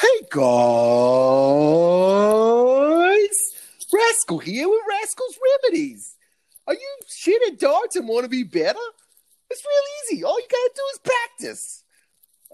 Hey 0.00 0.20
guys, 0.30 0.48
Rascal 3.92 4.38
here 4.38 4.68
with 4.68 4.80
Rascal's 4.88 5.38
Remedies. 5.64 6.14
Are 6.66 6.74
you 6.74 6.96
shit 7.06 7.42
at 7.52 7.58
darts 7.58 7.96
and 7.96 8.08
want 8.08 8.24
to 8.24 8.28
be 8.28 8.44
better? 8.44 8.78
It's 9.50 9.62
real 9.64 10.16
easy. 10.16 10.24
All 10.24 10.38
you 10.38 10.46
gotta 10.50 10.70
do 10.74 10.82
is 10.92 10.98
practice. 10.98 11.84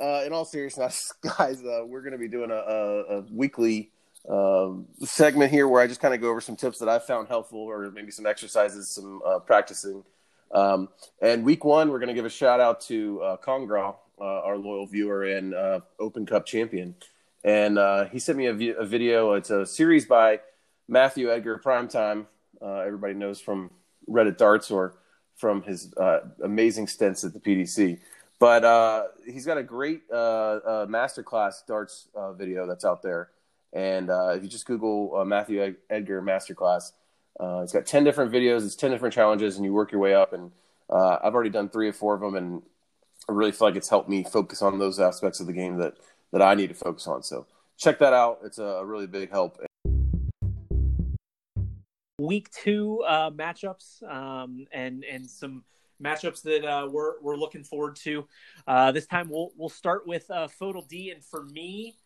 Uh, 0.00 0.24
in 0.26 0.32
all 0.32 0.44
seriousness, 0.44 1.12
guys, 1.38 1.62
uh, 1.62 1.84
we're 1.86 2.02
to 2.12 2.18
be 2.18 2.28
doing 2.28 2.50
a, 2.50 2.54
a, 2.54 3.18
a 3.18 3.20
weekly 3.32 3.90
um, 4.28 4.86
segment 5.04 5.50
here 5.50 5.68
where 5.68 5.82
I 5.82 5.86
just 5.86 6.00
kind 6.00 6.14
of 6.14 6.20
go 6.20 6.30
over 6.30 6.40
some 6.40 6.56
tips 6.56 6.78
that 6.78 6.88
I've 6.88 7.04
found 7.04 7.28
helpful, 7.28 7.58
or 7.58 7.90
maybe 7.90 8.10
some 8.10 8.26
exercises, 8.26 8.88
some 8.88 9.20
uh, 9.24 9.38
practicing. 9.40 10.04
Um, 10.52 10.88
and 11.20 11.44
week 11.44 11.64
one, 11.64 11.90
we're 11.90 11.98
to 12.08 12.14
give 12.14 12.24
a 12.24 12.30
shout 12.30 12.60
out 12.60 12.80
to 12.82 13.20
uh, 13.22 13.36
Congra, 13.38 13.96
uh, 14.20 14.24
our 14.24 14.56
loyal 14.56 14.86
viewer 14.86 15.24
and 15.24 15.54
uh, 15.54 15.80
Open 15.98 16.26
Cup 16.26 16.46
champion. 16.46 16.94
And 17.42 17.78
uh, 17.78 18.06
he 18.06 18.18
sent 18.18 18.38
me 18.38 18.46
a, 18.46 18.54
video. 18.54 19.34
It's 19.34 19.50
a 19.50 19.66
series 19.66 20.06
by 20.06 20.40
Matthew 20.88 21.30
Edgar 21.30 21.60
Primetime. 21.62 22.26
Uh, 22.62 22.76
everybody 22.78 23.14
knows 23.14 23.40
from 23.40 23.70
Reddit 24.08 24.38
Darts 24.38 24.70
or 24.70 24.94
from 25.36 25.62
his 25.62 25.92
uh, 25.94 26.20
amazing 26.42 26.86
stints 26.86 27.24
at 27.24 27.32
the 27.32 27.40
PDC. 27.40 27.98
But 28.38 28.64
uh, 28.64 29.04
he's 29.26 29.46
got 29.46 29.58
a 29.58 29.62
great 29.62 30.02
uh, 30.12 30.14
uh, 30.14 30.86
masterclass 30.86 31.66
darts 31.66 32.08
uh, 32.14 32.32
video 32.32 32.66
that's 32.66 32.84
out 32.84 33.02
there. 33.02 33.30
And 33.72 34.10
uh, 34.10 34.34
if 34.36 34.42
you 34.42 34.48
just 34.48 34.66
Google 34.66 35.16
uh, 35.16 35.24
Matthew 35.24 35.74
Edgar 35.90 36.22
masterclass, 36.22 36.92
it's 37.40 37.72
got 37.72 37.86
10 37.86 38.04
different 38.04 38.32
videos, 38.32 38.64
it's 38.64 38.76
10 38.76 38.90
different 38.90 39.14
challenges, 39.14 39.56
and 39.56 39.64
you 39.64 39.72
work 39.72 39.90
your 39.92 40.00
way 40.00 40.14
up. 40.14 40.32
And 40.32 40.52
I've 40.90 41.34
already 41.34 41.50
done 41.50 41.68
three 41.68 41.88
or 41.88 41.92
four 41.92 42.14
of 42.14 42.20
them, 42.20 42.36
and 42.36 42.62
I 43.28 43.32
really 43.32 43.52
feel 43.52 43.68
like 43.68 43.76
it's 43.76 43.88
helped 43.88 44.08
me 44.08 44.22
focus 44.22 44.62
on 44.62 44.78
those 44.78 45.00
aspects 45.00 45.40
of 45.40 45.46
the 45.46 45.52
game 45.52 45.78
that, 45.78 45.94
that 46.32 46.42
I 46.42 46.54
need 46.54 46.68
to 46.68 46.74
focus 46.74 47.06
on. 47.06 47.22
So 47.22 47.46
check 47.76 47.98
that 47.98 48.12
out. 48.12 48.40
It's 48.44 48.58
a 48.58 48.82
really 48.84 49.06
big 49.06 49.30
help 49.30 49.58
week 52.26 52.50
two 52.50 53.02
uh, 53.06 53.30
matchups 53.30 54.02
um, 54.10 54.66
and 54.72 55.04
and 55.04 55.28
some 55.28 55.64
matchups 56.02 56.42
that 56.42 56.64
uh, 56.64 56.88
we're 56.90 57.20
we're 57.20 57.36
looking 57.36 57.64
forward 57.64 57.96
to. 57.96 58.26
Uh, 58.66 58.92
this 58.92 59.06
time 59.06 59.28
we'll 59.28 59.50
we'll 59.56 59.68
start 59.68 60.06
with 60.06 60.30
uh, 60.30 60.48
FODL 60.60 60.86
D, 60.88 61.10
and 61.10 61.24
for 61.24 61.44
me, 61.44 61.96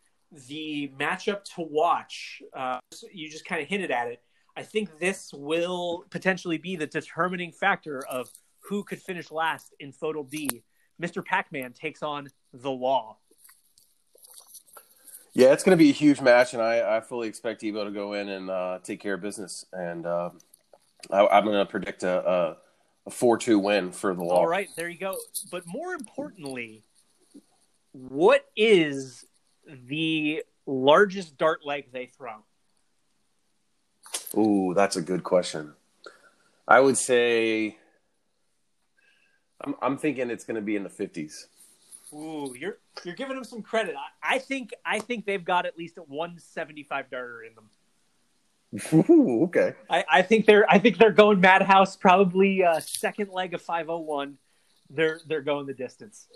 the 0.48 0.92
matchup 0.98 1.44
to 1.44 1.62
watch. 1.62 2.42
Uh, 2.54 2.78
you 3.12 3.30
just 3.30 3.44
kind 3.44 3.62
of 3.62 3.68
hinted 3.68 3.90
at 3.90 4.08
it. 4.08 4.22
I 4.56 4.62
think 4.62 4.98
this 4.98 5.32
will 5.32 6.04
potentially 6.10 6.58
be 6.58 6.76
the 6.76 6.86
determining 6.86 7.52
factor 7.52 8.04
of 8.06 8.28
who 8.60 8.82
could 8.82 9.00
finish 9.00 9.30
last 9.30 9.74
in 9.80 9.92
FODL 9.92 10.28
D. 10.28 10.62
Mr. 11.00 11.24
Pac-Man 11.24 11.72
takes 11.72 12.02
on 12.02 12.28
the 12.52 12.70
Law. 12.70 13.18
Yeah, 15.34 15.52
it's 15.52 15.62
going 15.62 15.76
to 15.76 15.82
be 15.82 15.90
a 15.90 15.94
huge 15.94 16.20
match, 16.20 16.54
and 16.54 16.62
I, 16.62 16.96
I 16.96 17.00
fully 17.00 17.28
expect 17.28 17.62
Evo 17.62 17.84
to 17.84 17.90
go 17.90 18.14
in 18.14 18.28
and 18.28 18.50
uh, 18.50 18.78
take 18.82 19.00
care 19.00 19.14
of 19.14 19.20
business. 19.20 19.64
And 19.72 20.06
uh, 20.06 20.30
I, 21.10 21.38
am 21.38 21.44
going 21.44 21.58
to 21.58 21.66
predict 21.66 22.02
a, 22.02 22.56
a, 23.06 23.10
4-2 23.10 23.62
win 23.62 23.92
for 23.92 24.14
the 24.14 24.22
Law. 24.22 24.36
All 24.36 24.46
right, 24.46 24.68
there 24.76 24.88
you 24.88 24.98
go. 24.98 25.16
But 25.50 25.64
more 25.66 25.94
importantly, 25.94 26.82
what 27.92 28.46
is 28.56 29.24
the 29.86 30.42
largest 30.66 31.38
dart 31.38 31.64
leg 31.64 31.92
they 31.92 32.06
throw? 32.06 32.44
Ooh, 34.36 34.74
that's 34.74 34.96
a 34.96 35.02
good 35.02 35.24
question. 35.24 35.74
I 36.66 36.80
would 36.80 36.98
say 36.98 37.78
I'm, 39.60 39.74
I'm 39.80 39.98
thinking 39.98 40.30
it's 40.30 40.44
going 40.44 40.56
to 40.56 40.62
be 40.62 40.76
in 40.76 40.82
the 40.82 40.90
50s. 40.90 41.46
Ooh, 42.12 42.54
you're 42.58 42.78
you're 43.04 43.14
giving 43.14 43.34
them 43.34 43.44
some 43.44 43.62
credit. 43.62 43.94
I, 43.96 44.36
I 44.36 44.38
think 44.38 44.72
I 44.84 44.98
think 44.98 45.26
they've 45.26 45.44
got 45.44 45.66
at 45.66 45.76
least 45.76 45.98
a 45.98 46.02
175 46.02 47.10
darter 47.10 47.42
in 47.42 47.54
them. 47.54 47.70
Ooh, 48.92 49.44
okay. 49.44 49.74
I, 49.88 50.04
I 50.10 50.22
think 50.22 50.46
they're 50.46 50.70
I 50.70 50.78
think 50.78 50.98
they're 50.98 51.10
going 51.10 51.40
Madhouse 51.40 51.96
probably 51.96 52.62
uh, 52.64 52.80
second 52.80 53.30
leg 53.30 53.54
of 53.54 53.62
501. 53.62 54.38
They're 54.90 55.20
they're 55.26 55.42
going 55.42 55.66
the 55.66 55.74
distance. 55.74 56.28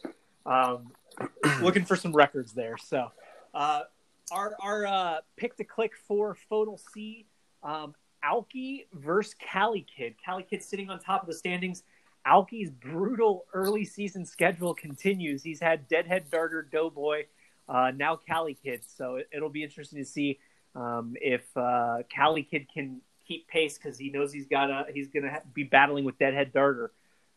Um, 0.44 0.92
looking 1.62 1.84
for 1.84 1.96
some 1.96 2.12
records 2.12 2.52
there. 2.52 2.76
So, 2.78 3.10
uh, 3.54 3.82
our 4.30 4.54
our 4.60 4.86
uh, 4.86 5.16
pick 5.36 5.56
to 5.56 5.64
click 5.64 5.92
for 6.08 6.36
FODL 6.50 6.80
C 6.92 7.26
Um, 7.62 7.94
Alki 8.22 8.86
versus 8.92 9.34
Cali 9.38 9.84
Kid. 9.96 10.14
Cali 10.24 10.42
Kid 10.42 10.62
sitting 10.62 10.90
on 10.90 10.98
top 11.00 11.22
of 11.22 11.28
the 11.28 11.34
standings. 11.34 11.82
Alki's 12.26 12.70
brutal 12.70 13.44
early 13.52 13.84
season 13.84 14.24
schedule 14.24 14.74
continues. 14.74 15.42
He's 15.42 15.60
had 15.60 15.88
Deadhead 15.88 16.30
Darter, 16.30 16.62
Doughboy, 16.62 17.24
uh, 17.68 17.92
now 17.94 18.16
Cali 18.16 18.54
Kid. 18.54 18.82
So 18.86 19.16
it, 19.16 19.40
will 19.40 19.50
be 19.50 19.62
interesting 19.62 19.98
to 19.98 20.04
see 20.04 20.38
um, 20.74 21.14
if 21.20 21.44
uh, 21.56 21.98
Cali 22.14 22.42
Kid 22.42 22.66
can 22.72 23.00
keep 23.26 23.48
pace 23.48 23.78
because 23.78 23.98
he 23.98 24.10
knows 24.10 24.32
he's 24.32 24.46
got 24.46 24.70
a, 24.70 24.86
he's 24.92 25.08
going 25.08 25.24
to 25.24 25.30
ha- 25.30 25.42
be 25.52 25.64
battling 25.64 26.04
with 26.04 26.18
Deadhead 26.18 26.52
Darter 26.52 26.92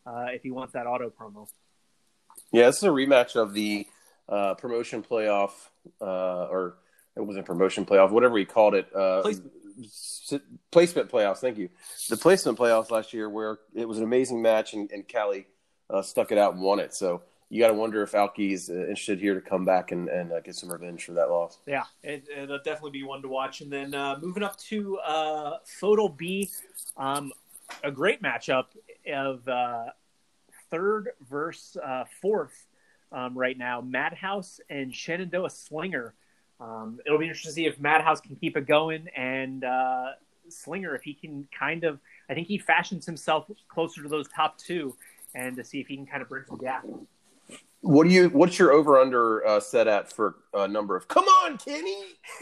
uh, 0.05 0.27
if 0.29 0.43
he 0.43 0.51
wants 0.51 0.73
that 0.73 0.87
auto 0.87 1.09
promo. 1.09 1.47
Yeah, 2.51 2.67
this 2.67 2.77
is 2.77 2.83
a 2.83 2.89
rematch 2.89 3.35
of 3.35 3.53
the 3.53 3.87
uh, 4.29 4.55
promotion 4.55 5.03
playoff, 5.03 5.51
uh, 6.01 6.47
or 6.47 6.77
it 7.15 7.21
wasn't 7.21 7.45
promotion 7.45 7.85
playoff, 7.85 8.11
whatever 8.11 8.37
he 8.37 8.45
called 8.45 8.75
it. 8.75 8.87
Uh, 8.95 9.21
placement. 9.21 9.51
Placement 10.71 11.09
playoffs. 11.09 11.37
Thank 11.37 11.57
you. 11.57 11.69
The 12.09 12.17
placement 12.17 12.57
playoffs 12.57 12.91
last 12.91 13.13
year, 13.13 13.29
where 13.29 13.59
it 13.73 13.87
was 13.87 13.97
an 13.97 14.03
amazing 14.03 14.41
match, 14.41 14.73
and, 14.73 14.89
and 14.91 15.07
Cali 15.07 15.47
uh, 15.89 16.01
stuck 16.01 16.31
it 16.31 16.37
out 16.37 16.53
and 16.53 16.61
won 16.61 16.79
it. 16.79 16.93
So 16.93 17.23
you 17.49 17.61
got 17.61 17.67
to 17.67 17.73
wonder 17.73 18.01
if 18.01 18.13
Alki's 18.13 18.69
uh, 18.69 18.73
interested 18.73 19.19
here 19.19 19.35
to 19.35 19.41
come 19.41 19.65
back 19.65 19.91
and, 19.91 20.09
and 20.09 20.31
uh, 20.31 20.39
get 20.39 20.55
some 20.55 20.71
revenge 20.71 21.05
for 21.05 21.13
that 21.13 21.29
loss. 21.29 21.59
Yeah, 21.67 21.83
it, 22.03 22.27
will 22.49 22.59
definitely 22.63 22.91
be 22.91 23.03
one 23.03 23.21
to 23.21 23.27
watch. 23.27 23.61
And 23.61 23.71
then 23.71 23.93
uh, 23.93 24.17
moving 24.21 24.43
up 24.43 24.57
to 24.69 24.97
uh, 24.99 25.57
FODL 25.79 26.17
B, 26.17 26.49
um, 26.97 27.31
a 27.83 27.91
great 27.91 28.21
matchup 28.21 28.65
of 29.11 29.47
uh, 29.47 29.85
third 30.71 31.09
versus 31.29 31.77
uh, 31.77 32.05
fourth 32.21 32.65
um, 33.11 33.37
right 33.37 33.57
now. 33.57 33.81
Madhouse 33.81 34.59
and 34.69 34.93
Shenandoah 34.93 35.49
Slinger. 35.49 36.13
Um, 36.59 36.99
it'll 37.05 37.19
be 37.19 37.25
interesting 37.25 37.49
to 37.49 37.53
see 37.53 37.65
if 37.65 37.79
Madhouse 37.79 38.21
can 38.21 38.35
keep 38.35 38.55
it 38.55 38.65
going 38.65 39.07
and 39.15 39.63
uh, 39.63 40.11
Slinger 40.49 40.95
if 40.95 41.03
he 41.03 41.13
can 41.13 41.47
kind 41.57 41.83
of. 41.83 41.99
I 42.29 42.33
think 42.33 42.47
he 42.47 42.57
fashions 42.57 43.05
himself 43.05 43.49
closer 43.67 44.01
to 44.03 44.09
those 44.09 44.27
top 44.27 44.57
two, 44.57 44.95
and 45.33 45.55
to 45.57 45.63
see 45.63 45.79
if 45.79 45.87
he 45.87 45.95
can 45.95 46.05
kind 46.05 46.21
of 46.21 46.29
bridge 46.29 46.45
the 46.49 46.57
gap. 46.57 46.85
What 47.81 48.05
do 48.07 48.13
you? 48.13 48.29
What's 48.29 48.57
your 48.57 48.71
over 48.71 48.99
under 48.99 49.45
uh, 49.45 49.59
set 49.59 49.87
at 49.87 50.11
for 50.11 50.35
a 50.53 50.67
number 50.67 50.95
of? 50.95 51.07
Come 51.07 51.25
on, 51.25 51.57
Kenny. 51.57 52.03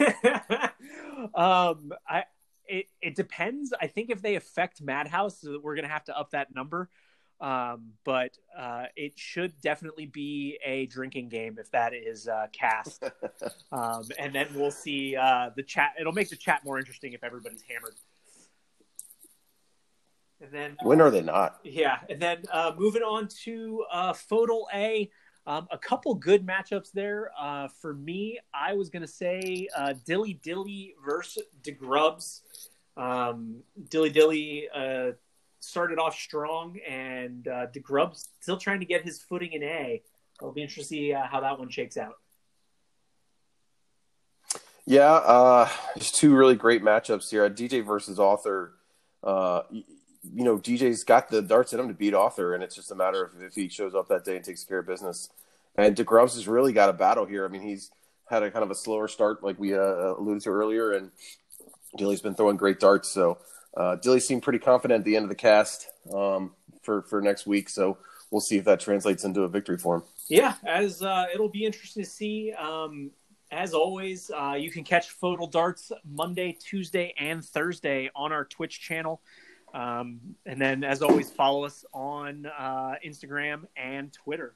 um, 1.34 1.92
I 2.08 2.24
it, 2.66 2.86
it 3.02 3.14
depends. 3.14 3.72
I 3.80 3.86
think 3.86 4.10
if 4.10 4.22
they 4.22 4.36
affect 4.36 4.80
Madhouse, 4.82 5.44
we're 5.62 5.76
gonna 5.76 5.88
have 5.88 6.04
to 6.04 6.18
up 6.18 6.30
that 6.30 6.54
number. 6.54 6.88
Um, 7.40 7.92
but 8.04 8.38
uh, 8.58 8.84
it 8.96 9.18
should 9.18 9.60
definitely 9.60 10.06
be 10.06 10.58
a 10.64 10.86
drinking 10.86 11.28
game 11.28 11.58
if 11.58 11.70
that 11.72 11.92
is 11.92 12.28
uh, 12.28 12.46
cast. 12.52 13.04
um, 13.72 14.04
and 14.18 14.34
then 14.34 14.48
we'll 14.54 14.70
see 14.70 15.16
uh, 15.16 15.50
the 15.54 15.62
chat. 15.62 15.94
It'll 16.00 16.12
make 16.12 16.30
the 16.30 16.36
chat 16.36 16.64
more 16.64 16.78
interesting 16.78 17.12
if 17.12 17.24
everybody's 17.24 17.62
hammered. 17.68 17.94
And 20.40 20.52
then 20.52 20.76
when 20.82 21.00
are 21.00 21.10
they 21.10 21.22
not? 21.22 21.58
Yeah, 21.64 21.98
and 22.08 22.20
then 22.20 22.42
uh, 22.52 22.72
moving 22.76 23.02
on 23.02 23.28
to 23.44 23.84
uh, 23.90 24.12
FODL 24.12 24.64
A. 24.74 25.10
Um, 25.46 25.68
a 25.70 25.76
couple 25.76 26.14
good 26.14 26.46
matchups 26.46 26.90
there. 26.92 27.30
Uh, 27.38 27.68
for 27.68 27.92
me, 27.92 28.38
I 28.54 28.72
was 28.72 28.88
going 28.88 29.02
to 29.02 29.08
say 29.08 29.68
uh, 29.76 29.92
Dilly 30.06 30.40
Dilly 30.42 30.94
versus 31.04 31.42
DeGrubs. 31.62 32.40
Um, 32.96 33.62
Dilly 33.90 34.08
Dilly 34.08 34.68
uh, 34.74 35.12
started 35.64 35.98
off 35.98 36.16
strong, 36.18 36.78
and 36.88 37.46
uh, 37.48 37.66
DeGrub's 37.74 38.28
still 38.40 38.56
trying 38.56 38.80
to 38.80 38.86
get 38.86 39.02
his 39.02 39.22
footing 39.22 39.52
in 39.52 39.62
A. 39.62 40.02
It'll 40.40 40.52
be 40.52 40.62
interesting 40.62 40.82
to 40.82 40.88
see 40.88 41.12
uh, 41.12 41.26
how 41.26 41.40
that 41.40 41.58
one 41.58 41.70
shakes 41.70 41.96
out. 41.96 42.14
Yeah, 44.86 45.12
uh, 45.12 45.68
there's 45.94 46.10
two 46.10 46.34
really 46.34 46.56
great 46.56 46.82
matchups 46.82 47.30
here. 47.30 47.48
DJ 47.48 47.84
versus 47.84 48.18
Author. 48.18 48.74
Uh, 49.22 49.62
you 49.70 50.44
know, 50.44 50.58
DJ's 50.58 51.04
got 51.04 51.28
the 51.28 51.40
darts 51.40 51.72
in 51.72 51.80
him 51.80 51.88
to 51.88 51.94
beat 51.94 52.14
Author, 52.14 52.54
and 52.54 52.62
it's 52.62 52.74
just 52.74 52.90
a 52.90 52.94
matter 52.94 53.24
of 53.24 53.42
if 53.42 53.54
he 53.54 53.68
shows 53.68 53.94
up 53.94 54.08
that 54.08 54.24
day 54.24 54.36
and 54.36 54.44
takes 54.44 54.64
care 54.64 54.78
of 54.78 54.86
business. 54.86 55.30
And 55.76 55.96
DeGrubs 55.96 56.34
has 56.34 56.46
really 56.46 56.72
got 56.72 56.90
a 56.90 56.92
battle 56.92 57.24
here. 57.24 57.44
I 57.44 57.48
mean, 57.48 57.62
he's 57.62 57.90
had 58.28 58.42
a 58.42 58.50
kind 58.50 58.62
of 58.62 58.70
a 58.70 58.74
slower 58.74 59.08
start, 59.08 59.42
like 59.42 59.58
we 59.58 59.74
uh, 59.74 60.14
alluded 60.18 60.42
to 60.42 60.50
earlier, 60.50 60.92
and 60.92 61.10
Dilly's 61.96 62.20
been 62.20 62.34
throwing 62.34 62.56
great 62.56 62.80
darts. 62.80 63.08
So 63.08 63.38
uh, 63.76 63.96
Dilly 63.96 64.20
seemed 64.20 64.42
pretty 64.42 64.58
confident 64.58 65.00
at 65.00 65.04
the 65.04 65.16
end 65.16 65.24
of 65.24 65.28
the 65.28 65.34
cast 65.34 65.88
um, 66.12 66.52
for 66.82 67.02
for 67.02 67.20
next 67.20 67.46
week. 67.46 67.68
So 67.68 67.98
we'll 68.30 68.40
see 68.40 68.56
if 68.56 68.64
that 68.64 68.80
translates 68.80 69.24
into 69.24 69.42
a 69.42 69.48
victory 69.48 69.78
for 69.78 69.96
him. 69.96 70.02
Yeah, 70.28 70.54
as 70.66 71.02
uh, 71.02 71.26
it'll 71.32 71.48
be 71.48 71.64
interesting 71.64 72.04
to 72.04 72.08
see. 72.08 72.52
Um, 72.52 73.10
as 73.50 73.72
always, 73.72 74.30
uh, 74.30 74.54
you 74.58 74.70
can 74.70 74.82
catch 74.82 75.18
FODL 75.20 75.50
Darts 75.50 75.92
Monday, 76.04 76.56
Tuesday, 76.58 77.14
and 77.18 77.44
Thursday 77.44 78.10
on 78.14 78.32
our 78.32 78.44
Twitch 78.44 78.80
channel. 78.80 79.20
Um, 79.72 80.36
and 80.46 80.60
then, 80.60 80.82
as 80.82 81.02
always, 81.02 81.30
follow 81.30 81.64
us 81.64 81.84
on 81.92 82.46
uh, 82.46 82.94
Instagram 83.04 83.66
and 83.76 84.12
Twitter 84.12 84.54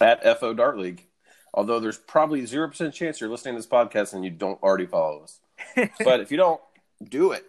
at 0.00 0.40
FO 0.40 0.54
Dart 0.54 0.78
League. 0.78 1.06
Although 1.52 1.80
there's 1.80 1.98
probably 1.98 2.44
zero 2.46 2.68
percent 2.68 2.94
chance 2.94 3.20
you're 3.20 3.30
listening 3.30 3.54
to 3.54 3.58
this 3.58 3.66
podcast 3.66 4.14
and 4.14 4.24
you 4.24 4.30
don't 4.30 4.62
already 4.62 4.86
follow 4.86 5.22
us. 5.22 5.40
but 6.04 6.20
if 6.20 6.30
you 6.30 6.36
don't, 6.36 6.60
do 7.08 7.32
it. 7.32 7.44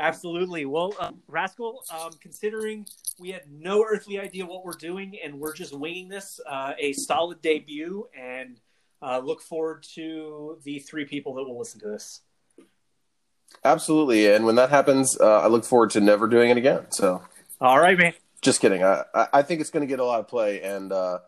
Absolutely. 0.00 0.64
Well, 0.64 0.94
uh, 0.98 1.12
Rascal, 1.28 1.84
um, 1.92 2.12
considering 2.20 2.86
we 3.18 3.30
had 3.30 3.42
no 3.50 3.84
earthly 3.84 4.18
idea 4.18 4.46
what 4.46 4.64
we're 4.64 4.72
doing 4.72 5.18
and 5.22 5.38
we're 5.38 5.52
just 5.52 5.78
winging 5.78 6.08
this, 6.08 6.40
uh, 6.48 6.72
a 6.78 6.94
solid 6.94 7.42
debut, 7.42 8.08
and 8.18 8.58
uh, 9.02 9.18
look 9.18 9.42
forward 9.42 9.84
to 9.94 10.58
the 10.64 10.78
three 10.78 11.04
people 11.04 11.34
that 11.34 11.44
will 11.44 11.58
listen 11.58 11.80
to 11.80 11.88
this. 11.88 12.22
Absolutely, 13.62 14.32
and 14.32 14.46
when 14.46 14.54
that 14.54 14.70
happens, 14.70 15.18
uh, 15.20 15.40
I 15.40 15.48
look 15.48 15.64
forward 15.64 15.90
to 15.90 16.00
never 16.00 16.26
doing 16.28 16.50
it 16.50 16.56
again. 16.56 16.90
So, 16.90 17.22
all 17.60 17.78
right, 17.78 17.98
man. 17.98 18.14
Just 18.40 18.60
kidding. 18.60 18.82
I 18.82 19.04
I 19.14 19.42
think 19.42 19.60
it's 19.60 19.70
going 19.70 19.82
to 19.82 19.86
get 19.86 20.00
a 20.00 20.04
lot 20.04 20.20
of 20.20 20.28
play, 20.28 20.62
and 20.62 20.92
uh, 20.92 21.18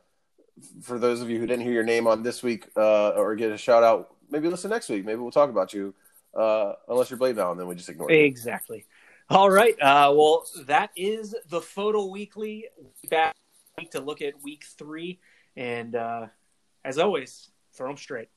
for 0.81 0.99
those 0.99 1.21
of 1.21 1.29
you 1.29 1.39
who 1.39 1.47
didn't 1.47 1.65
hear 1.65 1.73
your 1.73 1.85
name 1.85 2.07
on 2.07 2.23
this 2.23 2.43
week 2.43 2.69
uh, 2.77 3.11
or 3.11 3.35
get 3.35 3.51
a 3.51 3.59
shout 3.59 3.83
out, 3.83 4.15
maybe 4.31 4.49
listen 4.49 4.71
next 4.71 4.89
week. 4.89 5.05
Maybe 5.05 5.21
we'll 5.21 5.31
talk 5.31 5.51
about 5.51 5.75
you. 5.75 5.95
Uh, 6.35 6.73
unless 6.89 7.11
you're 7.11 7.19
Blade 7.19 7.37
Now, 7.37 7.51
and 7.51 7.61
then 7.61 7.67
we 7.67 7.75
just 7.75 7.89
ignore. 7.89 8.11
Exactly. 8.11 8.87
All 9.29 9.51
right. 9.51 9.75
Uh, 9.81 10.13
well, 10.15 10.47
that 10.67 10.91
is 10.97 11.35
the 11.49 11.61
FODL 11.61 12.11
Weekly. 12.11 12.67
Back 13.09 13.35
to 13.93 14.01
look 14.01 14.23
at 14.23 14.43
week 14.43 14.65
three, 14.79 15.21
and 15.57 15.95
uh, 15.95 16.27
as 16.85 16.99
always, 16.99 17.51
throw 17.75 17.89
them 17.89 17.97
straight. 17.97 18.29